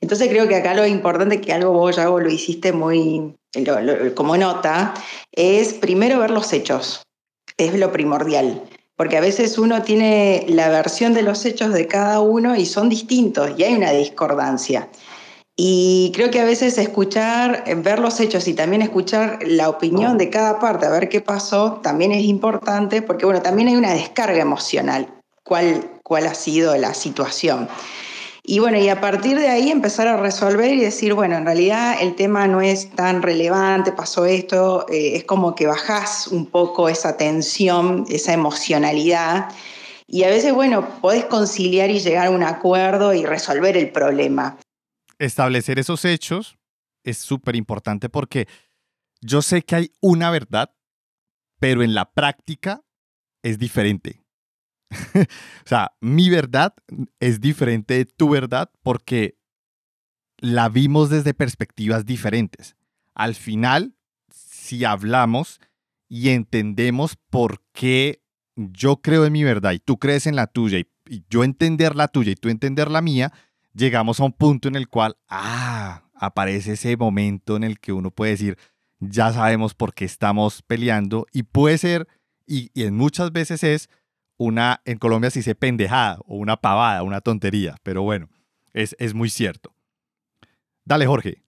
Entonces 0.00 0.28
creo 0.28 0.48
que 0.48 0.56
acá 0.56 0.72
lo 0.72 0.86
importante 0.86 1.42
que 1.42 1.52
algo 1.52 1.72
vos 1.72 1.96
ya 1.96 2.06
lo 2.06 2.30
hiciste 2.30 2.72
muy 2.72 3.34
como 4.14 4.36
nota 4.38 4.94
es 5.32 5.74
primero 5.74 6.20
ver 6.20 6.30
los 6.30 6.52
hechos, 6.54 7.02
es 7.58 7.74
lo 7.78 7.92
primordial 7.92 8.62
porque 8.96 9.18
a 9.18 9.20
veces 9.20 9.58
uno 9.58 9.82
tiene 9.82 10.46
la 10.48 10.68
versión 10.70 11.14
de 11.14 11.22
los 11.22 11.44
hechos 11.44 11.72
de 11.72 11.86
cada 11.86 12.20
uno 12.20 12.56
y 12.56 12.66
son 12.66 12.88
distintos 12.88 13.52
y 13.56 13.64
hay 13.64 13.74
una 13.74 13.92
discordancia. 13.92 14.88
Y 15.58 16.12
creo 16.14 16.30
que 16.30 16.40
a 16.40 16.44
veces 16.44 16.76
escuchar, 16.76 17.64
ver 17.78 17.98
los 17.98 18.20
hechos 18.20 18.46
y 18.46 18.52
también 18.52 18.82
escuchar 18.82 19.38
la 19.42 19.70
opinión 19.70 20.18
de 20.18 20.28
cada 20.28 20.58
parte, 20.58 20.84
a 20.84 20.90
ver 20.90 21.08
qué 21.08 21.22
pasó, 21.22 21.80
también 21.82 22.12
es 22.12 22.24
importante, 22.24 23.00
porque 23.00 23.24
bueno, 23.24 23.40
también 23.40 23.68
hay 23.68 23.76
una 23.76 23.94
descarga 23.94 24.40
emocional, 24.40 25.08
cuál, 25.42 25.98
cuál 26.02 26.26
ha 26.26 26.34
sido 26.34 26.76
la 26.76 26.92
situación. 26.92 27.68
Y 28.48 28.60
bueno, 28.60 28.78
y 28.78 28.88
a 28.88 29.00
partir 29.00 29.36
de 29.40 29.48
ahí 29.48 29.72
empezar 29.72 30.06
a 30.06 30.16
resolver 30.18 30.72
y 30.72 30.80
decir, 30.80 31.14
bueno, 31.14 31.36
en 31.36 31.44
realidad 31.44 31.96
el 32.00 32.14
tema 32.14 32.46
no 32.46 32.60
es 32.60 32.88
tan 32.92 33.20
relevante, 33.20 33.90
pasó 33.90 34.24
esto, 34.24 34.86
eh, 34.88 35.16
es 35.16 35.24
como 35.24 35.56
que 35.56 35.66
bajás 35.66 36.28
un 36.28 36.46
poco 36.46 36.88
esa 36.88 37.16
tensión, 37.16 38.04
esa 38.08 38.32
emocionalidad. 38.32 39.48
Y 40.06 40.22
a 40.22 40.28
veces, 40.28 40.54
bueno, 40.54 41.00
podés 41.00 41.24
conciliar 41.24 41.90
y 41.90 41.98
llegar 41.98 42.28
a 42.28 42.30
un 42.30 42.44
acuerdo 42.44 43.12
y 43.12 43.26
resolver 43.26 43.76
el 43.76 43.90
problema. 43.90 44.56
Establecer 45.18 45.80
esos 45.80 46.04
hechos 46.04 46.56
es 47.02 47.18
súper 47.18 47.56
importante 47.56 48.08
porque 48.08 48.46
yo 49.20 49.42
sé 49.42 49.62
que 49.62 49.74
hay 49.74 49.92
una 50.00 50.30
verdad, 50.30 50.72
pero 51.58 51.82
en 51.82 51.94
la 51.94 52.12
práctica 52.12 52.84
es 53.42 53.58
diferente. 53.58 54.25
o 55.14 55.68
sea, 55.68 55.92
mi 56.00 56.30
verdad 56.30 56.74
es 57.20 57.40
diferente 57.40 57.94
de 57.94 58.04
tu 58.04 58.30
verdad 58.30 58.70
porque 58.82 59.38
la 60.38 60.68
vimos 60.68 61.10
desde 61.10 61.34
perspectivas 61.34 62.04
diferentes. 62.04 62.76
Al 63.14 63.34
final, 63.34 63.96
si 64.30 64.84
hablamos 64.84 65.60
y 66.08 66.30
entendemos 66.30 67.16
por 67.30 67.62
qué 67.72 68.22
yo 68.54 69.00
creo 69.02 69.24
en 69.26 69.32
mi 69.32 69.44
verdad 69.44 69.72
y 69.72 69.78
tú 69.78 69.98
crees 69.98 70.26
en 70.26 70.36
la 70.36 70.46
tuya 70.46 70.78
y, 70.78 70.88
yo 71.30 71.44
entender 71.44 71.94
la 71.94 72.08
tuya 72.08 72.32
y 72.32 72.34
tú 72.34 72.48
entender 72.48 72.90
la 72.90 73.00
mía, 73.00 73.32
llegamos 73.72 74.18
a 74.18 74.24
un 74.24 74.32
punto 74.32 74.66
en 74.66 74.74
el 74.74 74.88
cual, 74.88 75.16
ah, 75.28 76.02
aparece 76.14 76.72
ese 76.72 76.96
momento 76.96 77.54
en 77.54 77.62
el 77.62 77.78
que 77.78 77.92
uno 77.92 78.10
puede 78.10 78.32
decir, 78.32 78.58
ya 78.98 79.32
sabemos 79.32 79.74
por 79.74 79.94
qué 79.94 80.04
estamos 80.04 80.62
peleando 80.62 81.26
y 81.32 81.44
puede 81.44 81.78
ser, 81.78 82.08
y, 82.44 82.70
y 82.74 82.90
muchas 82.90 83.30
veces 83.30 83.62
es, 83.62 83.88
una, 84.38 84.80
en 84.84 84.98
Colombia 84.98 85.30
se 85.30 85.40
dice 85.40 85.54
pendejada 85.54 86.18
o 86.26 86.36
una 86.36 86.56
pavada, 86.56 87.02
una 87.02 87.20
tontería, 87.20 87.76
pero 87.82 88.02
bueno, 88.02 88.28
es, 88.72 88.94
es 88.98 89.14
muy 89.14 89.30
cierto. 89.30 89.72
Dale, 90.84 91.06
Jorge. 91.06 91.42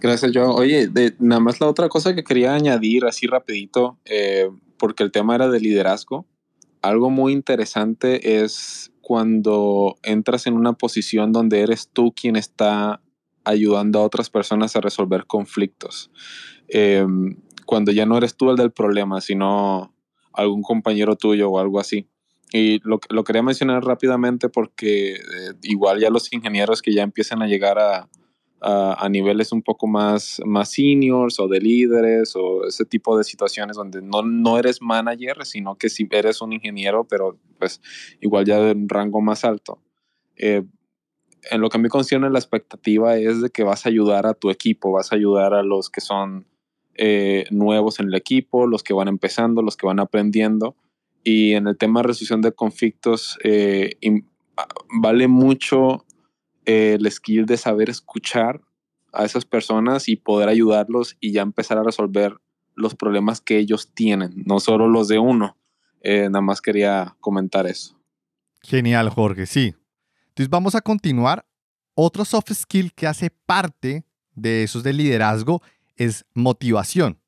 Gracias, 0.00 0.30
Joan. 0.32 0.50
Oye, 0.50 0.88
nada 1.18 1.40
más 1.40 1.60
la 1.60 1.66
otra 1.66 1.88
cosa 1.88 2.14
que 2.14 2.22
quería 2.22 2.54
añadir 2.54 3.04
así 3.04 3.26
rapidito, 3.26 3.98
eh, 4.04 4.48
porque 4.78 5.02
el 5.02 5.10
tema 5.10 5.34
era 5.34 5.48
de 5.48 5.60
liderazgo. 5.60 6.24
Algo 6.82 7.10
muy 7.10 7.32
interesante 7.32 8.42
es 8.42 8.92
cuando 9.00 9.96
entras 10.02 10.46
en 10.46 10.54
una 10.54 10.74
posición 10.74 11.32
donde 11.32 11.60
eres 11.60 11.88
tú 11.92 12.12
quien 12.14 12.36
está 12.36 13.00
ayudando 13.42 13.98
a 13.98 14.04
otras 14.04 14.30
personas 14.30 14.76
a 14.76 14.80
resolver 14.80 15.26
conflictos. 15.26 16.10
Eh, 16.68 17.04
cuando 17.66 17.90
ya 17.90 18.06
no 18.06 18.16
eres 18.16 18.36
tú 18.36 18.50
el 18.50 18.56
del 18.56 18.70
problema, 18.70 19.20
sino 19.20 19.92
algún 20.38 20.62
compañero 20.62 21.16
tuyo 21.16 21.50
o 21.50 21.58
algo 21.58 21.80
así. 21.80 22.08
Y 22.52 22.80
lo, 22.82 22.98
lo 23.10 23.24
quería 23.24 23.42
mencionar 23.42 23.84
rápidamente 23.84 24.48
porque 24.48 25.14
eh, 25.14 25.18
igual 25.62 26.00
ya 26.00 26.10
los 26.10 26.32
ingenieros 26.32 26.80
que 26.80 26.94
ya 26.94 27.02
empiezan 27.02 27.42
a 27.42 27.46
llegar 27.46 27.78
a, 27.78 28.08
a, 28.60 29.08
niveles 29.08 29.52
un 29.52 29.62
poco 29.62 29.86
más, 29.86 30.40
más 30.44 30.72
seniors 30.72 31.38
o 31.40 31.48
de 31.48 31.60
líderes 31.60 32.34
o 32.34 32.64
ese 32.66 32.84
tipo 32.84 33.16
de 33.16 33.24
situaciones 33.24 33.76
donde 33.76 34.02
no, 34.02 34.22
no 34.22 34.58
eres 34.58 34.82
manager, 34.82 35.44
sino 35.44 35.76
que 35.76 35.88
si 35.88 36.08
eres 36.10 36.40
un 36.40 36.52
ingeniero, 36.52 37.04
pero 37.04 37.38
pues 37.58 37.80
igual 38.20 38.44
ya 38.44 38.58
de 38.58 38.72
un 38.72 38.88
rango 38.88 39.20
más 39.20 39.44
alto. 39.44 39.80
Eh, 40.36 40.64
en 41.50 41.60
lo 41.60 41.68
que 41.68 41.78
a 41.78 41.80
mí 41.80 41.88
concierne, 41.88 42.30
la 42.30 42.38
expectativa 42.38 43.16
es 43.16 43.40
de 43.40 43.50
que 43.50 43.62
vas 43.62 43.86
a 43.86 43.90
ayudar 43.90 44.26
a 44.26 44.34
tu 44.34 44.50
equipo, 44.50 44.90
vas 44.92 45.12
a 45.12 45.16
ayudar 45.16 45.54
a 45.54 45.62
los 45.62 45.88
que 45.88 46.00
son 46.00 46.46
eh, 47.00 47.46
nuevos 47.50 48.00
en 48.00 48.08
el 48.08 48.14
equipo, 48.14 48.66
los 48.66 48.82
que 48.82 48.92
van 48.92 49.06
empezando, 49.06 49.62
los 49.62 49.76
que 49.76 49.86
van 49.86 50.00
aprendiendo. 50.00 50.74
Y 51.22 51.52
en 51.54 51.68
el 51.68 51.76
tema 51.78 52.00
de 52.00 52.08
resolución 52.08 52.42
de 52.42 52.50
conflictos, 52.50 53.38
eh, 53.44 53.96
vale 55.00 55.28
mucho 55.28 56.04
eh, 56.66 56.96
el 56.98 57.10
skill 57.10 57.46
de 57.46 57.56
saber 57.56 57.88
escuchar 57.88 58.60
a 59.12 59.24
esas 59.24 59.44
personas 59.44 60.08
y 60.08 60.16
poder 60.16 60.48
ayudarlos 60.48 61.16
y 61.20 61.30
ya 61.30 61.42
empezar 61.42 61.78
a 61.78 61.84
resolver 61.84 62.34
los 62.74 62.96
problemas 62.96 63.40
que 63.40 63.58
ellos 63.58 63.92
tienen, 63.94 64.42
no 64.44 64.58
solo 64.58 64.88
los 64.88 65.06
de 65.06 65.20
uno. 65.20 65.56
nada 66.04 66.40
más 66.40 66.60
quería 66.60 67.16
comentar 67.20 67.66
eso. 67.66 67.96
Genial, 68.62 69.08
Jorge, 69.10 69.46
sí. 69.46 69.74
Entonces 70.28 70.50
vamos 70.50 70.74
a 70.74 70.80
continuar. 70.80 71.46
Otro 71.94 72.24
soft 72.24 72.52
skill 72.52 72.92
que 72.92 73.06
hace 73.06 73.30
parte 73.30 74.04
de 74.34 74.64
esos 74.64 74.82
de 74.82 74.92
liderazgo 74.92 75.62
es 75.98 76.24
motivación. 76.34 77.20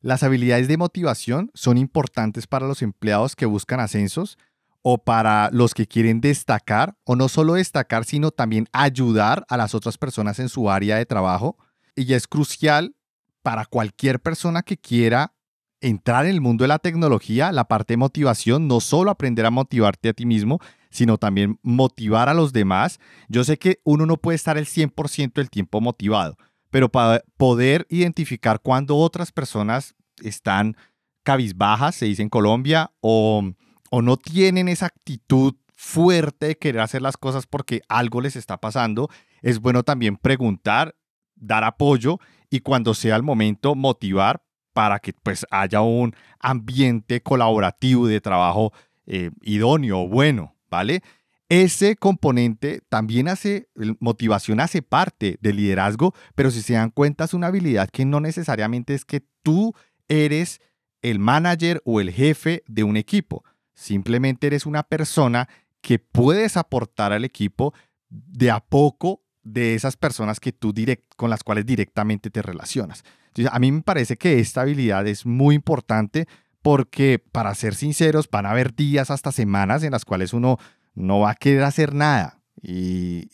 Las 0.00 0.22
habilidades 0.22 0.68
de 0.68 0.76
motivación 0.76 1.50
son 1.54 1.78
importantes 1.78 2.46
para 2.46 2.66
los 2.66 2.82
empleados 2.82 3.36
que 3.36 3.46
buscan 3.46 3.80
ascensos 3.80 4.36
o 4.82 4.98
para 4.98 5.48
los 5.50 5.72
que 5.72 5.86
quieren 5.86 6.20
destacar 6.20 6.96
o 7.04 7.16
no 7.16 7.28
solo 7.28 7.54
destacar, 7.54 8.04
sino 8.04 8.30
también 8.30 8.68
ayudar 8.72 9.46
a 9.48 9.56
las 9.56 9.74
otras 9.74 9.96
personas 9.96 10.38
en 10.40 10.50
su 10.50 10.70
área 10.70 10.96
de 10.96 11.06
trabajo. 11.06 11.56
Y 11.96 12.12
es 12.12 12.26
crucial 12.26 12.94
para 13.42 13.64
cualquier 13.64 14.20
persona 14.20 14.62
que 14.62 14.76
quiera 14.76 15.32
entrar 15.80 16.26
en 16.26 16.32
el 16.32 16.40
mundo 16.40 16.64
de 16.64 16.68
la 16.68 16.78
tecnología, 16.78 17.52
la 17.52 17.68
parte 17.68 17.94
de 17.94 17.98
motivación, 17.98 18.68
no 18.68 18.80
solo 18.80 19.10
aprender 19.10 19.46
a 19.46 19.50
motivarte 19.50 20.10
a 20.10 20.12
ti 20.12 20.26
mismo, 20.26 20.60
sino 20.90 21.18
también 21.18 21.58
motivar 21.62 22.28
a 22.28 22.34
los 22.34 22.52
demás. 22.52 23.00
Yo 23.28 23.44
sé 23.44 23.58
que 23.58 23.80
uno 23.84 24.06
no 24.06 24.16
puede 24.16 24.36
estar 24.36 24.56
el 24.56 24.66
100% 24.66 25.34
del 25.34 25.50
tiempo 25.50 25.80
motivado, 25.80 26.36
pero 26.74 26.88
para 26.88 27.22
poder 27.36 27.86
identificar 27.88 28.58
cuando 28.58 28.96
otras 28.96 29.30
personas 29.30 29.94
están 30.24 30.76
cabizbajas, 31.22 31.94
se 31.94 32.06
dice 32.06 32.22
en 32.22 32.28
Colombia, 32.28 32.90
o, 33.00 33.44
o 33.92 34.02
no 34.02 34.16
tienen 34.16 34.66
esa 34.66 34.86
actitud 34.86 35.54
fuerte 35.76 36.46
de 36.46 36.58
querer 36.58 36.80
hacer 36.80 37.00
las 37.00 37.16
cosas 37.16 37.46
porque 37.46 37.82
algo 37.88 38.20
les 38.20 38.34
está 38.34 38.56
pasando, 38.56 39.08
es 39.40 39.60
bueno 39.60 39.84
también 39.84 40.16
preguntar, 40.16 40.96
dar 41.36 41.62
apoyo 41.62 42.18
y 42.50 42.58
cuando 42.58 42.92
sea 42.94 43.14
el 43.14 43.22
momento 43.22 43.76
motivar 43.76 44.42
para 44.72 44.98
que 44.98 45.12
pues 45.12 45.46
haya 45.52 45.80
un 45.80 46.12
ambiente 46.40 47.22
colaborativo 47.22 48.08
de 48.08 48.20
trabajo 48.20 48.72
eh, 49.06 49.30
idóneo, 49.42 50.08
bueno, 50.08 50.56
¿vale? 50.68 51.02
Ese 51.48 51.96
componente 51.96 52.80
también 52.88 53.28
hace, 53.28 53.68
motivación 54.00 54.60
hace 54.60 54.82
parte 54.82 55.38
del 55.40 55.56
liderazgo, 55.56 56.14
pero 56.34 56.50
si 56.50 56.62
se 56.62 56.72
dan 56.72 56.90
cuenta 56.90 57.24
es 57.24 57.34
una 57.34 57.48
habilidad 57.48 57.90
que 57.90 58.04
no 58.04 58.20
necesariamente 58.20 58.94
es 58.94 59.04
que 59.04 59.22
tú 59.42 59.74
eres 60.08 60.60
el 61.02 61.18
manager 61.18 61.82
o 61.84 62.00
el 62.00 62.10
jefe 62.10 62.64
de 62.66 62.82
un 62.82 62.96
equipo. 62.96 63.44
Simplemente 63.74 64.46
eres 64.46 64.64
una 64.64 64.82
persona 64.82 65.48
que 65.82 65.98
puedes 65.98 66.56
aportar 66.56 67.12
al 67.12 67.24
equipo 67.24 67.74
de 68.08 68.50
a 68.50 68.60
poco 68.60 69.22
de 69.42 69.74
esas 69.74 69.96
personas 69.98 70.40
que 70.40 70.52
tú 70.52 70.72
con 71.16 71.28
las 71.28 71.44
cuales 71.44 71.66
directamente 71.66 72.30
te 72.30 72.40
relacionas. 72.40 73.04
A 73.50 73.58
mí 73.58 73.70
me 73.70 73.82
parece 73.82 74.16
que 74.16 74.40
esta 74.40 74.62
habilidad 74.62 75.06
es 75.06 75.26
muy 75.26 75.54
importante 75.54 76.26
porque, 76.62 77.18
para 77.18 77.54
ser 77.54 77.74
sinceros, 77.74 78.30
van 78.30 78.46
a 78.46 78.52
haber 78.52 78.74
días 78.74 79.10
hasta 79.10 79.32
semanas 79.32 79.82
en 79.82 79.90
las 79.90 80.06
cuales 80.06 80.32
uno 80.32 80.58
no 80.94 81.20
va 81.20 81.30
a 81.30 81.34
querer 81.34 81.62
hacer 81.64 81.94
nada. 81.94 82.40
Y, 82.62 83.28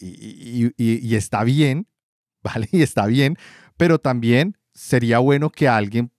está 1.14 1.44
bien, 1.44 1.86
¿vale? 2.42 2.68
Y 2.72 2.82
está 2.82 3.06
bien, 3.06 3.36
pero 3.76 3.98
también 3.98 4.56
sería 4.74 5.18
bueno 5.18 5.50
que 5.50 5.68
alguien 5.68 6.10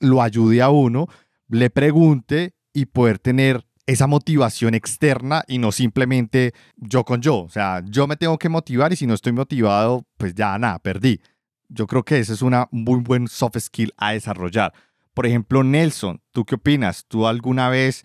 lo 0.00 0.22
ayude 0.22 0.62
a 0.62 0.70
uno, 0.70 1.08
le 1.48 1.68
pregunte 1.70 2.54
y 2.72 2.86
poder 2.86 3.18
tener 3.18 3.66
esa 3.86 4.06
motivación 4.06 4.74
externa 4.74 5.42
y 5.48 5.58
no 5.58 5.72
simplemente 5.72 6.54
yo 6.76 7.04
con 7.04 7.20
yo. 7.20 7.40
O 7.40 7.48
sea, 7.48 7.82
yo 7.84 8.06
me 8.06 8.16
tengo 8.16 8.38
que 8.38 8.48
motivar 8.48 8.92
y 8.92 8.96
si 8.96 9.06
no 9.06 9.14
estoy 9.14 9.32
motivado, 9.32 10.06
pues 10.16 10.34
ya 10.34 10.56
nada, 10.58 10.78
perdí. 10.78 11.20
Yo 11.68 11.86
creo 11.86 12.04
que 12.04 12.18
ese 12.18 12.32
es 12.32 12.42
una 12.42 12.68
muy 12.70 13.00
buen 13.00 13.28
soft 13.28 13.58
skill 13.58 13.92
a 13.96 14.12
desarrollar. 14.12 14.72
Por 15.12 15.26
ejemplo, 15.26 15.64
Nelson, 15.64 16.22
¿tú 16.30 16.44
qué 16.44 16.54
opinas? 16.54 17.04
¿Tú 17.06 17.26
alguna 17.26 17.68
vez 17.68 18.04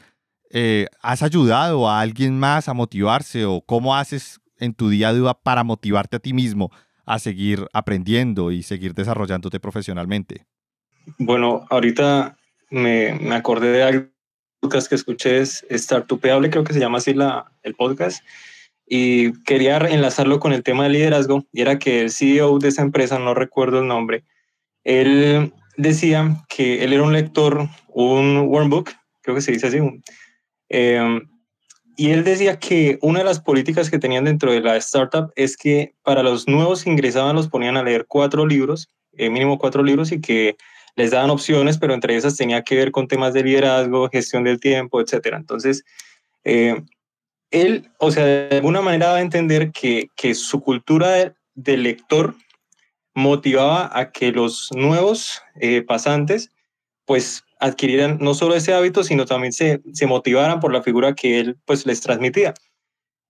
eh, 0.51 0.87
has 1.01 1.23
ayudado 1.23 1.89
a 1.89 1.99
alguien 1.99 2.39
más 2.39 2.69
a 2.69 2.73
motivarse 2.73 3.45
o 3.45 3.61
cómo 3.61 3.95
haces 3.95 4.39
en 4.57 4.73
tu 4.73 4.89
día 4.89 5.09
a 5.09 5.13
día 5.13 5.33
para 5.33 5.63
motivarte 5.63 6.17
a 6.17 6.19
ti 6.19 6.33
mismo 6.33 6.71
a 7.05 7.19
seguir 7.19 7.67
aprendiendo 7.73 8.51
y 8.51 8.63
seguir 8.63 8.93
desarrollándote 8.93 9.59
profesionalmente? 9.59 10.45
Bueno, 11.17 11.65
ahorita 11.69 12.37
me, 12.69 13.13
me 13.13 13.35
acordé 13.35 13.71
de 13.71 13.83
algo 13.83 14.07
que 14.69 14.95
escuché, 14.95 15.39
es 15.39 15.65
Startupeable, 15.69 16.49
creo 16.49 16.63
que 16.63 16.73
se 16.73 16.79
llama 16.79 16.97
así 16.97 17.13
la, 17.13 17.51
el 17.61 17.75
podcast, 17.75 18.23
y 18.87 19.33
quería 19.43 19.77
enlazarlo 19.77 20.39
con 20.39 20.53
el 20.53 20.63
tema 20.63 20.83
de 20.83 20.89
liderazgo, 20.89 21.45
y 21.51 21.61
era 21.61 21.77
que 21.77 22.01
el 22.01 22.11
CEO 22.11 22.57
de 22.59 22.69
esa 22.69 22.81
empresa, 22.81 23.19
no 23.19 23.33
recuerdo 23.33 23.79
el 23.79 23.87
nombre, 23.87 24.23
él 24.83 25.53
decía 25.77 26.43
que 26.49 26.83
él 26.83 26.93
era 26.93 27.03
un 27.03 27.13
lector, 27.13 27.67
un 27.89 28.39
workbook, 28.47 28.91
creo 29.21 29.35
que 29.35 29.41
se 29.41 29.51
dice 29.51 29.67
así, 29.67 29.79
em, 30.69 31.27
y 31.97 32.11
él 32.11 32.23
decía 32.23 32.59
que 32.59 32.99
una 33.01 33.19
de 33.19 33.25
las 33.25 33.39
políticas 33.39 33.89
que 33.89 33.99
tenían 33.99 34.25
dentro 34.25 34.51
de 34.51 34.59
la 34.59 34.75
startup 34.77 35.31
es 35.35 35.55
que 35.55 35.93
para 36.03 36.23
los 36.23 36.47
nuevos 36.47 36.85
ingresaban 36.85 37.35
los 37.35 37.47
ponían 37.47 37.77
a 37.77 37.83
leer 37.83 38.05
cuatro 38.07 38.45
libros, 38.45 38.89
eh, 39.13 39.29
mínimo 39.29 39.57
cuatro 39.57 39.81
libros, 39.81 40.11
y 40.11 40.19
que 40.19 40.57
les 40.95 41.11
daban 41.11 41.29
opciones, 41.29 41.77
pero 41.77 41.93
entre 41.93 42.15
esas 42.15 42.35
tenía 42.35 42.63
que 42.63 42.75
ver 42.75 42.91
con 42.91 43.07
temas 43.07 43.33
de 43.33 43.43
liderazgo, 43.43 44.09
gestión 44.09 44.43
del 44.43 44.59
tiempo, 44.59 45.01
etcétera. 45.01 45.37
Entonces, 45.37 45.83
eh, 46.43 46.81
él, 47.51 47.89
o 47.99 48.11
sea, 48.11 48.25
de 48.25 48.57
alguna 48.57 48.81
manera 48.81 49.11
va 49.11 49.17
a 49.17 49.21
entender 49.21 49.71
que, 49.71 50.09
que 50.15 50.35
su 50.35 50.61
cultura 50.61 51.33
de, 51.53 51.77
lector 51.77 52.35
motivaba 53.13 53.89
a 53.97 54.11
que 54.11 54.31
los 54.31 54.69
nuevos 54.75 55.41
eh, 55.59 55.81
pasantes, 55.81 56.49
pues, 57.05 57.43
adquirieran 57.65 58.17
no 58.21 58.33
solo 58.33 58.55
ese 58.55 58.73
hábito, 58.73 59.03
sino 59.03 59.25
también 59.25 59.53
se, 59.53 59.81
se 59.93 60.07
motivaran 60.07 60.59
por 60.59 60.71
la 60.71 60.81
figura 60.81 61.15
que 61.15 61.39
él, 61.39 61.57
pues, 61.65 61.85
les 61.85 62.01
transmitía. 62.01 62.53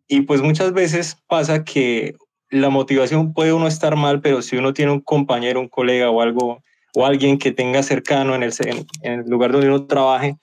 Y 0.08 0.22
pues 0.22 0.42
muchas 0.42 0.74
veces 0.74 1.18
pasa 1.28 1.64
que 1.64 2.16
la 2.50 2.70
motivación 2.70 3.34
puede 3.34 3.54
uno 3.54 3.68
estar 3.68 3.96
mal, 3.96 4.22
pero 4.22 4.42
si 4.42 4.56
uno 4.56 4.74
tiene 4.74 4.92
un 4.92 5.02
compañero, 5.02 5.60
un 5.60 5.68
colega 5.68 6.10
o 6.10 6.22
algo 6.22 6.62
o 6.94 7.06
alguien 7.06 7.38
que 7.38 7.52
tenga 7.52 7.84
cercano 7.84 8.36
en 8.36 8.44
el, 8.44 8.54
en 9.02 9.20
el 9.20 9.30
lugar 9.30 9.52
donde 9.52 9.68
uno 9.68 9.86
trabaje, 9.86 10.38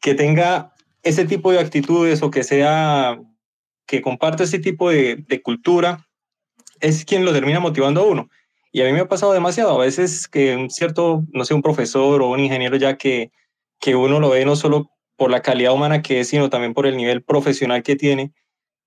que 0.00 0.14
tenga 0.14 0.72
ese 1.02 1.24
tipo 1.24 1.50
de 1.50 1.60
actitudes 1.60 2.22
o 2.22 2.30
que 2.30 2.44
sea, 2.44 3.18
que 3.86 4.02
comparte 4.02 4.44
ese 4.44 4.58
tipo 4.58 4.90
de, 4.90 5.24
de 5.26 5.40
cultura, 5.40 6.06
es 6.80 7.04
quien 7.04 7.24
lo 7.24 7.32
termina 7.32 7.60
motivando 7.60 8.02
a 8.02 8.04
uno. 8.04 8.28
Y 8.74 8.82
a 8.82 8.86
mí 8.86 8.92
me 8.92 8.98
ha 8.98 9.08
pasado 9.08 9.32
demasiado, 9.32 9.80
a 9.80 9.84
veces 9.84 10.26
que 10.26 10.56
un 10.56 10.68
cierto, 10.68 11.22
no 11.32 11.44
sé, 11.44 11.54
un 11.54 11.62
profesor 11.62 12.20
o 12.20 12.30
un 12.30 12.40
ingeniero 12.40 12.76
ya 12.76 12.98
que, 12.98 13.30
que 13.78 13.94
uno 13.94 14.18
lo 14.18 14.30
ve 14.30 14.44
no 14.44 14.56
solo 14.56 14.90
por 15.14 15.30
la 15.30 15.42
calidad 15.42 15.72
humana 15.72 16.02
que 16.02 16.18
es, 16.18 16.30
sino 16.30 16.50
también 16.50 16.74
por 16.74 16.88
el 16.88 16.96
nivel 16.96 17.22
profesional 17.22 17.84
que 17.84 17.94
tiene, 17.94 18.32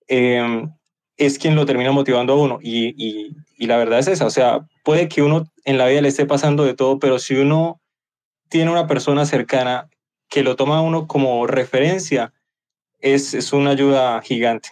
eh, 0.10 0.68
es 1.16 1.40
quien 1.40 1.56
lo 1.56 1.66
termina 1.66 1.94
motivando 1.94 2.34
a 2.34 2.36
uno. 2.36 2.60
Y, 2.62 2.96
y, 2.98 3.34
y, 3.58 3.68
la 3.68 3.78
verdad 3.78 4.00
es 4.00 4.10
esa, 4.10 4.26
o 4.26 4.30
sea, 4.30 4.68
puede 4.84 5.08
que 5.08 5.22
uno 5.22 5.50
en 5.64 5.78
la 5.78 5.88
vida 5.88 6.02
le 6.02 6.10
esté 6.10 6.26
pasando 6.26 6.66
de 6.66 6.74
todo, 6.74 7.00
pero 7.00 7.18
si 7.18 7.36
uno 7.36 7.80
tiene 8.50 8.70
una 8.70 8.88
persona 8.88 9.26
cercana 9.26 9.90
que 10.28 10.44
lo 10.44 10.58
toma 10.58 10.80
a 10.80 10.82
uno 10.82 11.08
como 11.08 11.48
referencia, 11.48 12.34
es, 13.00 13.34
es 13.34 13.54
una 13.54 13.70
ayuda 13.70 14.22
gigante. 14.22 14.68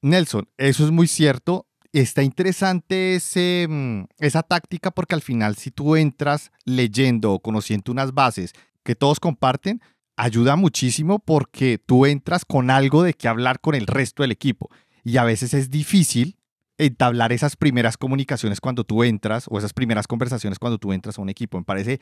Nelson, 0.00 0.48
eso 0.56 0.86
es 0.86 0.90
muy 0.90 1.06
cierto. 1.06 1.67
Está 1.98 2.22
interesante 2.22 3.16
ese, 3.16 3.66
mm, 3.68 4.04
esa 4.20 4.44
táctica 4.44 4.92
porque 4.92 5.16
al 5.16 5.20
final 5.20 5.56
si 5.56 5.72
tú 5.72 5.96
entras 5.96 6.52
leyendo 6.64 7.32
o 7.32 7.40
conociendo 7.40 7.90
unas 7.90 8.14
bases 8.14 8.52
que 8.84 8.94
todos 8.94 9.18
comparten, 9.18 9.82
ayuda 10.16 10.54
muchísimo 10.54 11.18
porque 11.18 11.76
tú 11.84 12.06
entras 12.06 12.44
con 12.44 12.70
algo 12.70 13.02
de 13.02 13.14
qué 13.14 13.26
hablar 13.26 13.58
con 13.58 13.74
el 13.74 13.88
resto 13.88 14.22
del 14.22 14.30
equipo 14.30 14.70
y 15.02 15.16
a 15.16 15.24
veces 15.24 15.54
es 15.54 15.70
difícil 15.70 16.36
entablar 16.76 17.32
esas 17.32 17.56
primeras 17.56 17.96
comunicaciones 17.96 18.60
cuando 18.60 18.84
tú 18.84 19.02
entras 19.02 19.46
o 19.48 19.58
esas 19.58 19.72
primeras 19.72 20.06
conversaciones 20.06 20.60
cuando 20.60 20.78
tú 20.78 20.92
entras 20.92 21.18
a 21.18 21.22
un 21.22 21.30
equipo. 21.30 21.58
Me 21.58 21.64
parece 21.64 22.00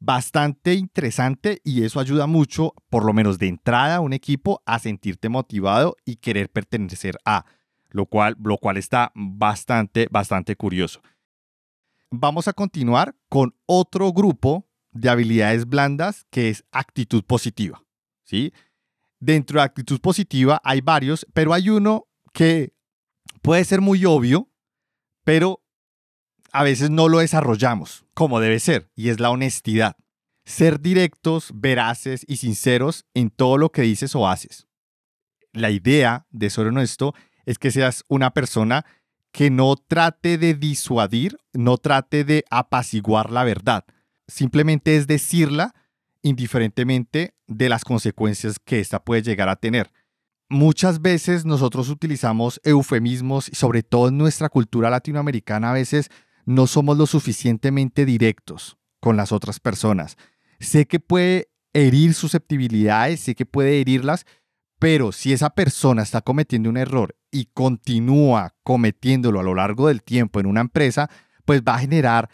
bastante 0.00 0.74
interesante 0.74 1.60
y 1.62 1.84
eso 1.84 2.00
ayuda 2.00 2.26
mucho, 2.26 2.74
por 2.90 3.04
lo 3.04 3.12
menos 3.12 3.38
de 3.38 3.46
entrada 3.46 3.96
a 3.96 4.00
un 4.00 4.12
equipo, 4.12 4.60
a 4.66 4.80
sentirte 4.80 5.28
motivado 5.28 5.96
y 6.04 6.16
querer 6.16 6.50
pertenecer 6.50 7.16
a, 7.24 7.44
lo 7.90 8.06
cual, 8.06 8.36
lo 8.42 8.58
cual 8.58 8.76
está 8.76 9.12
bastante, 9.14 10.08
bastante 10.10 10.56
curioso. 10.56 11.00
Vamos 12.10 12.48
a 12.48 12.52
continuar 12.52 13.16
con 13.28 13.54
otro 13.66 14.12
grupo 14.12 14.66
de 14.92 15.08
habilidades 15.08 15.66
blandas 15.66 16.26
que 16.30 16.48
es 16.48 16.64
actitud 16.72 17.24
positiva. 17.24 17.82
¿sí? 18.24 18.52
Dentro 19.18 19.60
de 19.60 19.64
actitud 19.64 20.00
positiva 20.00 20.60
hay 20.64 20.80
varios, 20.80 21.26
pero 21.34 21.52
hay 21.52 21.70
uno 21.70 22.06
que 22.32 22.74
puede 23.42 23.64
ser 23.64 23.80
muy 23.80 24.04
obvio, 24.04 24.48
pero 25.24 25.62
a 26.52 26.62
veces 26.62 26.90
no 26.90 27.08
lo 27.08 27.18
desarrollamos 27.18 28.06
como 28.16 28.40
debe 28.40 28.60
ser, 28.60 28.90
y 28.96 29.10
es 29.10 29.20
la 29.20 29.28
honestidad. 29.28 29.94
Ser 30.46 30.80
directos, 30.80 31.50
veraces 31.54 32.24
y 32.26 32.38
sinceros 32.38 33.04
en 33.12 33.28
todo 33.28 33.58
lo 33.58 33.70
que 33.70 33.82
dices 33.82 34.14
o 34.14 34.26
haces. 34.26 34.66
La 35.52 35.70
idea 35.70 36.26
de 36.30 36.48
ser 36.48 36.68
honesto 36.68 37.14
es 37.46 37.58
que 37.58 37.70
seas 37.70 38.04
una 38.08 38.32
persona 38.32 38.84
que 39.32 39.50
no 39.50 39.76
trate 39.76 40.36
de 40.36 40.54
disuadir, 40.54 41.38
no 41.54 41.78
trate 41.78 42.24
de 42.24 42.44
apaciguar 42.50 43.30
la 43.30 43.44
verdad. 43.44 43.84
Simplemente 44.28 44.96
es 44.96 45.06
decirla 45.06 45.74
indiferentemente 46.22 47.34
de 47.46 47.68
las 47.68 47.84
consecuencias 47.84 48.58
que 48.58 48.80
ésta 48.80 49.02
puede 49.02 49.22
llegar 49.22 49.48
a 49.48 49.56
tener 49.56 49.90
muchas 50.48 51.02
veces 51.02 51.44
nosotros 51.44 51.88
utilizamos 51.88 52.60
eufemismos, 52.64 53.50
sobre 53.52 53.82
todo 53.82 54.08
en 54.08 54.18
nuestra 54.18 54.48
cultura 54.48 54.90
latinoamericana, 54.90 55.70
a 55.70 55.74
veces 55.74 56.08
no 56.44 56.66
somos 56.66 56.96
lo 56.96 57.06
suficientemente 57.06 58.04
directos 58.04 58.76
con 59.00 59.16
las 59.16 59.32
otras 59.32 59.60
personas. 59.60 60.16
Sé 60.60 60.86
que 60.86 61.00
puede 61.00 61.48
herir 61.72 62.14
susceptibilidades, 62.14 63.20
sé 63.20 63.34
que 63.34 63.46
puede 63.46 63.80
herirlas, 63.80 64.24
pero 64.78 65.12
si 65.12 65.32
esa 65.32 65.50
persona 65.50 66.02
está 66.02 66.20
cometiendo 66.20 66.70
un 66.70 66.76
error 66.76 67.16
y 67.36 67.46
continúa 67.52 68.54
cometiéndolo 68.62 69.40
a 69.40 69.42
lo 69.42 69.54
largo 69.54 69.88
del 69.88 70.02
tiempo 70.02 70.40
en 70.40 70.46
una 70.46 70.62
empresa, 70.62 71.10
pues 71.44 71.62
va 71.62 71.74
a 71.74 71.80
generar 71.80 72.30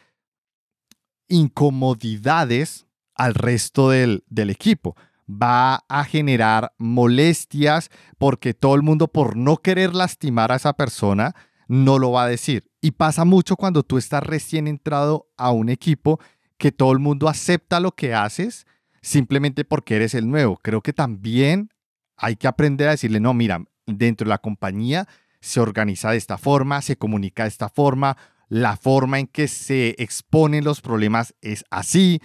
incomodidades 1.29 2.87
al 3.15 3.35
resto 3.35 3.91
del, 3.91 4.25
del 4.29 4.51
equipo 4.51 4.95
va 5.29 5.85
a 5.89 6.05
generar 6.05 6.75
molestias 6.79 7.91
porque 8.19 8.55
todo 8.55 8.75
el 8.75 8.83
mundo 8.83 9.09
por 9.09 9.37
no 9.37 9.57
querer 9.59 9.95
lastimar 9.95 10.53
a 10.53 10.57
esa 10.57 10.75
persona 10.75 11.35
no 11.69 11.99
lo 11.99 12.13
va 12.13 12.25
a 12.25 12.29
decir. 12.29 12.71
Y 12.81 12.91
pasa 12.93 13.25
mucho 13.25 13.57
cuando 13.57 13.83
tú 13.83 13.97
estás 13.97 14.23
recién 14.23 14.67
entrado 14.67 15.29
a 15.37 15.53
un 15.53 15.69
equipo 15.69 16.21
que 16.59 16.73
todo 16.73 16.93
el 16.93 16.99
mundo 16.99 17.29
acepta 17.29 17.81
lo 17.81 17.93
que 17.93 18.15
haces 18.15 18.67
simplemente 19.01 19.65
porque 19.65 19.97
eres 19.97 20.15
el 20.15 20.29
nuevo. 20.29 20.59
Creo 20.63 20.83
que 20.83 20.93
también 20.93 21.71
hay 22.17 22.37
que 22.37 22.47
aprender 22.47 22.89
a 22.89 22.93
decirle, 22.93 23.21
no, 23.21 23.33
mira, 23.33 23.65
dentro 23.87 24.27
de 24.27 24.31
la 24.31 24.39
compañía 24.39 25.09
se 25.41 25.61
organiza 25.61 26.11
de 26.13 26.19
esta 26.19 26.39
forma, 26.39 26.83
se 26.83 26.97
comunica 26.97 27.43
de 27.43 27.49
esta 27.49 27.69
forma, 27.69 28.17
la 28.49 28.77
forma 28.77 29.19
en 29.19 29.27
que 29.27 29.49
se 29.49 29.97
exponen 29.99 30.65
los 30.65 30.81
problemas 30.81 31.35
es 31.41 31.65
así, 31.71 32.21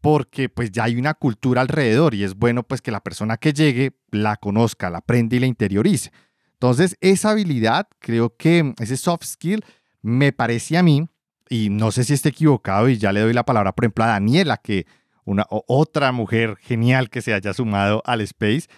porque 0.00 0.48
pues 0.48 0.70
ya 0.70 0.84
hay 0.84 0.96
una 0.96 1.14
cultura 1.14 1.60
alrededor 1.60 2.14
y 2.14 2.24
es 2.24 2.34
bueno 2.34 2.62
pues 2.62 2.82
que 2.82 2.90
la 2.90 3.00
persona 3.00 3.36
que 3.36 3.52
llegue 3.52 3.92
la 4.10 4.36
conozca, 4.36 4.90
la 4.90 4.98
aprenda 4.98 5.36
y 5.36 5.40
la 5.40 5.46
interiorice. 5.46 6.10
Entonces, 6.52 6.96
esa 7.00 7.30
habilidad, 7.30 7.88
creo 7.98 8.36
que 8.36 8.74
ese 8.78 8.96
soft 8.96 9.24
skill 9.24 9.64
me 10.02 10.32
parece 10.32 10.76
a 10.76 10.82
mí, 10.82 11.08
y 11.48 11.68
no 11.68 11.90
sé 11.90 12.04
si 12.04 12.14
esté 12.14 12.28
equivocado 12.28 12.88
y 12.88 12.96
ya 12.96 13.12
le 13.12 13.20
doy 13.20 13.32
la 13.32 13.44
palabra, 13.44 13.72
por 13.72 13.84
ejemplo, 13.84 14.04
a 14.04 14.08
Daniela, 14.08 14.58
que 14.58 14.86
una 15.24 15.46
otra 15.48 16.12
mujer 16.12 16.56
genial 16.60 17.10
que 17.10 17.22
se 17.22 17.34
haya 17.34 17.52
sumado 17.52 18.02
al 18.06 18.20
space. 18.20 18.68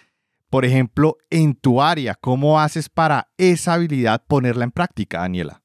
Por 0.53 0.65
ejemplo, 0.65 1.17
en 1.31 1.55
tu 1.55 1.81
área, 1.81 2.13
¿cómo 2.13 2.59
haces 2.59 2.87
para 2.87 3.27
esa 3.39 3.73
habilidad 3.73 4.21
ponerla 4.27 4.65
en 4.65 4.71
práctica, 4.71 5.21
Daniela? 5.21 5.63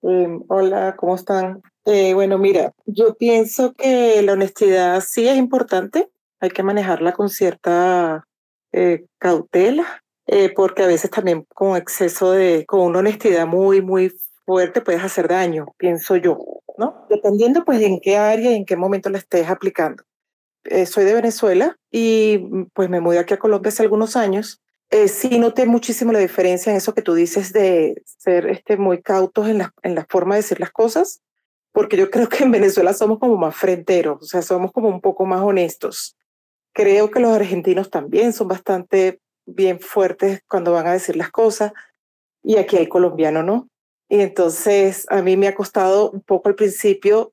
Em, 0.00 0.42
hola, 0.48 0.96
¿cómo 0.96 1.14
están? 1.16 1.60
Eh, 1.84 2.14
bueno, 2.14 2.38
mira, 2.38 2.72
yo 2.86 3.14
pienso 3.14 3.74
que 3.74 4.22
la 4.22 4.32
honestidad 4.32 5.02
sí 5.06 5.28
es 5.28 5.36
importante, 5.36 6.10
hay 6.40 6.48
que 6.48 6.62
manejarla 6.62 7.12
con 7.12 7.28
cierta 7.28 8.26
eh, 8.72 9.04
cautela, 9.18 10.02
eh, 10.28 10.50
porque 10.56 10.84
a 10.84 10.86
veces 10.86 11.10
también 11.10 11.44
con 11.54 11.76
exceso 11.76 12.30
de, 12.32 12.64
con 12.66 12.80
una 12.80 13.00
honestidad 13.00 13.46
muy, 13.46 13.82
muy 13.82 14.10
fuerte 14.46 14.80
puedes 14.80 15.04
hacer 15.04 15.28
daño, 15.28 15.66
pienso 15.76 16.16
yo, 16.16 16.38
¿no? 16.78 17.06
Dependiendo 17.10 17.66
pues 17.66 17.82
en 17.82 18.00
qué 18.00 18.16
área 18.16 18.50
y 18.50 18.54
en 18.54 18.64
qué 18.64 18.78
momento 18.78 19.10
la 19.10 19.18
estés 19.18 19.50
aplicando. 19.50 20.04
Soy 20.86 21.04
de 21.04 21.14
Venezuela 21.14 21.76
y 21.90 22.38
mm, 22.50 22.66
pues 22.72 22.88
me 22.88 23.00
mudé 23.00 23.18
aquí 23.18 23.34
a 23.34 23.38
Colombia 23.38 23.68
hace 23.68 23.82
algunos 23.82 24.16
años 24.16 24.60
eh, 24.90 25.08
sí 25.08 25.40
noté 25.40 25.66
muchísimo 25.66 26.12
la 26.12 26.20
diferencia 26.20 26.70
en 26.70 26.76
eso 26.76 26.94
que 26.94 27.02
tú 27.02 27.14
dices 27.14 27.52
de 27.52 28.00
ser 28.04 28.46
este, 28.46 28.76
muy 28.76 29.02
cautos 29.02 29.48
en 29.48 29.58
la, 29.58 29.74
en 29.82 29.96
la 29.96 30.06
forma 30.08 30.34
de 30.34 30.42
decir 30.42 30.60
las 30.60 30.70
cosas, 30.70 31.20
porque 31.72 31.96
yo 31.96 32.10
creo 32.10 32.28
que 32.28 32.44
en 32.44 32.52
Venezuela 32.52 32.92
somos 32.92 33.18
como 33.18 33.36
más 33.36 33.56
fronteros, 33.56 34.22
o 34.22 34.24
sea, 34.24 34.42
somos 34.42 34.70
como 34.72 34.88
un 34.88 35.00
poco 35.00 35.26
más 35.26 35.40
honestos. 35.40 36.16
Creo 36.72 37.10
que 37.10 37.18
los 37.18 37.32
argentinos 37.32 37.90
también 37.90 38.32
son 38.32 38.46
bastante 38.46 39.20
bien 39.46 39.80
fuertes 39.80 40.42
cuando 40.48 40.72
van 40.72 40.86
a 40.86 40.92
decir 40.92 41.16
las 41.16 41.30
cosas, 41.30 41.72
y 42.44 42.58
aquí 42.58 42.76
el 42.76 42.88
colombiano 42.88 43.42
no. 43.42 43.68
Y 44.08 44.20
entonces 44.20 45.06
a 45.08 45.22
mí 45.22 45.36
me 45.36 45.48
ha 45.48 45.56
costado 45.56 46.10
un 46.10 46.20
poco 46.20 46.50
al 46.50 46.54
principio 46.54 47.32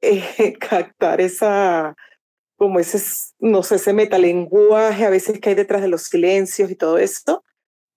eh, 0.00 0.56
captar 0.58 1.20
esa, 1.20 1.94
como 2.58 2.80
ese, 2.80 3.00
no 3.38 3.62
sé, 3.62 3.76
ese 3.76 3.92
metalenguaje 3.92 5.06
a 5.06 5.10
veces 5.10 5.40
que 5.40 5.50
hay 5.50 5.54
detrás 5.54 5.80
de 5.80 5.88
los 5.88 6.02
silencios 6.02 6.70
y 6.70 6.74
todo 6.74 6.98
esto. 6.98 7.44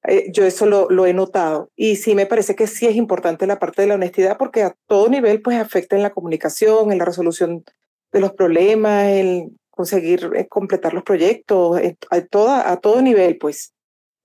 Eh, 0.07 0.31
yo 0.31 0.45
eso 0.45 0.65
lo, 0.65 0.89
lo, 0.89 1.05
he 1.05 1.13
notado 1.13 1.69
y 1.75 1.95
sí 1.97 2.15
me 2.15 2.25
parece 2.25 2.55
que 2.55 2.65
sí 2.65 2.87
es 2.87 2.95
importante 2.95 3.45
la 3.45 3.59
parte 3.59 3.83
de 3.83 3.87
la 3.87 3.95
honestidad 3.95 4.35
porque 4.39 4.63
a 4.63 4.75
todo 4.87 5.09
nivel 5.09 5.43
pues 5.43 5.57
afecta 5.57 5.95
en 5.95 6.01
la 6.01 6.09
comunicación, 6.09 6.91
en 6.91 6.97
la 6.97 7.05
resolución 7.05 7.63
de 8.11 8.19
los 8.19 8.33
problemas, 8.33 9.05
en 9.09 9.59
conseguir 9.69 10.31
eh, 10.35 10.47
completar 10.47 10.93
los 10.93 11.03
proyectos, 11.03 11.79
a, 12.09 12.21
toda, 12.21 12.71
a 12.71 12.77
todo 12.77 13.01
nivel 13.01 13.37
pues 13.37 13.73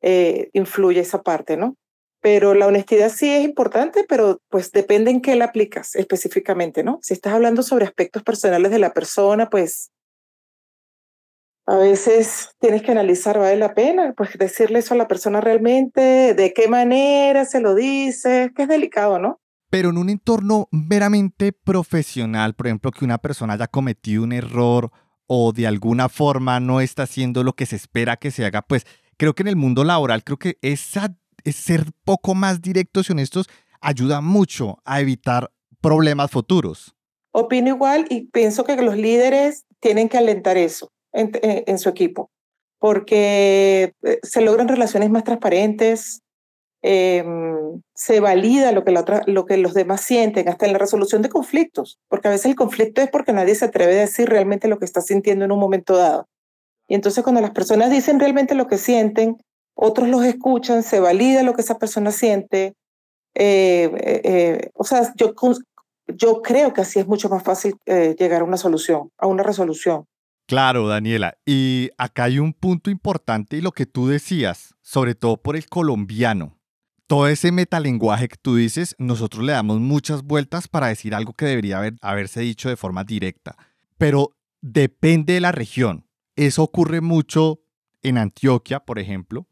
eh, 0.03 0.51
influye 0.53 1.01
esa 1.01 1.23
parte, 1.23 1.57
¿no? 1.57 1.77
Pero 2.21 2.55
la 2.55 2.67
honestidad 2.67 3.11
sí 3.11 3.31
es 3.31 3.45
importante, 3.45 4.05
pero 4.09 4.41
pues 4.49 4.73
depende 4.73 5.11
en 5.11 5.21
qué 5.21 5.37
la 5.37 5.47
aplicas 5.47 5.95
específicamente, 5.95 6.83
¿no? 6.83 6.99
Si 7.03 7.15
estás 7.15 7.35
hablando 7.35 7.63
sobre 7.63 7.85
aspectos 7.85 8.23
personales 8.23 8.71
de 8.71 8.79
la 8.79 8.93
persona, 8.93 9.49
pues 9.49 9.91
a 11.67 11.77
veces 11.77 12.51
tienes 12.61 12.83
que 12.83 12.93
analizar, 12.93 13.39
¿vale 13.39 13.57
la 13.57 13.75
pena? 13.75 14.15
Pues 14.17 14.39
decirle 14.39 14.79
eso 14.79 14.95
a 14.95 14.97
la 14.97 15.09
persona 15.09 15.41
realmente, 15.41 16.35
de 16.35 16.53
qué 16.55 16.69
manera 16.69 17.45
se 17.45 17.61
lo 17.61 17.75
dice, 17.75 18.53
que 18.55 18.63
es 18.63 18.69
delicado, 18.69 19.19
¿no? 19.19 19.41
Pero 19.69 19.91
en 19.91 19.99
un 19.99 20.09
entorno 20.09 20.69
meramente 20.71 21.53
profesional, 21.53 22.55
por 22.55 22.69
ejemplo, 22.69 22.93
que 22.93 23.05
una 23.05 23.19
persona 23.19 23.55
haya 23.55 23.67
cometido 23.67 24.23
un 24.23 24.33
error 24.33 24.93
o 25.27 25.53
de 25.53 25.67
alguna 25.67 26.09
forma 26.09 26.61
no 26.61 26.81
está 26.81 27.03
haciendo 27.03 27.43
lo 27.43 27.55
que 27.55 27.67
se 27.67 27.75
espera 27.75 28.17
que 28.17 28.31
se 28.31 28.45
haga, 28.45 28.63
pues 28.63 28.87
creo 29.17 29.35
que 29.35 29.43
en 29.43 29.49
el 29.49 29.57
mundo 29.57 29.83
laboral, 29.83 30.23
creo 30.23 30.39
que 30.39 30.59
esa, 30.63 31.17
es 31.43 31.57
ser 31.57 31.87
poco 32.05 32.37
más 32.37 32.63
directos 32.63 33.09
y 33.09 33.13
honestos 33.13 33.49
ayuda 33.81 34.21
mucho 34.21 34.79
a 34.85 35.01
evitar 35.01 35.51
problemas 35.81 36.31
futuros. 36.31 36.95
Opino 37.33 37.69
igual 37.69 38.07
y 38.09 38.29
pienso 38.29 38.63
que 38.63 38.81
los 38.81 38.97
líderes 38.97 39.67
tienen 39.81 40.09
que 40.09 40.17
alentar 40.17 40.57
eso 40.57 40.93
en, 41.17 41.79
su 41.79 41.89
equipo, 41.89 42.31
porque 42.79 43.95
eh, 44.03 44.19
se 44.23 44.41
logran 44.43 44.69
relaciones 44.69 45.11
más 45.11 45.25
transparentes, 45.25 46.21
em, 46.83 47.83
se 47.95 48.21
valida 48.21 48.73
lo 48.73 48.85
que, 48.85 48.93
la 48.93 49.23
lo 49.27 49.47
que 49.47 49.57
los 49.57 49.75
demás 49.75 50.03
sienten, 50.03 50.49
hasta 50.49 50.67
en 50.67 50.73
la 50.73 50.79
resolución 50.79 51.23
de 51.23 51.29
conflictos, 51.29 51.99
porque 52.09 52.29
a 52.29 52.31
veces 52.31 52.47
el 52.47 52.55
conflicto 52.55 53.01
es 53.01 53.11
porque 53.11 53.33
nadie 53.33 53.55
se 53.55 53.65
atreve 53.65 53.97
a 53.97 54.03
decir 54.03 54.29
realmente 54.29 54.69
lo 54.69 54.79
que 54.79 54.85
está 54.85 55.01
sintiendo 55.01 55.45
en 55.45 55.53
un 55.53 55.59
momento 55.59 55.97
dado. 55.97 56.29
Y 56.89 56.95
entonces 56.95 57.25
cuando 57.25 57.41
las 57.41 57.51
personas 57.51 57.91
dicen 57.91 58.21
realmente 58.21 58.55
lo 58.55 58.67
que 58.67 58.79
sienten, 58.79 59.39
otros 59.75 60.09
los 60.09 60.25
escuchan, 60.25 60.83
se 60.83 61.01
valida 61.01 61.43
lo 61.43 61.55
que 61.55 61.63
esa 61.63 61.79
persona 61.79 62.13
siente. 62.13 62.75
Eh, 63.35 63.91
eh, 64.25 64.71
o 64.75 64.85
sea, 64.85 65.13
yo 66.07 66.43
creo 66.43 66.73
que 66.73 66.81
así 66.83 67.01
es 67.01 67.07
mucho 67.07 67.29
más 67.29 67.43
fácil 67.43 67.77
llegar 67.85 68.43
a 68.43 68.45
una 68.45 68.57
solución, 68.57 69.11
a 69.19 69.27
una 69.27 69.43
resolución. 69.43 70.07
Claro, 70.47 70.87
Daniela. 70.87 71.37
Y 71.45 71.91
acá 71.99 72.25
hay 72.25 72.39
un 72.39 72.53
punto 72.53 72.89
importante 72.91 73.57
y 73.57 73.61
lo 73.61 73.73
que 73.73 73.85
tú 73.85 74.07
decías, 74.07 74.77
sobre 74.81 75.17
todo 75.17 75.43
por 75.43 75.57
el 75.57 75.67
colombiano. 75.67 76.57
Todo 77.09 77.29
ese 77.29 77.53
metalenguaje 77.53 78.29
que 78.29 78.37
tú 78.37 78.57
dices, 78.57 78.95
nosotros 78.99 79.45
le 79.45 79.53
damos 79.53 79.81
muchas 79.81 80.23
vueltas 80.23 80.69
para 80.69 80.89
decir 80.89 81.15
algo 81.15 81.33
que 81.33 81.47
debería 81.47 81.79
haber, 81.79 81.95
haberse 82.01 82.41
dicho 82.41 82.69
de 82.69 82.77
forma 82.77 83.05
directa. 83.05 83.57
Pero 83.99 84.37
depende 84.61 85.35
de 85.35 85.41
la 85.41 85.53
región. 85.53 86.07
Eso 86.37 86.63
ocurre 86.63 87.01
mucho 87.01 87.61
en 88.03 88.19
Antioquia, 88.19 88.81
por 88.81 88.99
ejemplo. 88.99 89.49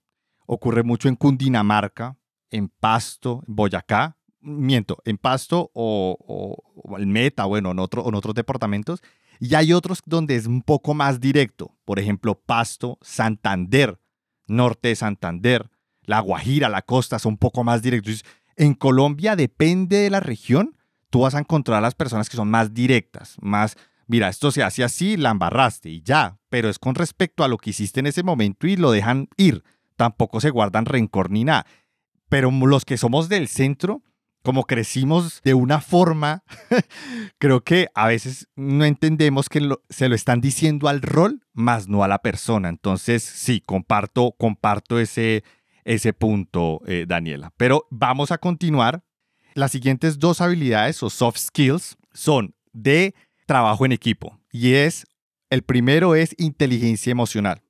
Ocurre 0.46 0.82
mucho 0.82 1.08
en 1.08 1.16
Cundinamarca, 1.16 2.16
en 2.50 2.68
Pasto, 2.68 3.42
en 3.48 3.56
Boyacá. 3.56 4.16
Miento, 4.40 4.98
en 5.04 5.16
Pasto 5.16 5.70
o, 5.74 6.16
o, 6.20 6.96
el 6.98 7.06
Meta, 7.06 7.46
bueno, 7.46 7.70
en, 7.70 7.78
otro, 7.78 8.06
en 8.06 8.14
otros 8.14 8.34
departamentos 8.34 9.00
y 9.40 9.54
hay 9.54 9.72
otros 9.72 10.00
donde 10.04 10.36
es 10.36 10.46
un 10.46 10.62
poco 10.62 10.94
más 10.94 11.20
directo, 11.20 11.76
por 11.84 11.98
ejemplo, 11.98 12.34
Pasto, 12.34 12.98
Santander, 13.02 14.00
norte 14.46 14.88
de 14.88 14.96
Santander, 14.96 15.70
La 16.02 16.20
Guajira, 16.20 16.68
la 16.68 16.82
costa, 16.82 17.18
son 17.18 17.34
un 17.34 17.38
poco 17.38 17.64
más 17.64 17.82
directos. 17.82 18.24
En 18.56 18.74
Colombia, 18.74 19.36
depende 19.36 19.98
de 19.98 20.10
la 20.10 20.20
región, 20.20 20.76
tú 21.10 21.20
vas 21.20 21.34
a 21.34 21.40
encontrar 21.40 21.78
a 21.78 21.82
las 21.82 21.94
personas 21.94 22.28
que 22.28 22.36
son 22.36 22.50
más 22.50 22.74
directas, 22.74 23.36
más, 23.40 23.76
mira, 24.06 24.28
esto 24.28 24.50
se 24.50 24.62
hace 24.62 24.84
así, 24.84 25.16
la 25.16 25.30
embarraste 25.30 25.88
y 25.88 26.02
ya, 26.02 26.38
pero 26.48 26.68
es 26.68 26.78
con 26.78 26.94
respecto 26.94 27.44
a 27.44 27.48
lo 27.48 27.58
que 27.58 27.70
hiciste 27.70 28.00
en 28.00 28.06
ese 28.06 28.22
momento 28.22 28.66
y 28.66 28.76
lo 28.76 28.90
dejan 28.90 29.28
ir. 29.36 29.64
Tampoco 29.96 30.40
se 30.40 30.50
guardan 30.50 30.86
rencor 30.86 31.30
ni 31.30 31.44
nada. 31.44 31.66
Pero 32.28 32.50
los 32.50 32.84
que 32.84 32.96
somos 32.96 33.28
del 33.28 33.48
centro, 33.48 34.02
como 34.44 34.64
crecimos 34.64 35.40
de 35.42 35.54
una 35.54 35.80
forma, 35.80 36.44
creo 37.38 37.64
que 37.64 37.88
a 37.94 38.08
veces 38.08 38.46
no 38.56 38.84
entendemos 38.84 39.48
que 39.48 39.66
se 39.88 40.08
lo 40.10 40.14
están 40.14 40.42
diciendo 40.42 40.88
al 40.88 41.00
rol, 41.00 41.40
más 41.54 41.88
no 41.88 42.04
a 42.04 42.08
la 42.08 42.18
persona. 42.18 42.68
Entonces, 42.68 43.22
sí, 43.22 43.62
comparto, 43.64 44.36
comparto 44.38 45.00
ese, 45.00 45.44
ese 45.84 46.12
punto, 46.12 46.82
eh, 46.86 47.06
Daniela. 47.08 47.54
Pero 47.56 47.88
vamos 47.90 48.32
a 48.32 48.38
continuar. 48.38 49.02
Las 49.54 49.72
siguientes 49.72 50.18
dos 50.18 50.42
habilidades 50.42 51.02
o 51.02 51.08
soft 51.08 51.38
skills 51.38 51.96
son 52.12 52.54
de 52.74 53.14
trabajo 53.46 53.86
en 53.86 53.92
equipo. 53.92 54.38
Y 54.52 54.74
es, 54.74 55.06
el 55.48 55.62
primero 55.62 56.14
es 56.14 56.34
inteligencia 56.36 57.10
emocional. 57.10 57.62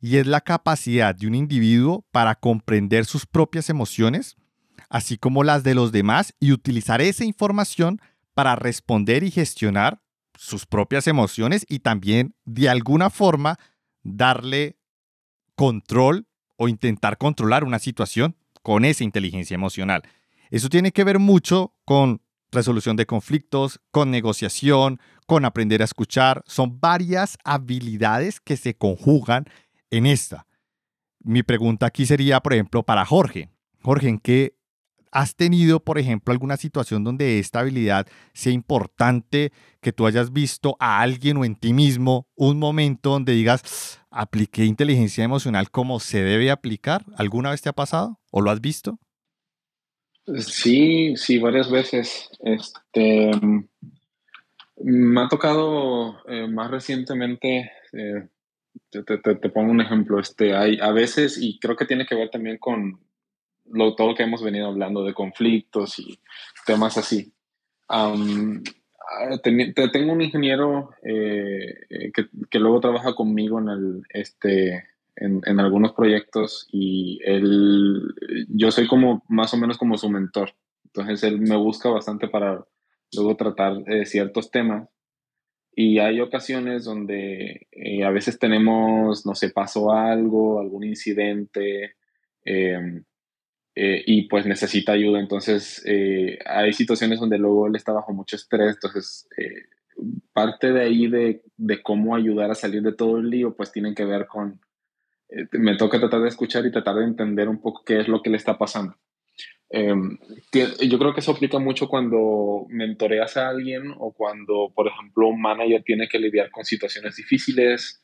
Y 0.00 0.16
es 0.16 0.26
la 0.26 0.40
capacidad 0.40 1.14
de 1.14 1.28
un 1.28 1.36
individuo 1.36 2.04
para 2.10 2.34
comprender 2.34 3.04
sus 3.04 3.26
propias 3.26 3.70
emociones 3.70 4.36
así 4.88 5.18
como 5.18 5.44
las 5.44 5.62
de 5.62 5.74
los 5.74 5.92
demás, 5.92 6.34
y 6.40 6.52
utilizar 6.52 7.00
esa 7.00 7.24
información 7.24 8.00
para 8.34 8.56
responder 8.56 9.22
y 9.22 9.30
gestionar 9.30 10.00
sus 10.34 10.66
propias 10.66 11.06
emociones 11.06 11.64
y 11.68 11.78
también 11.80 12.34
de 12.44 12.68
alguna 12.68 13.10
forma 13.10 13.58
darle 14.02 14.76
control 15.54 16.26
o 16.56 16.68
intentar 16.68 17.18
controlar 17.18 17.64
una 17.64 17.78
situación 17.78 18.36
con 18.62 18.84
esa 18.84 19.04
inteligencia 19.04 19.54
emocional. 19.54 20.02
Eso 20.50 20.68
tiene 20.68 20.92
que 20.92 21.04
ver 21.04 21.18
mucho 21.18 21.74
con 21.84 22.20
resolución 22.52 22.96
de 22.96 23.06
conflictos, 23.06 23.80
con 23.90 24.10
negociación, 24.10 25.00
con 25.26 25.44
aprender 25.44 25.82
a 25.82 25.84
escuchar. 25.84 26.42
Son 26.46 26.80
varias 26.80 27.38
habilidades 27.44 28.40
que 28.40 28.56
se 28.56 28.76
conjugan 28.76 29.46
en 29.90 30.06
esta. 30.06 30.46
Mi 31.20 31.42
pregunta 31.42 31.86
aquí 31.86 32.06
sería, 32.06 32.40
por 32.40 32.54
ejemplo, 32.54 32.84
para 32.84 33.04
Jorge. 33.04 33.50
Jorge, 33.82 34.08
¿en 34.08 34.18
qué 34.18 34.55
¿Has 35.12 35.36
tenido, 35.36 35.80
por 35.80 35.98
ejemplo, 35.98 36.32
alguna 36.32 36.56
situación 36.56 37.04
donde 37.04 37.38
esta 37.38 37.60
habilidad 37.60 38.06
sea 38.34 38.52
importante, 38.52 39.52
que 39.80 39.92
tú 39.92 40.06
hayas 40.06 40.32
visto 40.32 40.76
a 40.80 41.00
alguien 41.00 41.36
o 41.36 41.44
en 41.44 41.56
ti 41.56 41.72
mismo 41.72 42.26
un 42.34 42.58
momento 42.58 43.10
donde 43.10 43.32
digas, 43.32 44.00
apliqué 44.10 44.64
inteligencia 44.64 45.24
emocional 45.24 45.70
como 45.70 46.00
se 46.00 46.22
debe 46.22 46.50
aplicar? 46.50 47.04
¿Alguna 47.16 47.50
vez 47.50 47.62
te 47.62 47.68
ha 47.68 47.72
pasado 47.72 48.18
o 48.30 48.40
lo 48.40 48.50
has 48.50 48.60
visto? 48.60 48.98
Sí, 50.38 51.16
sí, 51.16 51.38
varias 51.38 51.70
veces. 51.70 52.28
Este, 52.40 53.30
me 54.76 55.20
ha 55.20 55.28
tocado 55.28 56.16
eh, 56.28 56.48
más 56.48 56.70
recientemente, 56.70 57.70
eh, 57.92 58.28
te, 58.90 59.48
pongo 59.50 59.70
un 59.70 59.80
ejemplo, 59.80 60.18
este, 60.18 60.54
hay 60.54 60.78
a 60.80 60.90
veces, 60.90 61.38
y 61.40 61.58
creo 61.58 61.76
que 61.76 61.86
tiene 61.86 62.06
que 62.06 62.14
ver 62.14 62.30
también 62.30 62.58
con 62.58 63.00
lo, 63.70 63.94
todo 63.94 64.08
lo 64.08 64.14
que 64.14 64.22
hemos 64.22 64.42
venido 64.42 64.68
hablando 64.68 65.04
de 65.04 65.14
conflictos 65.14 65.98
y 65.98 66.18
temas 66.66 66.96
así. 66.98 67.32
tengo 69.42 70.12
un 70.12 70.22
ingeniero 70.22 70.90
eh, 71.02 72.12
que, 72.14 72.28
que, 72.50 72.58
luego 72.58 72.80
trabaja 72.80 73.14
conmigo 73.14 73.58
en, 73.60 73.68
el, 73.68 74.02
este, 74.10 74.84
en, 75.16 75.40
en, 75.44 75.60
algunos 75.60 75.92
proyectos 75.92 76.68
y 76.72 77.20
él, 77.24 78.02
yo 78.48 78.70
soy 78.70 78.86
como 78.86 79.24
más 79.28 79.54
o 79.54 79.56
menos 79.56 79.78
como 79.78 79.98
su 79.98 80.10
mentor. 80.10 80.52
Entonces 80.84 81.22
él 81.24 81.40
me 81.40 81.56
busca 81.56 81.88
bastante 81.88 82.28
para 82.28 82.64
luego 83.14 83.36
tratar 83.36 83.82
eh, 83.86 84.06
ciertos 84.06 84.50
temas. 84.50 84.88
Y 85.74 85.98
hay 85.98 86.20
ocasiones 86.20 86.84
donde 86.84 87.66
eh, 87.70 88.02
a 88.02 88.10
veces 88.10 88.38
tenemos, 88.38 89.26
no 89.26 89.34
sé, 89.34 89.50
pasó 89.50 89.92
algo, 89.92 90.58
algún 90.58 90.84
incidente, 90.84 91.96
em, 92.44 93.04
eh, 93.76 94.02
y 94.04 94.28
pues 94.28 94.46
necesita 94.46 94.92
ayuda. 94.92 95.20
Entonces, 95.20 95.84
hay 96.44 96.72
situaciones 96.72 97.20
donde 97.20 97.38
luego 97.38 97.68
él 97.68 97.76
está 97.76 97.92
bajo 97.92 98.12
mucho 98.12 98.34
estrés. 98.34 98.74
Entonces, 98.74 99.28
parte 100.32 100.72
de 100.72 100.82
ahí 100.82 101.06
de, 101.06 101.42
de, 101.56 101.82
cómo 101.82 102.16
ayudar 102.16 102.50
a 102.50 102.56
salir 102.56 102.82
de 102.82 102.94
todo 102.94 103.18
el 103.18 103.30
lío, 103.30 103.54
pues 103.54 103.70
tienen 103.70 103.94
que 103.94 104.04
ver 104.04 104.26
con, 104.26 104.60
me 105.52 105.76
toca 105.76 105.98
tratar 105.98 106.22
de 106.22 106.28
escuchar 106.28 106.66
y 106.66 106.72
tratar 106.72 106.96
de 106.96 107.04
entender 107.04 107.48
un 107.48 107.60
poco 107.60 107.84
qué 107.84 108.00
es 108.00 108.08
lo 108.08 108.22
que 108.22 108.30
le 108.30 108.36
está 108.36 108.58
pasando. 108.58 108.96
Em, 109.68 110.16
yo 110.52 110.98
creo 110.98 111.12
que 111.12 111.20
eso 111.20 111.32
aplica 111.32 111.58
mucho 111.58 111.88
cuando 111.88 112.66
mentoreas 112.68 113.36
a 113.36 113.48
alguien 113.48 113.92
o 113.98 114.12
cuando, 114.12 114.72
por 114.74 114.86
ejemplo, 114.86 115.28
un 115.28 115.40
manager 115.40 115.82
tiene 115.82 116.08
que 116.08 116.20
lidiar 116.20 116.50
con 116.50 116.64
situaciones 116.64 117.16
difíciles. 117.16 118.02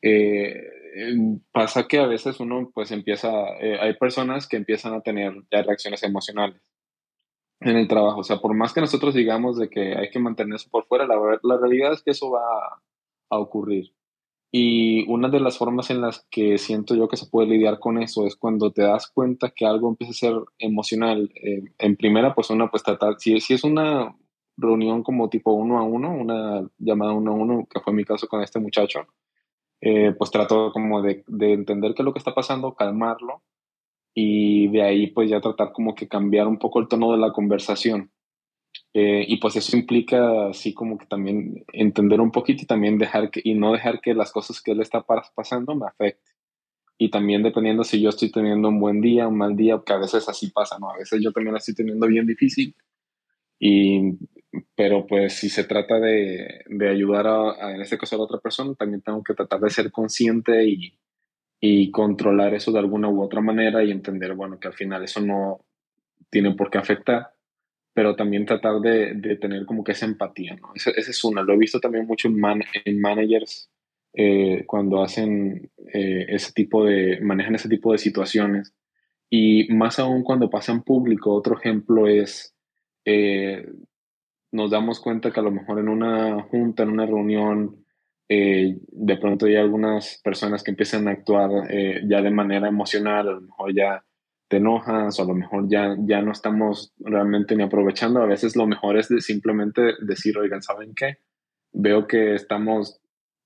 Eh, 0.00 0.62
pasa 1.52 1.88
que 1.88 1.98
a 1.98 2.06
veces 2.06 2.40
uno 2.40 2.70
pues 2.74 2.90
empieza, 2.90 3.30
eh, 3.60 3.78
hay 3.80 3.94
personas 3.94 4.46
que 4.46 4.56
empiezan 4.56 4.94
a 4.94 5.00
tener 5.00 5.32
ya 5.50 5.62
reacciones 5.62 6.02
emocionales 6.02 6.60
en 7.60 7.76
el 7.76 7.88
trabajo. 7.88 8.20
O 8.20 8.24
sea, 8.24 8.38
por 8.38 8.54
más 8.54 8.72
que 8.72 8.80
nosotros 8.80 9.14
digamos 9.14 9.58
de 9.58 9.68
que 9.68 9.96
hay 9.96 10.10
que 10.10 10.18
mantenerse 10.18 10.68
por 10.70 10.86
fuera, 10.86 11.06
la, 11.06 11.16
la 11.42 11.58
realidad 11.58 11.92
es 11.92 12.02
que 12.02 12.10
eso 12.10 12.30
va 12.30 12.42
a 13.30 13.38
ocurrir. 13.38 13.92
Y 14.54 15.10
una 15.10 15.30
de 15.30 15.40
las 15.40 15.56
formas 15.56 15.88
en 15.90 16.02
las 16.02 16.26
que 16.30 16.58
siento 16.58 16.94
yo 16.94 17.08
que 17.08 17.16
se 17.16 17.26
puede 17.26 17.48
lidiar 17.48 17.78
con 17.78 18.02
eso 18.02 18.26
es 18.26 18.36
cuando 18.36 18.70
te 18.70 18.82
das 18.82 19.10
cuenta 19.10 19.50
que 19.56 19.64
algo 19.64 19.88
empieza 19.88 20.10
a 20.10 20.30
ser 20.30 20.34
emocional. 20.58 21.30
Eh, 21.42 21.62
en 21.78 21.96
primera, 21.96 22.34
pues 22.34 22.50
una, 22.50 22.70
pues 22.70 22.82
tratar, 22.82 23.14
si, 23.18 23.40
si 23.40 23.54
es 23.54 23.64
una 23.64 24.14
reunión 24.58 25.02
como 25.02 25.30
tipo 25.30 25.52
uno 25.54 25.78
a 25.78 25.82
uno, 25.84 26.10
una 26.12 26.68
llamada 26.78 27.12
uno 27.12 27.32
a 27.32 27.34
uno, 27.34 27.66
que 27.70 27.80
fue 27.80 27.94
mi 27.94 28.04
caso 28.04 28.28
con 28.28 28.42
este 28.42 28.60
muchacho, 28.60 29.06
eh, 29.82 30.14
pues 30.16 30.30
trato 30.30 30.72
como 30.72 31.02
de, 31.02 31.24
de 31.26 31.52
entender 31.52 31.94
qué 31.94 32.02
es 32.02 32.04
lo 32.04 32.12
que 32.12 32.20
está 32.20 32.34
pasando, 32.34 32.74
calmarlo 32.74 33.42
y 34.14 34.68
de 34.68 34.82
ahí 34.82 35.06
pues 35.08 35.30
ya 35.30 35.40
tratar 35.40 35.72
como 35.72 35.94
que 35.94 36.08
cambiar 36.08 36.46
un 36.46 36.58
poco 36.58 36.80
el 36.80 36.88
tono 36.88 37.12
de 37.12 37.18
la 37.18 37.32
conversación. 37.32 38.10
Eh, 38.94 39.24
y 39.26 39.38
pues 39.38 39.56
eso 39.56 39.76
implica 39.76 40.48
así 40.48 40.74
como 40.74 40.98
que 40.98 41.06
también 41.06 41.64
entender 41.72 42.20
un 42.20 42.30
poquito 42.30 42.62
y 42.62 42.66
también 42.66 42.98
dejar 42.98 43.30
que, 43.30 43.40
y 43.42 43.54
no 43.54 43.72
dejar 43.72 44.00
que 44.00 44.14
las 44.14 44.32
cosas 44.32 44.60
que 44.62 44.72
él 44.72 44.80
está 44.80 45.02
pasando 45.02 45.74
me 45.74 45.86
afecten. 45.86 46.34
Y 46.98 47.10
también 47.10 47.42
dependiendo 47.42 47.84
si 47.84 48.00
yo 48.00 48.10
estoy 48.10 48.30
teniendo 48.30 48.68
un 48.68 48.78
buen 48.78 49.00
día, 49.00 49.28
un 49.28 49.38
mal 49.38 49.56
día, 49.56 49.82
que 49.84 49.92
a 49.92 49.98
veces 49.98 50.28
así 50.28 50.50
pasa, 50.50 50.78
¿no? 50.78 50.90
A 50.90 50.98
veces 50.98 51.20
yo 51.22 51.32
también 51.32 51.54
la 51.54 51.58
estoy 51.58 51.74
teniendo 51.74 52.06
bien 52.06 52.26
difícil. 52.26 52.76
Y, 53.58 54.18
pero 54.74 55.06
pues 55.06 55.34
si 55.34 55.48
se 55.48 55.64
trata 55.64 55.98
de, 55.98 56.64
de 56.66 56.88
ayudar 56.88 57.26
a, 57.26 57.74
en 57.74 57.80
este 57.80 57.98
caso 57.98 58.16
a 58.16 58.18
la 58.18 58.24
otra 58.24 58.38
persona, 58.38 58.74
también 58.74 59.02
tengo 59.02 59.22
que 59.22 59.34
tratar 59.34 59.60
de 59.60 59.70
ser 59.70 59.90
consciente 59.90 60.64
y, 60.64 60.98
y 61.60 61.90
controlar 61.90 62.54
eso 62.54 62.72
de 62.72 62.78
alguna 62.78 63.08
u 63.08 63.22
otra 63.22 63.40
manera 63.40 63.82
y 63.82 63.90
entender, 63.90 64.34
bueno, 64.34 64.58
que 64.58 64.68
al 64.68 64.74
final 64.74 65.02
eso 65.04 65.20
no 65.20 65.64
tiene 66.30 66.54
por 66.54 66.70
qué 66.70 66.78
afectar 66.78 67.32
pero 67.94 68.16
también 68.16 68.46
tratar 68.46 68.80
de, 68.80 69.14
de, 69.14 69.36
tener 69.36 69.66
como 69.66 69.84
que 69.84 69.92
esa 69.92 70.06
empatía, 70.06 70.56
¿no? 70.56 70.72
Esa, 70.74 70.90
es 70.90 71.24
una, 71.24 71.42
lo 71.42 71.52
he 71.52 71.58
visto 71.58 71.78
también 71.80 72.06
mucho 72.06 72.28
en, 72.28 72.40
en 72.84 73.00
managers 73.00 73.70
eh, 74.14 74.64
cuando 74.66 75.02
hacen 75.02 75.70
eh, 75.92 76.26
ese 76.28 76.52
tipo 76.52 76.84
de, 76.84 77.20
manejan 77.20 77.54
ese 77.54 77.68
tipo 77.68 77.92
de 77.92 77.98
situaciones 77.98 78.74
y 79.28 79.72
más 79.72 79.98
aún 79.98 80.22
cuando 80.22 80.50
pasa 80.50 80.72
en 80.72 80.82
público, 80.82 81.34
otro 81.34 81.58
ejemplo 81.58 82.06
es, 82.06 82.54
eh, 83.04 83.66
nos 84.52 84.70
damos 84.70 85.00
cuenta 85.00 85.32
que 85.32 85.40
a 85.40 85.42
lo 85.42 85.50
mejor 85.50 85.78
en 85.80 85.88
una 85.88 86.42
junta, 86.44 86.84
en 86.84 86.90
una 86.90 87.06
reunión, 87.06 87.84
de 88.28 89.16
pronto 89.20 89.44
hay 89.44 89.56
algunas 89.56 90.18
personas 90.24 90.62
que 90.62 90.70
empiezan 90.70 91.06
a 91.06 91.10
actuar 91.10 91.50
ya 92.08 92.22
de 92.22 92.30
manera 92.30 92.66
emocional, 92.66 93.28
a 93.28 93.32
lo 93.32 93.40
mejor 93.42 93.74
ya 93.74 94.04
te 94.52 94.58
enojas 94.58 95.18
o 95.18 95.22
a 95.22 95.26
lo 95.26 95.34
mejor 95.34 95.66
ya, 95.66 95.96
ya 96.00 96.20
no 96.20 96.30
estamos 96.30 96.92
realmente 96.98 97.56
ni 97.56 97.62
aprovechando. 97.62 98.20
A 98.20 98.26
veces 98.26 98.54
lo 98.54 98.66
mejor 98.66 98.98
es 98.98 99.08
de 99.08 99.22
simplemente 99.22 99.94
decir, 100.02 100.36
oigan, 100.36 100.62
¿saben 100.62 100.92
qué? 100.94 101.16
Veo 101.72 102.06
que 102.06 102.34
estamos 102.34 103.00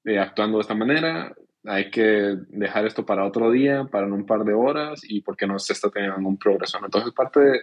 eh, 0.04 0.18
actuando 0.18 0.58
de 0.58 0.62
esta 0.62 0.74
manera, 0.74 1.32
hay 1.64 1.90
que 1.92 2.36
dejar 2.48 2.86
esto 2.86 3.06
para 3.06 3.24
otro 3.24 3.52
día, 3.52 3.84
para 3.84 4.08
en 4.08 4.14
un 4.14 4.26
par 4.26 4.42
de 4.44 4.54
horas 4.54 5.02
y 5.08 5.20
porque 5.20 5.46
no 5.46 5.60
se 5.60 5.74
está 5.74 5.90
teniendo 5.90 6.16
ningún 6.16 6.38
progreso. 6.38 6.78
Entonces, 6.84 7.12
parte 7.12 7.38
de, 7.38 7.60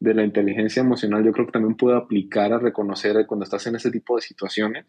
de, 0.00 0.14
la 0.14 0.24
inteligencia 0.24 0.80
emocional 0.80 1.24
yo 1.24 1.32
creo 1.32 1.46
que 1.46 1.52
también 1.52 1.76
puede 1.76 1.96
aplicar 1.96 2.52
a 2.52 2.58
reconocer 2.58 3.26
cuando 3.26 3.44
estás 3.44 3.66
en 3.66 3.76
ese 3.76 3.90
tipo 3.90 4.16
de 4.16 4.22
situaciones. 4.22 4.86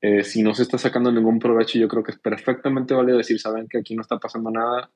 Eh, 0.00 0.22
si 0.22 0.42
no 0.42 0.54
se 0.54 0.62
está 0.62 0.78
sacando 0.78 1.10
ningún 1.10 1.38
provecho, 1.38 1.78
yo 1.78 1.88
creo 1.88 2.04
que 2.04 2.12
es 2.12 2.18
perfectamente 2.18 2.94
válido 2.94 3.18
decir, 3.18 3.40
saben 3.40 3.66
que 3.68 3.78
aquí 3.78 3.96
no 3.96 4.02
está 4.02 4.18
pasando 4.18 4.50
nada, 4.50 4.90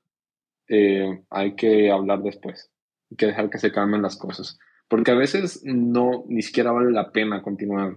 eh, 0.69 1.25
hay 1.29 1.57
que 1.57 1.91
hablar 1.91 2.23
después, 2.23 2.71
hay 3.11 3.17
que 3.17 3.27
dejar 3.27 3.51
que 3.51 3.59
se 3.59 3.73
calmen 3.73 4.01
las 4.01 4.17
cosas, 4.17 4.59
porque 4.89 5.11
a 5.11 5.17
veces 5.17 5.63
no, 5.65 6.25
ni 6.29 6.43
siquiera 6.43 6.71
vale 6.71 6.93
la 6.93 7.11
pena 7.11 7.43
continuar 7.43 7.97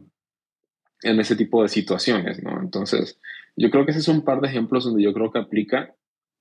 en 1.03 1.19
ese 1.19 1.35
tipo 1.35 1.61
de 1.61 1.69
situaciones, 1.69 2.41
¿no? 2.41 2.59
Entonces, 2.59 3.19
yo 3.55 3.69
creo 3.69 3.85
que 3.85 3.91
ese 3.91 3.99
es 3.99 4.07
un 4.07 4.23
par 4.23 4.41
de 4.41 4.47
ejemplos 4.47 4.85
donde 4.85 5.03
yo 5.03 5.13
creo 5.13 5.31
que 5.31 5.39
aplica, 5.39 5.93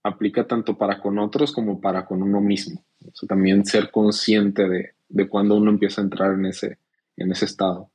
aplica 0.05 0.47
tanto 0.47 0.77
para 0.79 1.01
con 1.01 1.19
otros 1.19 1.51
como 1.53 1.81
para 1.81 2.07
con 2.07 2.23
uno 2.23 2.41
mismo. 2.41 2.85
también 3.27 3.65
ser 3.65 3.91
consciente 3.91 4.69
de, 4.69 4.95
de 5.09 5.29
cuando 5.29 5.57
uno 5.57 5.71
empieza 5.71 6.01
a 6.01 6.05
entrar 6.05 6.35
en 6.35 6.47
ese, 6.47 6.79
en 7.17 7.33
ese 7.33 7.47
estado. 7.47 7.91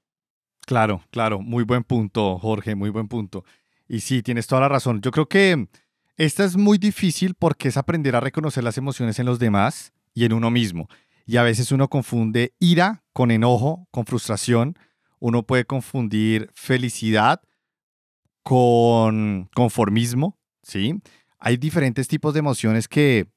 Claro, 0.66 1.02
claro, 1.12 1.40
muy 1.40 1.64
buen 1.64 1.84
punto, 1.84 2.38
Jorge, 2.40 2.76
muy 2.76 2.90
buen 2.90 3.08
punto. 3.08 3.46
Y 3.88 4.02
sí, 4.02 4.22
tienes 4.22 4.48
toda 4.48 4.62
la 4.62 4.70
razón. 4.70 5.02
Yo 5.02 5.12
creo 5.12 5.28
que 5.28 5.68
esta 6.18 6.44
es 6.44 6.58
muy 6.58 6.78
difícil 6.78 7.36
porque 7.36 7.70
es 7.70 7.78
aprender 7.78 8.16
a 8.16 8.20
reconocer 8.20 8.64
las 8.64 8.78
emociones 8.78 9.20
en 9.20 9.26
los 9.26 9.40
demás 9.40 9.94
y 10.14 10.26
en 10.26 10.34
uno 10.34 10.52
mismo. 10.52 10.88
Y 11.26 11.38
a 11.38 11.44
veces 11.44 11.72
uno 11.72 11.90
confunde 11.90 12.54
ira 12.60 13.04
con 13.14 13.32
enojo, 13.32 13.88
con 13.92 14.06
frustración. 14.06 14.78
Uno 15.20 15.44
puede 15.44 15.66
confundir 15.66 16.50
felicidad 16.54 17.42
con 18.44 19.50
conformismo, 19.54 20.38
¿sí? 20.64 21.02
Hay 21.40 21.58
diferentes 21.58 22.08
tipos 22.08 22.34
de 22.34 22.40
emociones 22.40 22.88
que 22.88 23.28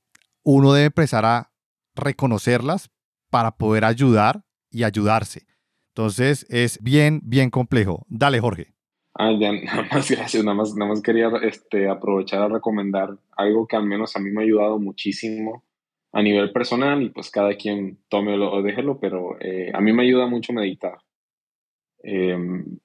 uno 0.43 0.73
debe 0.73 0.87
empezar 0.87 1.25
a 1.25 1.53
reconocerlas 1.95 2.91
para 3.31 3.57
poder 3.57 3.85
ayudar 3.85 4.45
y 4.71 4.85
ayudarse. 4.85 5.47
Entonces 5.95 6.47
es 6.49 6.83
bien, 6.83 7.21
bien 7.23 7.51
complejo. 7.51 8.05
Dale, 8.09 8.41
Jorge. 8.41 8.75
Ah, 9.15 9.33
ya, 9.39 9.53
nada 9.65 9.89
más 9.93 10.11
gracias, 10.11 10.43
nada 10.43 10.57
más, 10.57 10.75
nada 10.75 10.91
más 10.91 11.03
quería 11.03 11.31
este, 11.43 11.89
aprovechar 11.89 12.43
a 12.43 12.49
recomendar 12.49 13.19
algo 13.37 13.67
que 13.67 13.77
al 13.77 13.85
menos 13.85 14.17
a 14.17 14.21
mí 14.21 14.31
me 14.31 14.41
ha 14.41 14.45
ayudado 14.45 14.79
muchísimo 14.79 15.65
a 16.13 16.23
nivel 16.23 16.53
personal 16.53 17.03
y 17.03 17.11
pues 17.11 17.31
cada 17.31 17.55
quien 17.57 17.99
tómelo 18.09 18.53
o 18.53 18.63
déjelo, 18.63 18.99
pero 18.99 19.39
eh, 19.41 19.71
a 19.73 19.81
mí 19.81 19.93
me 19.93 20.03
ayuda 20.03 20.27
mucho 20.27 20.53
meditar. 20.53 20.99
Em, 22.03 22.79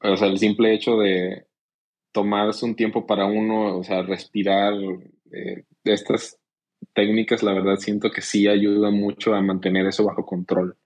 o 0.00 0.16
sea, 0.16 0.28
el 0.28 0.38
simple 0.38 0.74
hecho 0.74 0.96
de 0.98 1.47
tomarse 2.12 2.64
un 2.64 2.74
tiempo 2.76 3.06
para 3.06 3.26
uno, 3.26 3.78
o 3.78 3.84
sea, 3.84 4.02
respirar, 4.02 4.74
eh, 5.32 5.64
estas 5.84 6.38
técnicas, 6.94 7.42
la 7.42 7.52
verdad 7.52 7.76
siento 7.76 8.10
que 8.10 8.22
sí 8.22 8.48
ayuda 8.48 8.90
mucho 8.90 9.34
a 9.34 9.42
mantener 9.42 9.86
eso 9.86 10.04
bajo 10.04 10.24
control. 10.26 10.76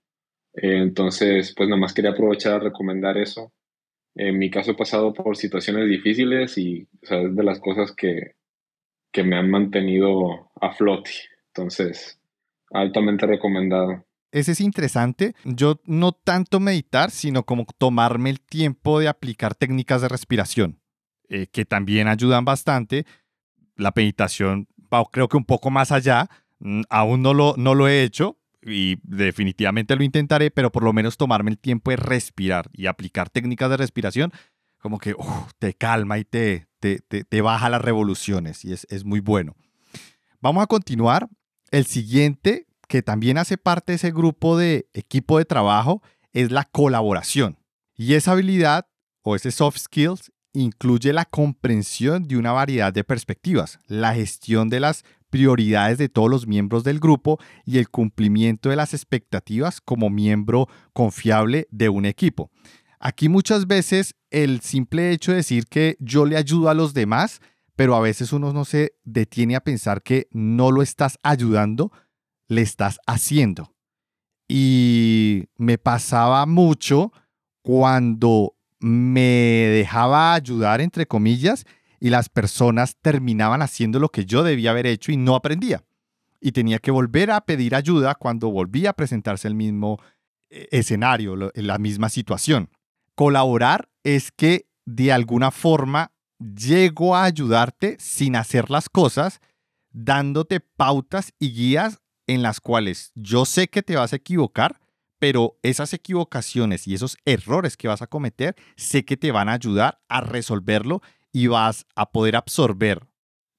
Eh, 0.55 0.77
entonces, 0.77 1.53
pues 1.55 1.69
nada 1.69 1.79
más 1.79 1.93
quería 1.93 2.11
aprovechar 2.11 2.53
a 2.53 2.59
recomendar 2.59 3.17
eso. 3.17 3.51
En 4.15 4.37
mi 4.37 4.49
caso 4.51 4.71
he 4.71 4.75
pasado 4.75 5.13
por 5.13 5.37
situaciones 5.37 5.89
difíciles 5.89 6.57
y 6.57 6.87
o 7.03 7.05
sea, 7.05 7.21
es 7.21 7.35
de 7.35 7.43
las 7.43 7.59
cosas 7.59 7.93
que, 7.95 8.35
que 9.11 9.23
me 9.23 9.37
han 9.37 9.49
mantenido 9.49 10.51
a 10.61 10.73
flote. 10.73 11.11
Entonces, 11.47 12.19
Altamente 12.73 13.27
recomendado. 13.27 14.03
Ese 14.31 14.53
es 14.53 14.59
interesante. 14.59 15.35
Yo 15.45 15.79
no 15.85 16.11
tanto 16.11 16.59
meditar, 16.59 17.11
sino 17.11 17.43
como 17.43 17.67
tomarme 17.77 18.31
el 18.31 18.41
tiempo 18.41 18.99
de 18.99 19.07
aplicar 19.07 19.53
técnicas 19.53 20.01
de 20.01 20.09
respiración, 20.09 20.79
eh, 21.33 21.47
que 21.47 21.65
también 21.65 22.07
ayudan 22.07 22.45
bastante. 22.45 23.07
La 23.75 23.91
meditación 23.95 24.67
va 24.93 25.03
creo 25.11 25.27
que 25.27 25.35
un 25.35 25.45
poco 25.45 25.71
más 25.71 25.91
allá. 25.91 26.29
Mm, 26.59 26.81
aún 26.91 27.23
no 27.23 27.33
lo, 27.33 27.55
no 27.57 27.73
lo 27.73 27.87
he 27.87 28.03
hecho 28.03 28.37
y 28.61 28.97
definitivamente 29.01 29.95
lo 29.95 30.03
intentaré, 30.03 30.51
pero 30.51 30.71
por 30.71 30.83
lo 30.83 30.93
menos 30.93 31.17
tomarme 31.17 31.49
el 31.49 31.57
tiempo 31.57 31.89
de 31.89 31.97
respirar 31.97 32.69
y 32.71 32.85
aplicar 32.85 33.31
técnicas 33.31 33.67
de 33.71 33.77
respiración, 33.77 34.31
como 34.77 34.99
que 34.99 35.15
te 35.57 35.73
calma 35.73 36.19
y 36.19 36.23
te, 36.23 36.67
te, 36.79 36.99
te, 36.99 37.41
baja 37.41 37.67
las 37.67 37.81
revoluciones 37.81 38.63
y 38.63 38.71
es, 38.71 38.85
es 38.91 39.03
muy 39.03 39.19
bueno. 39.19 39.55
Vamos 40.39 40.61
a 40.61 40.67
continuar. 40.67 41.29
El 41.71 41.87
siguiente 41.87 42.67
que 42.87 43.01
también 43.01 43.39
hace 43.39 43.57
parte 43.57 43.93
de 43.93 43.95
ese 43.95 44.11
grupo 44.11 44.55
de 44.55 44.87
equipo 44.93 45.39
de 45.39 45.45
trabajo 45.45 46.03
es 46.31 46.51
la 46.51 46.65
colaboración. 46.65 47.57
Y 47.95 48.13
esa 48.13 48.33
habilidad 48.33 48.85
o 49.23 49.35
ese 49.35 49.49
soft 49.49 49.79
skills 49.79 50.31
incluye 50.53 51.11
la 51.13 51.25
comprensión 51.25 52.27
de 52.27 52.37
una 52.37 52.51
variedad 52.51 52.93
de 52.93 53.03
perspectivas, 53.03 53.79
la 53.87 54.13
gestión 54.13 54.69
de 54.69 54.79
las 54.79 55.03
prioridades 55.29 55.97
de 55.97 56.09
todos 56.09 56.29
los 56.29 56.45
miembros 56.45 56.83
del 56.83 56.99
grupo 56.99 57.39
y 57.65 57.79
el 57.79 57.89
cumplimiento 57.89 58.69
de 58.69 58.75
las 58.75 58.93
expectativas 58.93 59.81
como 59.81 60.11
miembro 60.11 60.67
confiable 60.93 61.67
de 61.71 61.89
un 61.89 62.05
equipo. 62.05 62.51
Aquí 62.99 63.29
muchas 63.29 63.65
veces 63.65 64.15
el 64.29 64.61
simple 64.61 65.11
hecho 65.11 65.31
de 65.31 65.37
decir 65.37 65.65
que 65.65 65.97
yo 65.99 66.25
le 66.25 66.37
ayudo 66.37 66.69
a 66.69 66.75
los 66.75 66.93
demás, 66.93 67.41
pero 67.75 67.95
a 67.95 67.99
veces 67.99 68.31
uno 68.31 68.53
no 68.53 68.63
se 68.63 68.93
detiene 69.03 69.55
a 69.55 69.63
pensar 69.63 70.03
que 70.03 70.27
no 70.31 70.71
lo 70.71 70.83
estás 70.83 71.17
ayudando, 71.23 71.91
le 72.47 72.61
estás 72.61 72.99
haciendo. 73.07 73.73
Y 74.47 75.45
me 75.57 75.79
pasaba 75.79 76.45
mucho 76.45 77.11
cuando 77.63 78.55
me 78.83 79.21
dejaba 79.71 80.33
ayudar, 80.33 80.81
entre 80.81 81.05
comillas, 81.07 81.65
y 82.01 82.09
las 82.09 82.27
personas 82.27 82.97
terminaban 83.01 83.61
haciendo 83.61 83.97
lo 83.97 84.09
que 84.09 84.25
yo 84.25 84.43
debía 84.43 84.71
haber 84.71 84.87
hecho 84.87 85.13
y 85.13 85.17
no 85.17 85.35
aprendía. 85.35 85.83
Y 86.41 86.51
tenía 86.51 86.79
que 86.79 86.91
volver 86.91 87.31
a 87.31 87.39
pedir 87.45 87.75
ayuda 87.75 88.15
cuando 88.15 88.51
volvía 88.51 88.89
a 88.89 88.93
presentarse 88.93 89.47
el 89.47 89.55
mismo 89.55 90.01
eh, 90.49 90.67
escenario, 90.71 91.51
la 91.55 91.77
misma 91.77 92.09
situación. 92.09 92.69
Colaborar 93.15 93.87
es 94.03 94.33
que 94.33 94.67
de 94.85 95.13
alguna 95.13 95.51
forma 95.51 96.11
llego 96.39 97.15
a 97.15 97.23
ayudarte 97.23 97.95
sin 97.99 98.35
hacer 98.35 98.69
las 98.69 98.89
cosas, 98.89 99.39
dándote 99.91 100.59
pautas 100.59 101.31
y 101.39 101.53
guías 101.53 102.01
en 102.27 102.41
las 102.41 102.59
cuales 102.59 103.13
yo 103.15 103.45
sé 103.45 103.69
que 103.69 103.81
te 103.81 103.95
vas 103.95 104.11
a 104.11 104.17
equivocar, 104.17 104.81
pero 105.23 105.57
esas 105.63 105.93
equivocaciones 105.93 106.85
y 106.85 106.95
esos 106.95 107.15
errores 107.23 107.77
que 107.77 107.87
vas 107.87 108.01
a 108.01 108.07
cometer, 108.07 108.57
sé 108.75 109.05
que 109.05 109.15
te 109.15 109.31
van 109.31 109.47
a 109.47 109.53
ayudar 109.53 110.01
a 110.09 110.19
resolverlo 110.19 111.01
y 111.31 111.47
vas 111.47 111.85
a 111.95 112.11
poder 112.11 112.35
absorber 112.35 113.07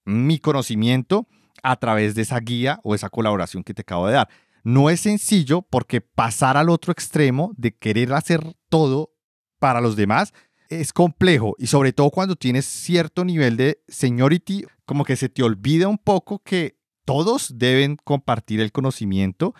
mi 0.04 0.38
conocimiento 0.38 1.26
a 1.62 1.76
través 1.76 2.14
de 2.14 2.20
esa 2.20 2.38
guía 2.40 2.80
o 2.84 2.94
esa 2.94 3.08
colaboración 3.08 3.64
que 3.64 3.72
te 3.72 3.80
acabo 3.80 4.08
de 4.08 4.12
dar. 4.12 4.28
No 4.62 4.90
es 4.90 5.00
sencillo 5.00 5.62
porque 5.62 6.02
pasar 6.02 6.58
al 6.58 6.68
otro 6.68 6.92
extremo 6.92 7.54
de 7.56 7.74
querer 7.74 8.12
hacer 8.12 8.42
todo 8.68 9.14
para 9.58 9.80
los 9.80 9.96
demás 9.96 10.34
es 10.68 10.92
complejo 10.92 11.54
y 11.58 11.68
sobre 11.68 11.94
todo 11.94 12.10
cuando 12.10 12.36
tienes 12.36 12.66
cierto 12.66 13.24
nivel 13.24 13.56
de 13.56 13.82
seniority, 13.88 14.66
como 14.84 15.06
que 15.06 15.16
se 15.16 15.30
te 15.30 15.42
olvida 15.42 15.88
un 15.88 15.96
poco 15.96 16.40
que 16.40 16.78
todos 17.06 17.56
deben 17.56 17.96
compartir 17.96 18.60
el 18.60 18.70
conocimiento 18.70 19.54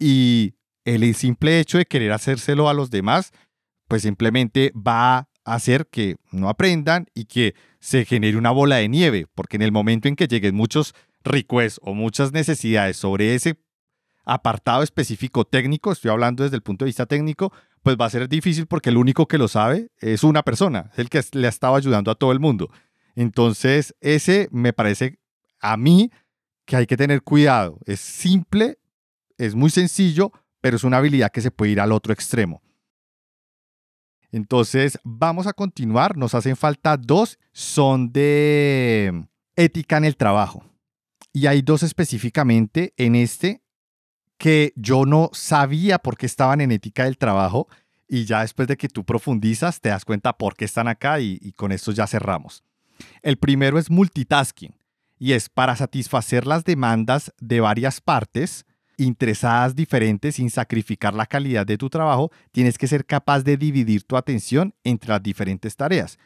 y 0.00 0.54
el 0.84 1.14
simple 1.14 1.60
hecho 1.60 1.78
de 1.78 1.86
querer 1.86 2.12
hacérselo 2.12 2.68
a 2.68 2.74
los 2.74 2.90
demás, 2.90 3.32
pues 3.88 4.02
simplemente 4.02 4.72
va 4.74 5.16
a 5.16 5.28
hacer 5.44 5.86
que 5.86 6.16
no 6.30 6.48
aprendan 6.48 7.06
y 7.14 7.26
que 7.26 7.54
se 7.80 8.04
genere 8.04 8.36
una 8.36 8.50
bola 8.50 8.76
de 8.76 8.88
nieve, 8.88 9.26
porque 9.34 9.56
en 9.56 9.62
el 9.62 9.72
momento 9.72 10.08
en 10.08 10.16
que 10.16 10.26
lleguen 10.26 10.54
muchos 10.54 10.94
requests 11.22 11.80
o 11.82 11.94
muchas 11.94 12.32
necesidades 12.32 12.96
sobre 12.96 13.34
ese 13.34 13.58
apartado 14.24 14.82
específico 14.82 15.44
técnico, 15.44 15.92
estoy 15.92 16.10
hablando 16.10 16.44
desde 16.44 16.56
el 16.56 16.62
punto 16.62 16.84
de 16.84 16.88
vista 16.88 17.06
técnico, 17.06 17.52
pues 17.82 17.96
va 18.00 18.06
a 18.06 18.10
ser 18.10 18.28
difícil 18.28 18.66
porque 18.66 18.88
el 18.88 18.96
único 18.96 19.28
que 19.28 19.36
lo 19.36 19.48
sabe 19.48 19.90
es 19.98 20.24
una 20.24 20.42
persona, 20.42 20.90
es 20.92 20.98
el 20.98 21.10
que 21.10 21.22
le 21.32 21.46
ha 21.46 21.50
estado 21.50 21.76
ayudando 21.76 22.10
a 22.10 22.14
todo 22.14 22.32
el 22.32 22.40
mundo. 22.40 22.70
Entonces, 23.14 23.94
ese 24.00 24.48
me 24.50 24.72
parece 24.72 25.18
a 25.60 25.76
mí 25.76 26.10
que 26.64 26.76
hay 26.76 26.86
que 26.86 26.96
tener 26.96 27.22
cuidado. 27.22 27.78
Es 27.84 28.00
simple, 28.00 28.78
es 29.36 29.54
muy 29.54 29.68
sencillo, 29.68 30.32
pero 30.64 30.78
es 30.78 30.84
una 30.84 30.96
habilidad 30.96 31.30
que 31.30 31.42
se 31.42 31.50
puede 31.50 31.72
ir 31.72 31.80
al 31.80 31.92
otro 31.92 32.14
extremo. 32.14 32.62
Entonces, 34.32 34.98
vamos 35.04 35.46
a 35.46 35.52
continuar. 35.52 36.16
Nos 36.16 36.34
hacen 36.34 36.56
falta 36.56 36.96
dos. 36.96 37.38
Son 37.52 38.10
de 38.10 39.26
ética 39.56 39.98
en 39.98 40.06
el 40.06 40.16
trabajo. 40.16 40.64
Y 41.34 41.48
hay 41.48 41.60
dos 41.60 41.82
específicamente 41.82 42.94
en 42.96 43.14
este 43.14 43.60
que 44.38 44.72
yo 44.74 45.04
no 45.04 45.28
sabía 45.34 45.98
por 45.98 46.16
qué 46.16 46.24
estaban 46.24 46.62
en 46.62 46.72
ética 46.72 47.04
del 47.04 47.18
trabajo. 47.18 47.68
Y 48.08 48.24
ya 48.24 48.40
después 48.40 48.66
de 48.66 48.78
que 48.78 48.88
tú 48.88 49.04
profundizas, 49.04 49.82
te 49.82 49.90
das 49.90 50.06
cuenta 50.06 50.32
por 50.32 50.56
qué 50.56 50.64
están 50.64 50.88
acá 50.88 51.20
y, 51.20 51.38
y 51.42 51.52
con 51.52 51.72
esto 51.72 51.92
ya 51.92 52.06
cerramos. 52.06 52.64
El 53.20 53.36
primero 53.36 53.78
es 53.78 53.90
multitasking 53.90 54.74
y 55.18 55.32
es 55.32 55.50
para 55.50 55.76
satisfacer 55.76 56.46
las 56.46 56.64
demandas 56.64 57.34
de 57.38 57.60
varias 57.60 58.00
partes 58.00 58.64
interesadas 58.96 59.74
diferentes 59.74 60.36
sin 60.36 60.50
sacrificar 60.50 61.14
la 61.14 61.26
calidad 61.26 61.66
de 61.66 61.78
tu 61.78 61.90
trabajo, 61.90 62.30
tienes 62.52 62.78
que 62.78 62.88
ser 62.88 63.04
capaz 63.04 63.42
de 63.42 63.56
dividir 63.56 64.04
tu 64.04 64.16
atención 64.16 64.74
entre 64.84 65.10
las 65.10 65.22
diferentes 65.22 65.76
tareas. 65.76 66.18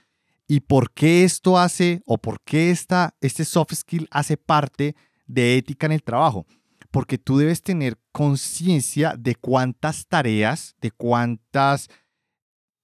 ¿Y 0.46 0.60
por 0.60 0.90
qué 0.92 1.24
esto 1.24 1.58
hace 1.58 2.02
o 2.06 2.18
por 2.18 2.40
qué 2.42 2.70
esta, 2.70 3.14
este 3.20 3.44
soft 3.44 3.74
skill 3.74 4.08
hace 4.10 4.36
parte 4.36 4.96
de 5.26 5.58
ética 5.58 5.86
en 5.86 5.92
el 5.92 6.02
trabajo? 6.02 6.46
Porque 6.90 7.18
tú 7.18 7.36
debes 7.36 7.62
tener 7.62 7.98
conciencia 8.12 9.14
de 9.18 9.34
cuántas 9.34 10.06
tareas, 10.06 10.74
de 10.80 10.90
cuántas 10.90 11.88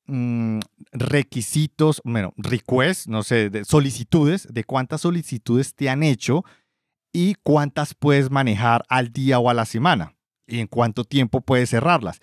Mm, 0.06 0.58
requisitos, 0.92 2.02
bueno, 2.04 2.34
requests, 2.36 3.08
no 3.08 3.22
sé, 3.22 3.48
de 3.48 3.64
solicitudes, 3.64 4.46
de 4.52 4.62
cuántas 4.64 5.00
solicitudes 5.00 5.74
te 5.74 5.88
han 5.88 6.02
hecho 6.02 6.44
y 7.14 7.36
cuántas 7.42 7.94
puedes 7.94 8.30
manejar 8.30 8.84
al 8.88 9.12
día 9.12 9.38
o 9.38 9.48
a 9.48 9.54
la 9.54 9.64
semana 9.64 10.14
y 10.46 10.58
en 10.58 10.66
cuánto 10.66 11.04
tiempo 11.04 11.40
puedes 11.40 11.70
cerrarlas. 11.70 12.20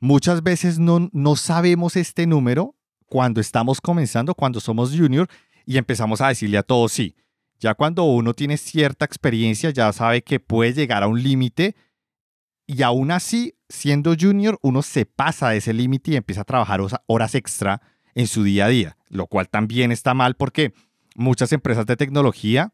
Muchas 0.00 0.42
veces 0.42 0.80
no, 0.80 1.08
no 1.12 1.36
sabemos 1.36 1.96
este 1.96 2.26
número 2.26 2.74
cuando 3.06 3.40
estamos 3.40 3.80
comenzando, 3.80 4.34
cuando 4.34 4.58
somos 4.58 4.90
junior 4.90 5.28
y 5.64 5.78
empezamos 5.78 6.20
a 6.20 6.28
decirle 6.28 6.58
a 6.58 6.64
todos 6.64 6.92
sí. 6.92 7.14
Ya 7.60 7.74
cuando 7.74 8.02
uno 8.02 8.34
tiene 8.34 8.56
cierta 8.56 9.04
experiencia, 9.04 9.70
ya 9.70 9.92
sabe 9.92 10.22
que 10.22 10.40
puede 10.40 10.72
llegar 10.72 11.04
a 11.04 11.06
un 11.06 11.22
límite 11.22 11.76
y 12.66 12.82
aún 12.82 13.12
así, 13.12 13.54
siendo 13.68 14.16
junior, 14.18 14.58
uno 14.62 14.82
se 14.82 15.06
pasa 15.06 15.50
de 15.50 15.58
ese 15.58 15.72
límite 15.72 16.10
y 16.10 16.16
empieza 16.16 16.40
a 16.40 16.44
trabajar 16.44 16.80
horas 17.06 17.34
extra 17.36 17.80
en 18.16 18.26
su 18.26 18.42
día 18.42 18.64
a 18.64 18.68
día, 18.68 18.96
lo 19.08 19.28
cual 19.28 19.48
también 19.48 19.92
está 19.92 20.14
mal 20.14 20.34
porque 20.34 20.74
muchas 21.14 21.52
empresas 21.52 21.86
de 21.86 21.96
tecnología 21.96 22.72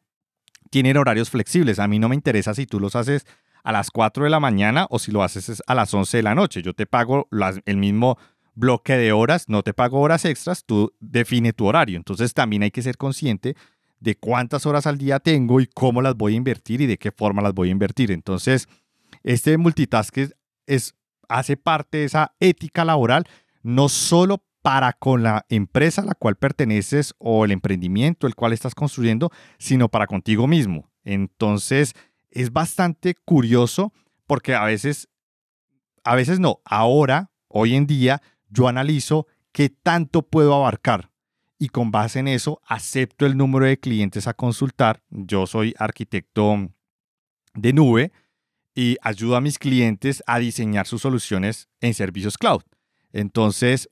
tienen 0.71 0.97
horarios 0.97 1.31
flexibles. 1.31 1.79
A 1.79 1.89
mí 1.89 1.99
no 1.99 2.09
me 2.09 2.15
interesa 2.15 2.55
si 2.55 2.67
tú 2.67 2.81
los 2.81 2.97
haces 2.97 3.27
a 3.65 3.73
las 3.73 3.91
4 3.91 4.25
de 4.25 4.31
la 4.31 4.41
mañana 4.41 4.87
o 4.91 4.99
si 4.99 5.13
lo 5.13 5.23
haces 5.23 5.63
a 5.67 5.75
las 5.75 5.93
11 5.93 6.17
de 6.17 6.23
la 6.23 6.35
noche. 6.35 6.63
Yo 6.63 6.75
te 6.75 6.87
pago 6.87 7.29
el 7.65 7.77
mismo 7.77 8.19
bloque 8.55 8.97
de 8.97 9.13
horas, 9.13 9.49
no 9.49 9.63
te 9.63 9.73
pago 9.73 10.01
horas 10.01 10.25
extras, 10.25 10.65
tú 10.65 10.93
define 11.01 11.53
tu 11.53 11.67
horario. 11.67 11.97
Entonces 11.97 12.35
también 12.35 12.63
hay 12.63 12.71
que 12.71 12.83
ser 12.83 12.97
consciente 12.97 13.57
de 14.01 14.17
cuántas 14.17 14.67
horas 14.67 14.87
al 14.87 14.99
día 14.99 15.21
tengo 15.21 15.61
y 15.61 15.67
cómo 15.67 16.03
las 16.03 16.17
voy 16.17 16.35
a 16.35 16.37
invertir 16.37 16.81
y 16.81 16.87
de 16.87 16.99
qué 16.99 17.13
forma 17.13 17.43
las 17.43 17.55
voy 17.55 17.69
a 17.69 17.73
invertir. 17.73 18.11
Entonces, 18.11 18.69
este 19.23 19.57
multitasking 19.59 20.33
es, 20.67 20.95
hace 21.29 21.57
parte 21.57 21.99
de 21.99 22.05
esa 22.05 22.35
ética 22.41 22.85
laboral, 22.85 23.25
no 23.63 23.89
solo 23.89 24.43
para 24.69 24.93
con 24.93 25.23
la 25.23 25.47
empresa 25.49 26.03
a 26.03 26.05
la 26.05 26.13
cual 26.13 26.37
perteneces 26.37 27.15
o 27.17 27.47
el 27.47 27.53
emprendimiento 27.53 28.27
el 28.27 28.35
cual 28.35 28.53
estás 28.53 28.75
construyendo, 28.75 29.31
sino 29.59 29.89
para 29.89 30.07
contigo 30.07 30.47
mismo. 30.47 30.91
Entonces, 31.05 31.95
es 32.31 32.53
bastante 32.53 33.15
curioso 33.15 33.95
porque 34.27 34.55
a 34.55 34.65
veces, 34.65 35.09
a 36.05 36.15
veces 36.15 36.39
no, 36.39 36.61
ahora, 36.67 37.31
hoy 37.49 37.77
en 37.77 37.87
día, 37.87 38.21
yo 38.51 38.69
analizo 38.69 39.27
qué 39.53 39.71
tanto 39.71 40.21
puedo 40.21 40.53
abarcar 40.53 41.13
y 41.59 41.71
con 41.71 41.91
base 41.91 42.19
en 42.19 42.29
eso 42.29 42.61
acepto 42.69 43.25
el 43.25 43.39
número 43.39 43.65
de 43.65 43.81
clientes 43.81 44.27
a 44.27 44.35
consultar. 44.35 45.03
Yo 45.09 45.47
soy 45.47 45.75
arquitecto 45.79 46.69
de 47.55 47.73
nube 47.73 48.13
y 48.75 48.99
ayudo 49.01 49.37
a 49.37 49.41
mis 49.41 49.59
clientes 49.59 50.23
a 50.27 50.39
diseñar 50.39 50.87
sus 50.87 51.01
soluciones 51.01 51.71
en 51.81 51.95
servicios 51.95 52.37
cloud. 52.37 52.61
Entonces, 53.15 53.89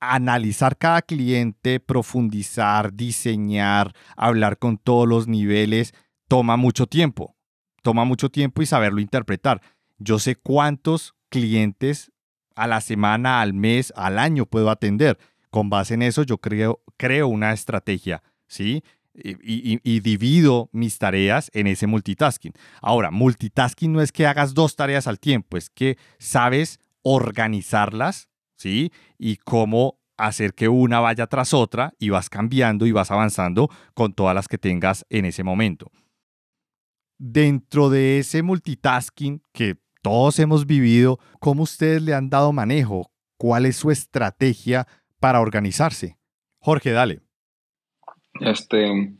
analizar 0.00 0.76
cada 0.76 1.02
cliente, 1.02 1.80
profundizar, 1.80 2.94
diseñar, 2.94 3.94
hablar 4.16 4.58
con 4.58 4.78
todos 4.78 5.08
los 5.08 5.28
niveles, 5.28 5.94
toma 6.28 6.56
mucho 6.56 6.86
tiempo. 6.86 7.36
Toma 7.82 8.04
mucho 8.04 8.30
tiempo 8.30 8.62
y 8.62 8.66
saberlo 8.66 9.00
interpretar. 9.00 9.60
yo 9.98 10.18
sé 10.18 10.36
cuántos 10.36 11.14
clientes 11.28 12.12
a 12.54 12.66
la 12.66 12.80
semana, 12.80 13.40
al 13.40 13.52
mes, 13.52 13.92
al 13.96 14.18
año 14.18 14.46
puedo 14.46 14.70
atender. 14.70 15.18
Con 15.50 15.70
base 15.70 15.94
en 15.94 16.02
eso 16.02 16.22
yo 16.22 16.38
creo, 16.38 16.82
creo 16.96 17.28
una 17.28 17.52
estrategia, 17.52 18.22
¿sí? 18.46 18.82
Y, 19.14 19.80
y, 19.82 20.00
divido 20.00 20.68
mis 20.72 20.98
tareas 20.98 21.50
en 21.52 21.66
ese 21.66 21.88
multitasking. 21.88 22.52
Ahora, 22.80 23.10
multitasking 23.10 23.92
no 23.92 24.00
es 24.00 24.12
que 24.12 24.26
hagas 24.28 24.54
dos 24.54 24.76
tareas 24.76 25.08
al 25.08 25.18
tiempo, 25.18 25.56
es 25.56 25.70
que 25.70 25.98
sabes 26.20 26.78
organizarlas, 27.02 28.28
¿sí? 28.58 28.92
Y 29.16 29.36
cómo 29.36 29.98
hacer 30.18 30.52
que 30.52 30.68
una 30.68 31.00
vaya 31.00 31.26
tras 31.28 31.54
otra 31.54 31.94
y 31.98 32.10
vas 32.10 32.28
cambiando 32.28 32.86
y 32.86 32.92
vas 32.92 33.10
avanzando 33.10 33.70
con 33.94 34.12
todas 34.12 34.34
las 34.34 34.48
que 34.48 34.58
tengas 34.58 35.06
en 35.08 35.24
ese 35.24 35.44
momento. 35.44 35.90
Dentro 37.18 37.88
de 37.88 38.18
ese 38.18 38.42
multitasking 38.42 39.42
que 39.52 39.78
todos 40.02 40.38
hemos 40.38 40.66
vivido, 40.66 41.18
¿cómo 41.40 41.62
ustedes 41.62 42.02
le 42.02 42.14
han 42.14 42.30
dado 42.30 42.52
manejo? 42.52 43.10
¿Cuál 43.36 43.66
es 43.66 43.76
su 43.76 43.90
estrategia 43.90 44.86
para 45.20 45.40
organizarse? 45.40 46.18
Jorge, 46.58 46.90
dale. 46.90 47.20
Este, 48.40 49.16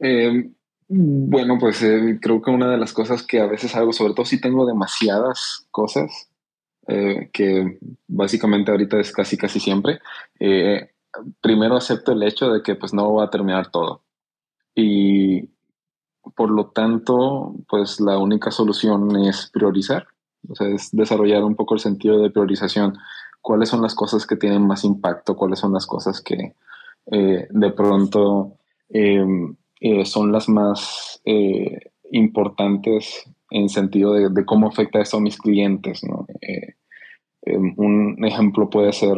eh, 0.00 0.50
bueno, 0.88 1.58
pues 1.58 1.82
eh, 1.82 2.18
creo 2.20 2.42
que 2.42 2.50
una 2.50 2.70
de 2.70 2.78
las 2.78 2.92
cosas 2.92 3.22
que 3.22 3.40
a 3.40 3.46
veces 3.46 3.74
hago, 3.76 3.92
sobre 3.92 4.14
todo 4.14 4.26
si 4.26 4.40
tengo 4.40 4.66
demasiadas 4.66 5.66
cosas, 5.70 6.30
eh, 6.88 7.30
que 7.32 7.78
básicamente 8.06 8.70
ahorita 8.70 8.98
es 9.00 9.12
casi 9.12 9.36
casi 9.36 9.60
siempre, 9.60 10.00
primero 11.40 11.76
acepto 11.76 12.12
el 12.12 12.22
hecho 12.22 12.50
de 12.50 12.62
que 12.62 12.74
pues 12.74 12.92
no 12.92 13.14
va 13.14 13.24
a 13.24 13.30
terminar 13.30 13.70
todo. 13.70 14.02
Y 14.74 15.48
por 16.34 16.50
lo 16.50 16.66
tanto, 16.66 17.54
pues 17.68 18.00
la 18.00 18.18
única 18.18 18.50
solución 18.50 19.16
es 19.24 19.50
priorizar, 19.52 20.06
o 20.48 20.54
sea, 20.54 20.68
es 20.68 20.90
desarrollar 20.92 21.44
un 21.44 21.54
poco 21.54 21.74
el 21.74 21.80
sentido 21.80 22.20
de 22.20 22.30
priorización. 22.30 22.98
¿Cuáles 23.40 23.68
son 23.68 23.80
las 23.80 23.94
cosas 23.94 24.26
que 24.26 24.36
tienen 24.36 24.66
más 24.66 24.84
impacto? 24.84 25.36
¿Cuáles 25.36 25.60
son 25.60 25.72
las 25.72 25.86
cosas 25.86 26.20
que, 26.20 26.54
eh, 27.10 27.46
de 27.48 27.70
pronto 27.70 28.56
eh, 28.88 29.24
son 30.04 30.32
las 30.32 30.48
más 30.48 31.20
eh, 31.24 31.92
importantes 32.10 33.24
en 33.50 33.68
sentido 33.68 34.12
de, 34.12 34.44
cómo 34.44 34.68
afecta 34.68 35.00
eso 35.00 35.18
a 35.18 35.20
mis 35.20 35.38
clientes. 35.38 36.02
Em, 37.42 37.74
un 37.76 38.24
ejemplo 38.24 38.68
puede 38.68 38.92
ser 38.92 39.16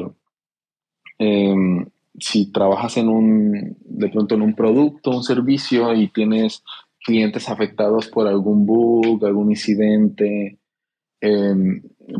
em, 1.19 1.87
si 2.21 2.53
trabajas 2.53 2.97
en 2.97 3.09
un, 3.09 3.77
de 3.81 4.09
pronto 4.09 4.35
en 4.35 4.43
un 4.43 4.55
producto, 4.55 5.11
un 5.11 5.23
servicio 5.23 5.95
y 5.95 6.09
tienes 6.09 6.63
clientes 7.05 7.49
afectados 7.49 8.09
por 8.09 8.27
algún 8.27 8.67
bug, 8.67 9.25
algún 9.25 9.51
incidente, 9.51 10.59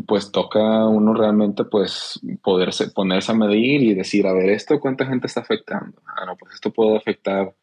pues 0.07 0.31
toca 0.31 0.87
uno 0.87 1.13
realmente 1.13 1.63
pues 1.63 2.19
poderse 2.41 2.89
ponerse 2.91 3.31
a 3.31 3.35
medir 3.35 3.81
y 3.81 3.93
decir, 3.93 4.27
a 4.27 4.33
ver, 4.33 4.49
esto 4.49 4.79
cuánta 4.79 5.05
gente 5.05 5.27
está 5.27 5.41
afectando. 5.41 6.01
Ah, 6.05 6.35
pues 6.39 6.55
esto 6.55 6.71
puede 6.71 6.97
afectar, 6.97 7.55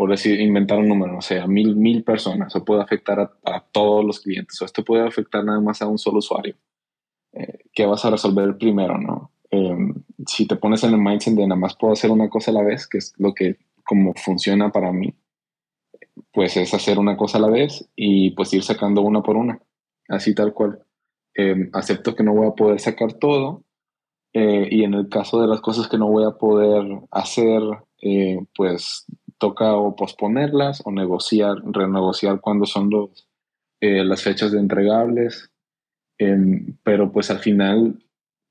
por 0.00 0.08
decir, 0.08 0.40
inventar 0.40 0.78
un 0.78 0.88
número, 0.88 1.12
no 1.12 1.20
sé, 1.20 1.38
a 1.40 1.46
mil, 1.46 1.76
mil 1.76 2.02
personas, 2.04 2.56
o 2.56 2.64
puede 2.64 2.80
afectar 2.80 3.20
a, 3.20 3.60
todos 3.70 4.02
los 4.02 4.20
clientes, 4.20 4.58
o 4.62 4.64
esto 4.64 4.82
puede 4.82 5.06
afectar 5.06 5.44
nada 5.44 5.60
más 5.60 5.82
a 5.82 5.88
un 5.88 5.98
solo 5.98 6.20
usuario. 6.20 6.54
Eh, 7.34 7.64
¿Qué 7.74 7.84
vas 7.84 8.02
a 8.06 8.10
resolver 8.10 8.56
primero, 8.56 8.96
no? 8.96 9.30
Em, 9.50 9.92
si 10.26 10.46
te 10.46 10.56
pones 10.56 10.84
en 10.84 10.94
el 10.94 11.00
mindset 11.02 11.34
de 11.34 11.46
nada 11.46 11.60
más 11.60 11.76
puedo 11.76 11.92
hacer 11.92 12.10
una 12.10 12.30
cosa 12.30 12.50
a 12.50 12.54
la 12.54 12.62
vez, 12.62 12.88
que 12.88 12.96
es 12.96 13.12
lo 13.18 13.34
que 13.34 13.58
como 13.84 14.14
funciona 14.14 14.72
para 14.72 14.90
mí, 14.90 15.12
pues 16.32 16.56
es 16.56 16.72
hacer 16.72 16.98
una 16.98 17.18
cosa 17.18 17.36
a 17.36 17.42
la 17.42 17.50
vez 17.50 17.86
y 17.94 18.30
pues 18.30 18.54
ir 18.54 18.62
sacando 18.62 19.02
una 19.02 19.22
por 19.22 19.36
una, 19.36 19.60
así 20.08 20.34
tal 20.34 20.54
cual. 20.54 20.82
Em, 21.34 21.68
acepto 21.74 22.14
que 22.14 22.22
no 22.24 22.32
voy 22.32 22.46
a 22.46 22.52
poder 22.52 22.80
sacar 22.80 23.12
todo 23.12 23.64
eh, 24.32 24.68
y 24.70 24.84
en 24.84 24.94
el 24.94 25.08
caso 25.08 25.40
de 25.40 25.48
las 25.48 25.60
cosas 25.60 25.88
que 25.88 25.98
no 25.98 26.08
voy 26.08 26.24
a 26.24 26.38
poder 26.38 27.02
hacer, 27.10 27.60
eh, 28.02 28.38
pues 28.56 29.06
toca 29.40 29.74
o 29.74 29.96
posponerlas 29.96 30.82
o 30.84 30.92
negociar, 30.92 31.56
renegociar 31.64 32.40
cuando 32.40 32.66
son 32.66 32.90
los, 32.90 33.26
eh, 33.80 34.04
las 34.04 34.22
fechas 34.22 34.52
de 34.52 34.60
entregables. 34.60 35.50
Em, 36.18 36.76
pero 36.84 37.10
pues 37.10 37.30
al 37.30 37.38
final 37.38 37.98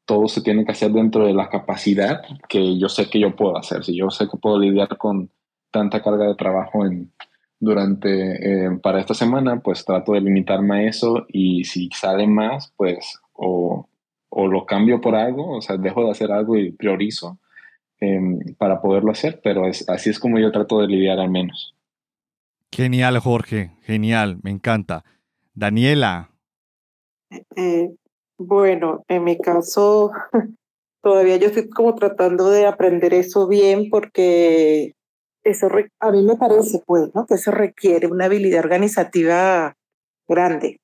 todo 0.06 0.28
se 0.28 0.42
tiene 0.42 0.66
que 0.66 0.72
hacer 0.72 0.92
dentro 0.92 1.28
de 1.28 1.34
la 1.34 1.50
capacidad 1.50 2.24
que 2.50 2.80
yo 2.80 2.90
sé 2.90 3.08
que 3.10 3.20
yo 3.20 3.36
puedo 3.36 3.56
hacer. 3.56 3.84
Si 3.86 3.96
yo 3.96 4.10
sé 4.10 4.28
que 4.28 4.38
puedo 4.38 4.58
lidiar 4.60 4.98
con 4.98 5.30
tanta 5.72 6.02
carga 6.02 6.26
de 6.26 6.36
trabajo 6.36 6.84
en, 6.84 7.14
durante, 7.60 8.66
eh, 8.66 8.80
para 8.82 9.00
esta 9.00 9.14
semana, 9.14 9.60
pues 9.60 9.86
trato 9.86 10.14
de 10.14 10.22
limitarme 10.22 10.80
a 10.80 10.90
eso 10.90 11.28
y 11.28 11.64
si 11.66 11.90
sale 11.92 12.26
más, 12.26 12.74
pues 12.76 13.20
o, 13.34 13.88
o 14.30 14.48
lo 14.48 14.66
cambio 14.66 15.00
por 15.00 15.16
algo, 15.16 15.58
o 15.58 15.62
sea, 15.62 15.78
dejo 15.78 16.04
de 16.06 16.12
hacer 16.12 16.32
algo 16.32 16.58
y 16.58 16.72
priorizo 16.72 17.38
em, 18.00 18.39
para 18.58 18.82
poderlo 18.82 19.12
hacer, 19.12 19.41
pero 19.43 19.68
es, 19.68 19.88
así 19.89 20.10
es 20.10 20.20
como 20.20 20.39
yo 20.39 20.52
trato 20.52 20.82
de 20.82 20.88
lidiar 20.88 21.20
al 21.20 21.30
menos. 21.30 21.76
Genial, 22.72 23.20
Jorge, 23.20 23.72
genial, 23.82 24.39
me 24.43 24.52
encanta. 24.52 25.04
Daniela. 25.54 26.32
Eh, 27.56 27.89
bueno, 28.38 29.04
en 29.08 29.24
mi 29.24 29.38
caso, 29.38 30.12
todavía 31.02 31.38
yo 31.38 31.47
estoy 31.47 31.70
como 31.70 31.95
tratando 31.95 32.50
de 32.50 32.66
aprender 32.66 33.14
eso 33.14 33.47
bien 33.47 33.89
porque 33.89 34.93
eso 35.43 35.68
a 36.00 36.12
mí 36.12 36.24
me 36.24 36.36
parece 36.36 36.82
pues, 36.86 37.14
¿no? 37.14 37.26
que 37.26 37.36
eso 37.36 37.52
requiere 37.52 38.08
una 38.08 38.26
habilidad 38.26 38.60
organizativa 38.60 39.76
grande 40.28 40.80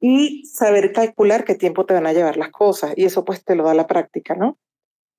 y 0.00 0.44
saber 0.44 0.92
calcular 0.92 1.44
qué 1.44 1.54
tiempo 1.54 1.86
te 1.86 1.94
van 1.94 2.06
a 2.06 2.12
llevar 2.12 2.36
las 2.36 2.50
cosas 2.50 2.92
y 2.96 3.04
eso 3.04 3.24
pues 3.24 3.44
te 3.44 3.54
lo 3.54 3.64
da 3.64 3.74
la 3.74 3.86
práctica, 3.86 4.34
¿no? 4.34 4.58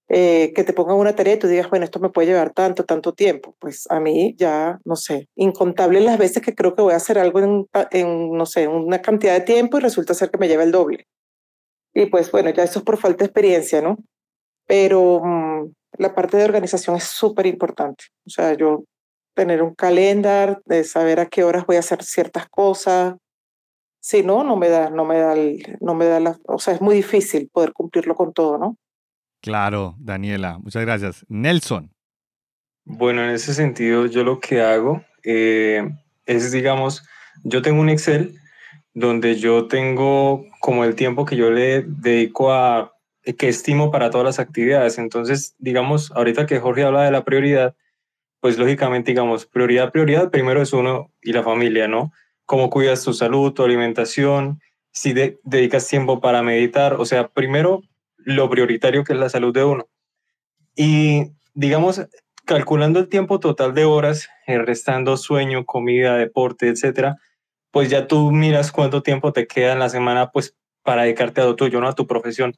Eh, 0.09 0.53
que 0.55 0.63
te 0.63 0.71
pongan 0.71 0.95
una 0.95 1.15
tarea 1.15 1.33
y 1.33 1.39
tú 1.39 1.47
digas, 1.47 1.69
bueno, 1.69 1.83
esto 1.83 1.99
me 1.99 2.09
puede 2.09 2.27
llevar 2.27 2.53
tanto, 2.53 2.85
tanto 2.85 3.13
tiempo. 3.13 3.55
Pues 3.59 3.87
a 3.89 3.99
mí 3.99 4.35
ya, 4.37 4.79
no 4.85 4.95
sé, 4.95 5.27
incontables 5.35 6.03
las 6.03 6.17
veces 6.17 6.41
que 6.41 6.55
creo 6.55 6.75
que 6.75 6.81
voy 6.81 6.93
a 6.93 6.97
hacer 6.97 7.19
algo 7.19 7.39
en, 7.39 7.67
en, 7.91 8.31
no 8.31 8.45
sé, 8.45 8.67
una 8.67 9.01
cantidad 9.01 9.33
de 9.33 9.41
tiempo 9.41 9.77
y 9.77 9.81
resulta 9.81 10.13
ser 10.13 10.31
que 10.31 10.37
me 10.37 10.47
lleva 10.47 10.63
el 10.63 10.71
doble. 10.71 11.07
Y 11.93 12.05
pues 12.05 12.31
bueno, 12.31 12.49
ya 12.51 12.63
eso 12.63 12.79
es 12.79 12.85
por 12.85 12.97
falta 12.97 13.19
de 13.19 13.25
experiencia, 13.25 13.81
¿no? 13.81 13.97
Pero 14.65 15.21
mm, 15.23 15.71
la 15.97 16.15
parte 16.15 16.37
de 16.37 16.45
organización 16.45 16.95
es 16.95 17.05
súper 17.05 17.45
importante. 17.47 18.05
O 18.25 18.29
sea, 18.29 18.53
yo 18.53 18.83
tener 19.33 19.61
un 19.61 19.75
calendar, 19.75 20.61
de 20.65 20.83
saber 20.83 21.19
a 21.19 21.27
qué 21.27 21.43
horas 21.43 21.65
voy 21.67 21.75
a 21.75 21.79
hacer 21.79 22.03
ciertas 22.03 22.49
cosas. 22.49 23.15
Si 24.01 24.23
no, 24.23 24.43
no 24.43 24.55
me 24.55 24.69
da, 24.69 24.89
no 24.89 25.05
me 25.05 25.19
da, 25.19 25.35
no 25.81 25.95
me 25.95 26.05
da 26.05 26.19
la, 26.19 26.39
o 26.47 26.59
sea, 26.59 26.73
es 26.73 26.81
muy 26.81 26.95
difícil 26.95 27.49
poder 27.51 27.73
cumplirlo 27.73 28.15
con 28.15 28.33
todo, 28.33 28.57
¿no? 28.57 28.77
Claro, 29.41 29.95
Daniela, 29.99 30.57
muchas 30.59 30.83
gracias. 30.83 31.25
Nelson. 31.29 31.91
Bueno, 32.85 33.23
en 33.23 33.31
ese 33.31 33.53
sentido, 33.53 34.05
yo 34.05 34.23
lo 34.23 34.39
que 34.39 34.61
hago 34.61 35.03
eh, 35.23 35.87
es, 36.25 36.51
digamos, 36.51 37.05
yo 37.43 37.61
tengo 37.61 37.81
un 37.81 37.89
Excel 37.89 38.39
donde 38.93 39.35
yo 39.35 39.67
tengo 39.67 40.45
como 40.59 40.83
el 40.83 40.95
tiempo 40.95 41.25
que 41.25 41.35
yo 41.35 41.51
le 41.51 41.83
dedico 41.83 42.51
a 42.51 42.93
que 43.37 43.49
estimo 43.49 43.91
para 43.91 44.09
todas 44.09 44.25
las 44.25 44.39
actividades. 44.39 44.97
Entonces, 44.97 45.55
digamos, 45.59 46.11
ahorita 46.11 46.45
que 46.45 46.59
Jorge 46.59 46.83
habla 46.83 47.03
de 47.03 47.11
la 47.11 47.23
prioridad, 47.23 47.75
pues 48.39 48.57
lógicamente, 48.57 49.11
digamos, 49.11 49.45
prioridad, 49.45 49.91
prioridad, 49.91 50.31
primero 50.31 50.61
es 50.61 50.73
uno 50.73 51.11
y 51.21 51.33
la 51.33 51.43
familia, 51.43 51.87
¿no? 51.87 52.11
Cómo 52.45 52.69
cuidas 52.69 53.03
tu 53.03 53.13
salud, 53.13 53.53
tu 53.53 53.63
alimentación, 53.63 54.61
si 54.91 55.13
dedicas 55.13 55.87
tiempo 55.87 56.21
para 56.21 56.41
meditar, 56.41 56.93
o 56.93 57.05
sea, 57.05 57.27
primero 57.27 57.81
lo 58.27 58.49
prioritario 58.49 59.05
que 59.05 59.13
es 59.13 59.19
la 59.19 59.29
salud 59.29 59.53
de 59.53 59.63
uno. 59.63 59.87
Y, 60.75 61.31
digamos, 61.53 62.05
calculando 62.45 62.99
el 62.99 63.07
tiempo 63.07 63.39
total 63.39 63.73
de 63.73 63.85
horas, 63.85 64.27
eh, 64.47 64.57
restando 64.59 65.15
sueño, 65.15 65.65
comida, 65.65 66.17
deporte, 66.17 66.67
etcétera, 66.67 67.15
pues 67.71 67.89
ya 67.89 68.05
tú 68.05 68.31
miras 68.31 68.73
cuánto 68.73 69.01
tiempo 69.01 69.31
te 69.31 69.47
queda 69.47 69.71
en 69.71 69.79
la 69.79 69.87
semana, 69.87 70.29
pues, 70.31 70.57
para 70.83 71.03
dedicarte 71.03 71.39
a 71.39 71.45
lo 71.45 71.55
tuyo, 71.55 71.79
¿no? 71.79 71.87
A 71.87 71.95
tu 71.95 72.05
profesión. 72.05 72.53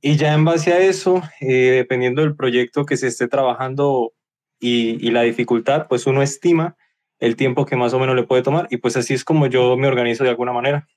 Y 0.00 0.16
ya 0.16 0.32
en 0.32 0.46
base 0.46 0.72
a 0.72 0.78
eso, 0.78 1.22
eh, 1.42 1.72
dependiendo 1.72 2.22
del 2.22 2.34
proyecto 2.34 2.86
que 2.86 2.96
se 2.96 3.08
esté 3.08 3.28
trabajando 3.28 4.14
y, 4.58 5.06
y, 5.06 5.10
la 5.10 5.22
dificultad, 5.22 5.88
pues 5.88 6.06
uno 6.06 6.22
estima 6.22 6.76
el 7.18 7.36
tiempo 7.36 7.66
que 7.66 7.76
más 7.76 7.92
o 7.92 7.98
menos 7.98 8.16
le 8.16 8.22
puede 8.24 8.42
tomar 8.42 8.66
y 8.70 8.78
pues 8.78 8.96
así 8.96 9.12
es 9.12 9.24
como 9.24 9.46
yo 9.46 9.76
me 9.76 9.88
organizo 9.88 10.24
de 10.24 10.30
alguna 10.30 10.52
manera. 10.52 10.88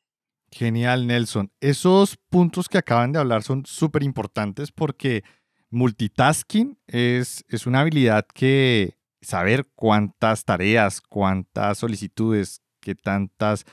Genial, 0.51 1.07
Nelson. 1.07 1.51
Esos 1.59 2.17
puntos 2.29 2.69
que 2.69 2.77
acaban 2.77 3.11
de 3.11 3.19
hablar 3.19 3.43
son 3.43 3.65
súper 3.65 4.03
importantes 4.03 4.71
porque 4.71 5.23
multitasking 5.69 6.77
es, 6.87 7.43
es 7.49 7.67
una 7.67 7.81
habilidad 7.81 8.25
que 8.33 8.97
saber 9.21 9.67
cuántas 9.75 10.45
tareas, 10.45 11.01
cuántas 11.01 11.77
solicitudes, 11.77 12.61
qué 12.79 12.95
tantas 12.95 13.65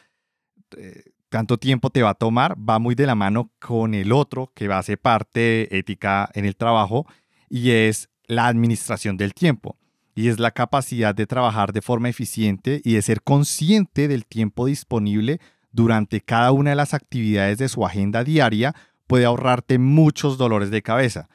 eh, 0.76 1.12
tanto 1.32 1.56
tiempo 1.56 1.88
te 1.88 2.02
va 2.02 2.10
a 2.10 2.14
tomar, 2.14 2.56
va 2.58 2.78
muy 2.78 2.94
de 2.94 3.06
la 3.06 3.14
mano 3.14 3.50
con 3.58 3.94
el 3.94 4.12
otro 4.12 4.52
que 4.54 4.68
va 4.68 4.78
a 4.78 4.82
ser 4.82 4.98
parte 4.98 5.76
ética 5.76 6.30
en 6.34 6.44
el 6.44 6.56
trabajo 6.56 7.06
y 7.48 7.70
es 7.70 8.10
la 8.26 8.46
administración 8.46 9.16
del 9.16 9.32
tiempo. 9.32 9.78
Y 10.14 10.28
es 10.28 10.38
la 10.38 10.50
capacidad 10.50 11.14
de 11.14 11.26
trabajar 11.26 11.72
de 11.72 11.80
forma 11.80 12.10
eficiente 12.10 12.82
y 12.84 12.94
de 12.94 13.02
ser 13.02 13.22
consciente 13.22 14.08
del 14.08 14.26
tiempo 14.26 14.66
disponible 14.66 15.40
durante 15.72 16.20
cada 16.20 16.52
una 16.52 16.70
de 16.70 16.76
las 16.76 16.94
actividades 16.94 17.58
de 17.58 17.68
su 17.68 17.84
agenda 17.84 18.24
diaria 18.24 18.74
puede 19.06 19.24
ahorrarte 19.24 19.78
muchos 19.78 20.38
dolores 20.38 20.70
de 20.70 20.82
cabeza. 20.82 21.28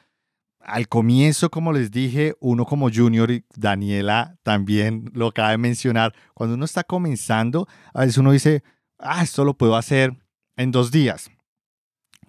Al 0.60 0.88
comienzo, 0.88 1.50
como 1.50 1.72
les 1.72 1.90
dije, 1.90 2.34
uno 2.40 2.64
como 2.64 2.90
junior 2.90 3.30
y 3.30 3.44
Daniela 3.56 4.36
también 4.42 5.10
lo 5.14 5.28
acaba 5.28 5.50
de 5.50 5.58
mencionar, 5.58 6.14
cuando 6.34 6.56
uno 6.56 6.64
está 6.64 6.84
comenzando, 6.84 7.66
a 7.94 8.00
veces 8.00 8.18
uno 8.18 8.32
dice, 8.32 8.62
ah, 8.98 9.22
esto 9.22 9.44
lo 9.44 9.56
puedo 9.56 9.76
hacer 9.76 10.16
en 10.56 10.70
dos 10.70 10.90
días. 10.90 11.30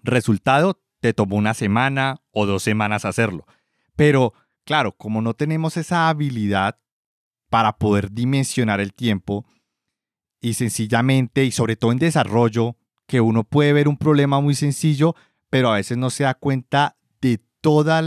Resultado, 0.03 0.81
te 0.99 1.13
tomó 1.13 1.35
una 1.35 1.53
semana 1.53 2.21
o 2.31 2.45
dos 2.45 2.63
semanas 2.63 3.05
hacerlo. 3.05 3.45
Pero 3.95 4.33
claro, 4.65 4.93
como 4.93 5.21
no 5.21 5.33
tenemos 5.33 5.77
esa 5.77 6.09
habilidad 6.09 6.79
para 7.49 7.77
poder 7.77 8.11
dimensionar 8.11 8.79
el 8.79 8.93
tiempo 8.93 9.45
y 10.41 10.53
sencillamente 10.53 11.45
y 11.45 11.51
sobre 11.51 11.75
todo 11.75 11.91
en 11.91 11.99
desarrollo, 11.99 12.75
que 13.07 13.21
uno 13.21 13.43
puede 13.43 13.73
ver 13.73 13.87
un 13.87 13.97
problema 13.97 14.39
muy 14.39 14.55
sencillo, 14.55 15.15
pero 15.49 15.71
a 15.71 15.75
veces 15.75 15.97
no 15.97 16.09
se 16.09 16.23
da 16.23 16.35
cuenta 16.35 16.95
de, 17.21 17.39
toda, 17.61 18.01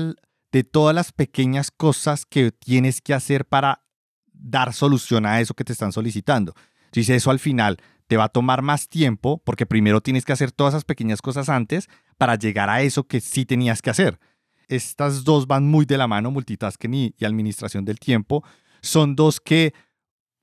de 0.52 0.64
todas 0.64 0.94
las 0.94 1.12
pequeñas 1.12 1.70
cosas 1.70 2.24
que 2.24 2.52
tienes 2.52 3.00
que 3.00 3.14
hacer 3.14 3.44
para 3.44 3.84
dar 4.32 4.72
solución 4.72 5.26
a 5.26 5.40
eso 5.40 5.54
que 5.54 5.64
te 5.64 5.72
están 5.72 5.92
solicitando. 5.92 6.54
Entonces 6.86 7.16
eso 7.16 7.30
al 7.30 7.38
final 7.38 7.78
te 8.06 8.16
va 8.16 8.24
a 8.24 8.28
tomar 8.28 8.62
más 8.62 8.88
tiempo 8.88 9.42
porque 9.44 9.66
primero 9.66 10.00
tienes 10.00 10.24
que 10.24 10.32
hacer 10.32 10.52
todas 10.52 10.74
esas 10.74 10.84
pequeñas 10.84 11.22
cosas 11.22 11.48
antes 11.48 11.88
para 12.18 12.36
llegar 12.36 12.70
a 12.70 12.82
eso 12.82 13.04
que 13.04 13.20
sí 13.20 13.44
tenías 13.44 13.82
que 13.82 13.90
hacer. 13.90 14.18
Estas 14.68 15.24
dos 15.24 15.46
van 15.46 15.66
muy 15.66 15.84
de 15.84 15.98
la 15.98 16.06
mano, 16.06 16.30
multitasking 16.30 16.94
y, 16.94 17.14
y 17.18 17.24
administración 17.24 17.84
del 17.84 17.98
tiempo. 17.98 18.44
Son 18.80 19.16
dos 19.16 19.40
que 19.40 19.74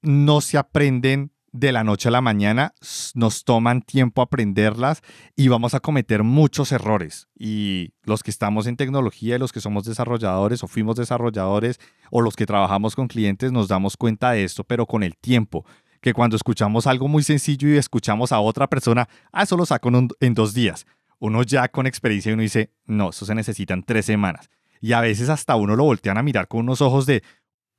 no 0.02 0.42
se 0.42 0.58
aprenden 0.58 1.32
de 1.52 1.72
la 1.72 1.84
noche 1.84 2.10
a 2.10 2.12
la 2.12 2.22
mañana, 2.22 2.74
nos 3.14 3.44
toman 3.44 3.82
tiempo 3.82 4.22
aprenderlas 4.22 5.02
y 5.36 5.48
vamos 5.48 5.74
a 5.74 5.80
cometer 5.80 6.24
muchos 6.24 6.72
errores. 6.72 7.28
Y 7.38 7.94
los 8.04 8.24
que 8.24 8.32
estamos 8.32 8.68
en 8.68 8.78
tecnología 8.78 9.36
y 9.36 9.40
los 9.40 9.52
que 9.52 9.62
somos 9.62 9.86
desarrolladores 9.86 10.64
o 10.64 10.68
fuimos 10.68 10.96
desarrolladores 10.96 11.80
o 12.12 12.22
los 12.22 12.36
que 12.36 12.46
trabajamos 12.46 12.96
con 12.96 13.08
clientes 13.08 13.52
nos 13.52 13.68
damos 13.68 13.98
cuenta 13.98 14.32
de 14.32 14.44
esto, 14.44 14.64
pero 14.64 14.86
con 14.86 15.04
el 15.04 15.18
tiempo. 15.18 15.66
Que 16.02 16.14
cuando 16.14 16.36
escuchamos 16.36 16.88
algo 16.88 17.08
muy 17.08 17.24
sencillo 17.24 17.68
y 17.68 17.78
escuchamos 17.78 18.32
a 18.32 18.40
otra 18.40 18.68
persona, 18.68 19.10
ah, 19.32 19.44
eso 19.44 19.58
lo 19.58 19.66
saco 19.66 19.90
en, 19.90 20.08
en 20.20 20.34
dos 20.34 20.54
días. 20.54 20.86
Uno 21.20 21.44
ya 21.44 21.68
con 21.68 21.88
experiencia 21.88 22.34
uno 22.34 22.42
dice, 22.42 22.72
no, 22.86 23.10
eso 23.10 23.26
se 23.26 23.36
necesitan 23.36 23.84
tres 23.84 24.06
semanas. 24.06 24.50
Y 24.82 24.94
a 24.94 25.02
veces 25.02 25.30
hasta 25.30 25.56
uno 25.56 25.76
lo 25.76 25.84
voltean 25.84 26.18
a 26.18 26.24
mirar 26.24 26.48
con 26.48 26.62
unos 26.62 26.82
ojos 26.82 27.06
de, 27.06 27.22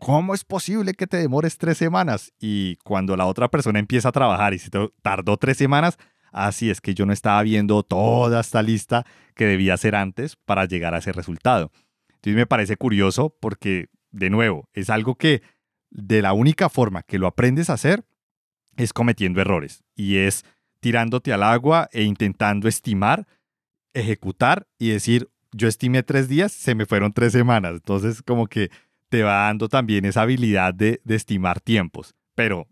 ¿cómo 0.01 0.34
es 0.34 0.44
posible 0.44 0.94
que 0.94 1.07
te 1.07 1.18
demores 1.18 1.59
tres 1.59 1.78
semanas? 1.78 2.32
Y 2.40 2.76
cuando 2.76 3.16
la 3.16 3.26
otra 3.26 3.48
persona 3.48 3.78
empieza 3.78 4.09
a 4.09 4.12
trabajar 4.12 4.55
y 4.55 4.59
se 4.59 4.70
tardó 5.03 5.36
tres 5.36 5.59
semanas, 5.59 5.98
así 6.32 6.70
es 6.70 6.80
que 6.80 6.94
yo 6.94 7.07
no 7.07 7.12
estaba 7.12 7.40
viendo 7.42 7.82
toda 7.84 8.40
esta 8.40 8.62
lista 8.62 9.05
que 9.36 9.46
debía 9.46 9.74
hacer 9.74 9.94
antes 9.94 10.36
para 10.36 10.64
llegar 10.64 10.94
a 10.94 10.98
ese 10.98 11.12
resultado. 11.12 11.70
Entonces 12.09 12.34
me 12.34 12.46
parece 12.46 12.76
curioso 12.76 13.36
porque, 13.40 13.88
de 14.11 14.30
nuevo, 14.30 14.68
es 14.72 14.90
algo 14.90 15.14
que 15.14 15.42
de 15.90 16.22
la 16.22 16.32
única 16.32 16.68
forma 16.68 17.03
que 17.03 17.18
lo 17.18 17.26
aprendes 17.26 17.70
a 17.70 17.74
hacer 17.74 18.05
es 18.76 18.92
cometiendo 18.92 19.40
errores 19.40 19.84
y 19.94 20.16
es 20.16 20.44
tirándote 20.80 21.32
al 21.32 21.42
agua 21.42 21.88
e 21.92 22.03
intentando 22.03 22.68
estimar, 22.68 23.26
ejecutar 23.92 24.66
y 24.78 24.90
decir, 24.90 25.28
yo 25.53 25.68
estimé 25.68 26.03
tres 26.03 26.28
días, 26.28 26.53
se 26.53 26.74
me 26.74 26.86
fueron 26.86 27.12
tres 27.12 27.32
semanas. 27.32 27.72
Entonces, 27.74 28.22
como 28.22 28.46
que 28.46 28.70
te 29.11 29.24
va 29.24 29.46
dando 29.46 29.68
también 29.68 30.06
esa 30.06 30.22
habilidad 30.22 30.72
de, 30.72 31.00
estimar 31.08 31.61
tiempos, 31.61 32.14
pero 32.34 32.68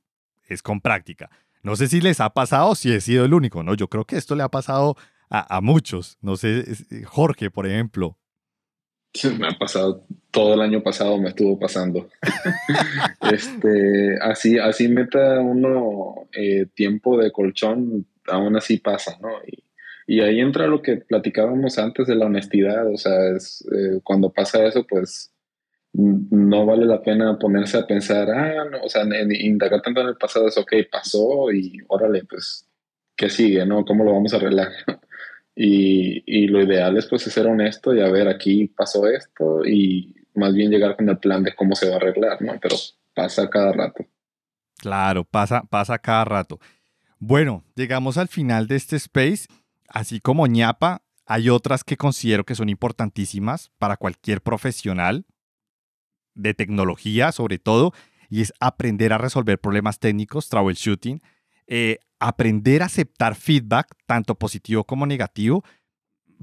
es 0.48 0.62
con 0.62 0.80
práctica. 0.80 1.28
No 1.62 1.76
sé 1.76 1.88
si 1.88 2.00
les 2.00 2.20
ha 2.20 2.30
pasado 2.30 2.74
si 2.74 2.92
he 2.92 3.00
sido 3.00 3.24
el 3.24 3.34
único, 3.34 3.62
¿no? 3.62 3.74
Yo 3.74 3.88
creo 3.88 4.04
que 4.04 4.16
esto 4.16 4.34
le 4.36 4.44
ha 4.44 4.48
pasado 4.48 4.96
a, 5.28 5.60
muchos. 5.60 6.16
No 6.22 6.36
sé, 6.36 6.60
eh, 6.60 7.02
Jorge, 7.04 7.50
por 7.50 7.66
ejemplo. 7.66 8.16
Me 9.38 9.48
ha 9.48 9.58
pasado, 9.58 10.06
todo 10.30 10.54
el 10.54 10.60
año 10.60 10.82
pasado 10.82 11.18
me 11.18 11.30
estuvo 11.30 11.58
pasando. 11.58 12.08
este, 13.32 14.16
así, 14.22 14.58
así 14.58 14.86
meta 14.88 15.40
uno 15.40 16.28
eh, 16.32 16.66
tiempo 16.74 17.18
de 17.18 17.32
colchón, 17.32 18.06
aún 18.26 18.56
así 18.56 18.78
pasa, 18.78 19.18
¿no? 19.20 19.30
Y, 20.06 20.20
ahí 20.20 20.40
entra 20.40 20.66
lo 20.66 20.80
que 20.80 20.96
platicábamos 20.96 21.78
antes 21.78 22.06
de 22.06 22.14
la 22.14 22.26
honestidad, 22.26 22.86
o 22.90 22.96
sea, 22.96 23.12
eh, 23.30 24.00
cuando 24.04 24.30
pasa 24.30 24.64
eso, 24.64 24.86
pues 24.86 25.32
no 25.98 26.64
vale 26.64 26.86
la 26.86 27.02
pena 27.02 27.38
ponerse 27.38 27.76
a 27.76 27.86
pensar, 27.86 28.30
ah, 28.30 28.64
no, 28.70 28.82
o 28.82 28.88
sea, 28.88 29.02
indagar 29.04 29.82
tanto 29.82 30.00
en 30.00 30.08
el 30.08 30.16
pasado 30.16 30.46
es, 30.46 30.56
ok, 30.56 30.72
pasó 30.90 31.50
y 31.52 31.78
órale, 31.88 32.24
pues, 32.24 32.68
¿qué 33.16 33.28
sigue, 33.28 33.66
no? 33.66 33.84
¿Cómo 33.84 34.04
lo 34.04 34.12
vamos 34.12 34.32
a 34.32 34.36
arreglar? 34.36 34.68
y, 35.56 36.22
y, 36.24 36.46
lo 36.46 36.62
ideal 36.62 36.96
es, 36.96 37.06
pues, 37.06 37.22
ser 37.22 37.48
honesto 37.48 37.94
y 37.94 38.00
a 38.00 38.08
ver, 38.10 38.28
aquí 38.28 38.68
pasó 38.68 39.08
esto 39.08 39.64
y 39.66 40.14
más 40.34 40.54
bien 40.54 40.70
llegar 40.70 40.96
con 40.96 41.08
el 41.08 41.18
plan 41.18 41.42
de 41.42 41.54
cómo 41.56 41.74
se 41.74 41.88
va 41.88 41.94
a 41.94 41.96
arreglar, 41.96 42.40
¿no? 42.42 42.52
Pero 42.62 42.76
pasa 43.12 43.50
cada 43.50 43.72
rato. 43.72 44.06
Claro, 44.76 45.24
pasa, 45.24 45.64
pasa 45.68 45.98
cada 45.98 46.24
rato. 46.24 46.60
Bueno, 47.18 47.64
llegamos 47.74 48.18
al 48.18 48.28
final 48.28 48.68
de 48.68 48.76
este 48.76 48.94
space. 48.94 49.48
Así 49.88 50.20
como 50.20 50.46
ñapa, 50.46 51.02
hay 51.26 51.48
otras 51.48 51.82
que 51.82 51.96
considero 51.96 52.44
que 52.44 52.54
son 52.54 52.68
importantísimas 52.68 53.72
para 53.78 53.96
cualquier 53.96 54.42
profesional 54.42 55.26
de 56.38 56.54
tecnología 56.54 57.32
sobre 57.32 57.58
todo, 57.58 57.92
y 58.30 58.40
es 58.40 58.52
aprender 58.60 59.12
a 59.12 59.18
resolver 59.18 59.58
problemas 59.58 59.98
técnicos, 59.98 60.48
troubleshooting, 60.48 61.20
eh, 61.66 61.98
aprender 62.18 62.82
a 62.82 62.86
aceptar 62.86 63.34
feedback, 63.34 63.94
tanto 64.06 64.34
positivo 64.34 64.84
como 64.84 65.06
negativo. 65.06 65.64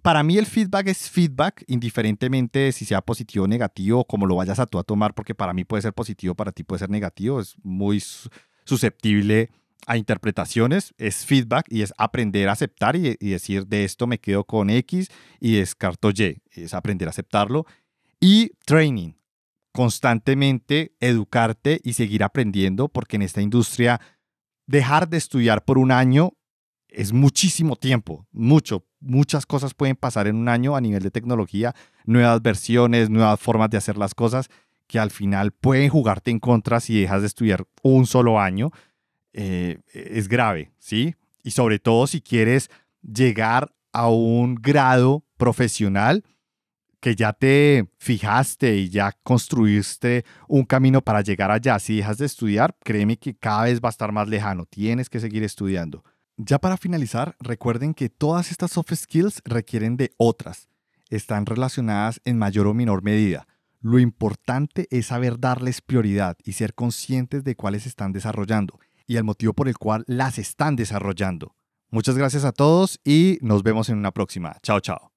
Para 0.01 0.23
mí 0.23 0.37
el 0.37 0.45
feedback 0.45 0.87
es 0.87 1.09
feedback, 1.09 1.63
indiferentemente 1.67 2.71
si 2.71 2.85
sea 2.85 3.01
positivo 3.01 3.45
o 3.45 3.47
negativo, 3.47 4.05
como 4.05 4.25
lo 4.25 4.35
vayas 4.35 4.59
a 4.59 4.63
a 4.63 4.83
tomar, 4.83 5.13
porque 5.13 5.35
para 5.35 5.53
mí 5.53 5.63
puede 5.63 5.81
ser 5.81 5.93
positivo, 5.93 6.35
para 6.35 6.51
ti 6.51 6.63
puede 6.63 6.79
ser 6.79 6.89
negativo, 6.89 7.39
es 7.39 7.55
muy 7.63 8.03
susceptible 8.65 9.49
a 9.87 9.97
interpretaciones, 9.97 10.93
es 10.97 11.25
feedback 11.25 11.67
y 11.69 11.81
es 11.81 11.93
aprender 11.97 12.49
a 12.49 12.53
aceptar 12.53 12.95
y, 12.95 13.15
y 13.19 13.29
decir 13.29 13.67
de 13.67 13.83
esto 13.83 14.07
me 14.07 14.19
quedo 14.19 14.43
con 14.43 14.69
X 14.69 15.09
y 15.39 15.57
descarto 15.57 16.09
Y, 16.09 16.41
es 16.51 16.73
aprender 16.73 17.07
a 17.07 17.11
aceptarlo. 17.11 17.65
Y 18.19 18.51
training, 18.65 19.13
constantemente 19.75 20.95
educarte 21.01 21.81
y 21.83 21.93
seguir 21.93 22.23
aprendiendo, 22.23 22.87
porque 22.87 23.17
en 23.17 23.23
esta 23.23 23.41
industria 23.41 23.99
dejar 24.67 25.09
de 25.09 25.17
estudiar 25.17 25.65
por 25.65 25.77
un 25.77 25.91
año 25.91 26.31
es 26.87 27.11
muchísimo 27.11 27.75
tiempo, 27.75 28.25
mucho, 28.31 28.85
muchas 29.01 29.45
cosas 29.45 29.73
pueden 29.73 29.97
pasar 29.97 30.27
en 30.27 30.37
un 30.37 30.47
año 30.47 30.77
a 30.77 30.81
nivel 30.81 31.03
de 31.03 31.11
tecnología, 31.11 31.75
nuevas 32.05 32.41
versiones, 32.41 33.09
nuevas 33.09 33.37
formas 33.37 33.69
de 33.69 33.77
hacer 33.77 33.97
las 33.97 34.15
cosas 34.15 34.47
que 34.87 34.97
al 34.97 35.11
final 35.11 35.51
pueden 35.51 35.89
jugarte 35.89 36.31
en 36.31 36.39
contra 36.39 36.79
si 36.79 37.01
dejas 37.01 37.19
de 37.19 37.27
estudiar 37.27 37.65
un 37.83 38.05
solo 38.05 38.39
año. 38.39 38.71
Eh, 39.33 39.79
es 39.91 40.29
grave, 40.29 40.71
¿sí? 40.79 41.15
Y 41.43 41.51
sobre 41.51 41.79
todo 41.79 42.07
si 42.07 42.21
quieres 42.21 42.69
llegar 43.01 43.75
a 43.91 44.07
un 44.07 44.55
grado 44.55 45.25
profesional, 45.35 46.23
que 47.05 47.15
ya 47.15 47.33
te 47.33 47.87
fijaste 47.99 48.77
y 48.77 48.89
ya 48.89 49.11
construiste 49.21 50.25
un 50.47 50.63
camino 50.65 51.03
para 51.03 51.21
llegar 51.21 51.51
allá, 51.51 51.77
si 51.77 51.97
dejas 51.97 52.17
de 52.17 52.25
estudiar, 52.25 52.75
créeme 52.83 53.15
que 53.17 53.35
cada 53.35 53.65
vez 53.65 53.79
va 53.79 53.89
a 53.89 53.91
estar 53.91 54.11
más 54.11 54.27
lejano. 54.27 54.65
Tienes 54.65 55.07
que 55.07 55.19
seguir 55.19 55.43
estudiando. 55.43 56.03
Ya 56.35 56.57
para 56.57 56.77
finalizar, 56.77 57.35
recuerden 57.39 57.93
que 57.93 58.09
todas 58.09 58.49
estas 58.49 58.71
soft 58.71 58.91
skills 58.95 59.43
requieren 59.45 59.97
de 59.97 60.15
otras. 60.17 60.67
Están 61.11 61.45
relacionadas 61.45 62.21
en 62.25 62.39
mayor 62.39 62.65
o 62.65 62.73
menor 62.73 63.03
medida. 63.03 63.45
Lo 63.81 63.99
importante 63.99 64.87
es 64.89 65.05
saber 65.05 65.39
darles 65.39 65.81
prioridad 65.81 66.37
y 66.43 66.53
ser 66.53 66.73
conscientes 66.73 67.43
de 67.43 67.55
cuáles 67.55 67.85
están 67.85 68.13
desarrollando 68.13 68.79
y 69.05 69.17
el 69.17 69.23
motivo 69.23 69.53
por 69.53 69.67
el 69.67 69.77
cual 69.77 70.05
las 70.07 70.39
están 70.39 70.75
desarrollando. 70.75 71.53
Muchas 71.91 72.17
gracias 72.17 72.45
a 72.45 72.51
todos 72.51 72.99
y 73.03 73.37
nos 73.43 73.61
vemos 73.61 73.89
en 73.89 73.99
una 73.99 74.09
próxima. 74.09 74.57
Chao, 74.63 74.79
chao. 74.79 75.14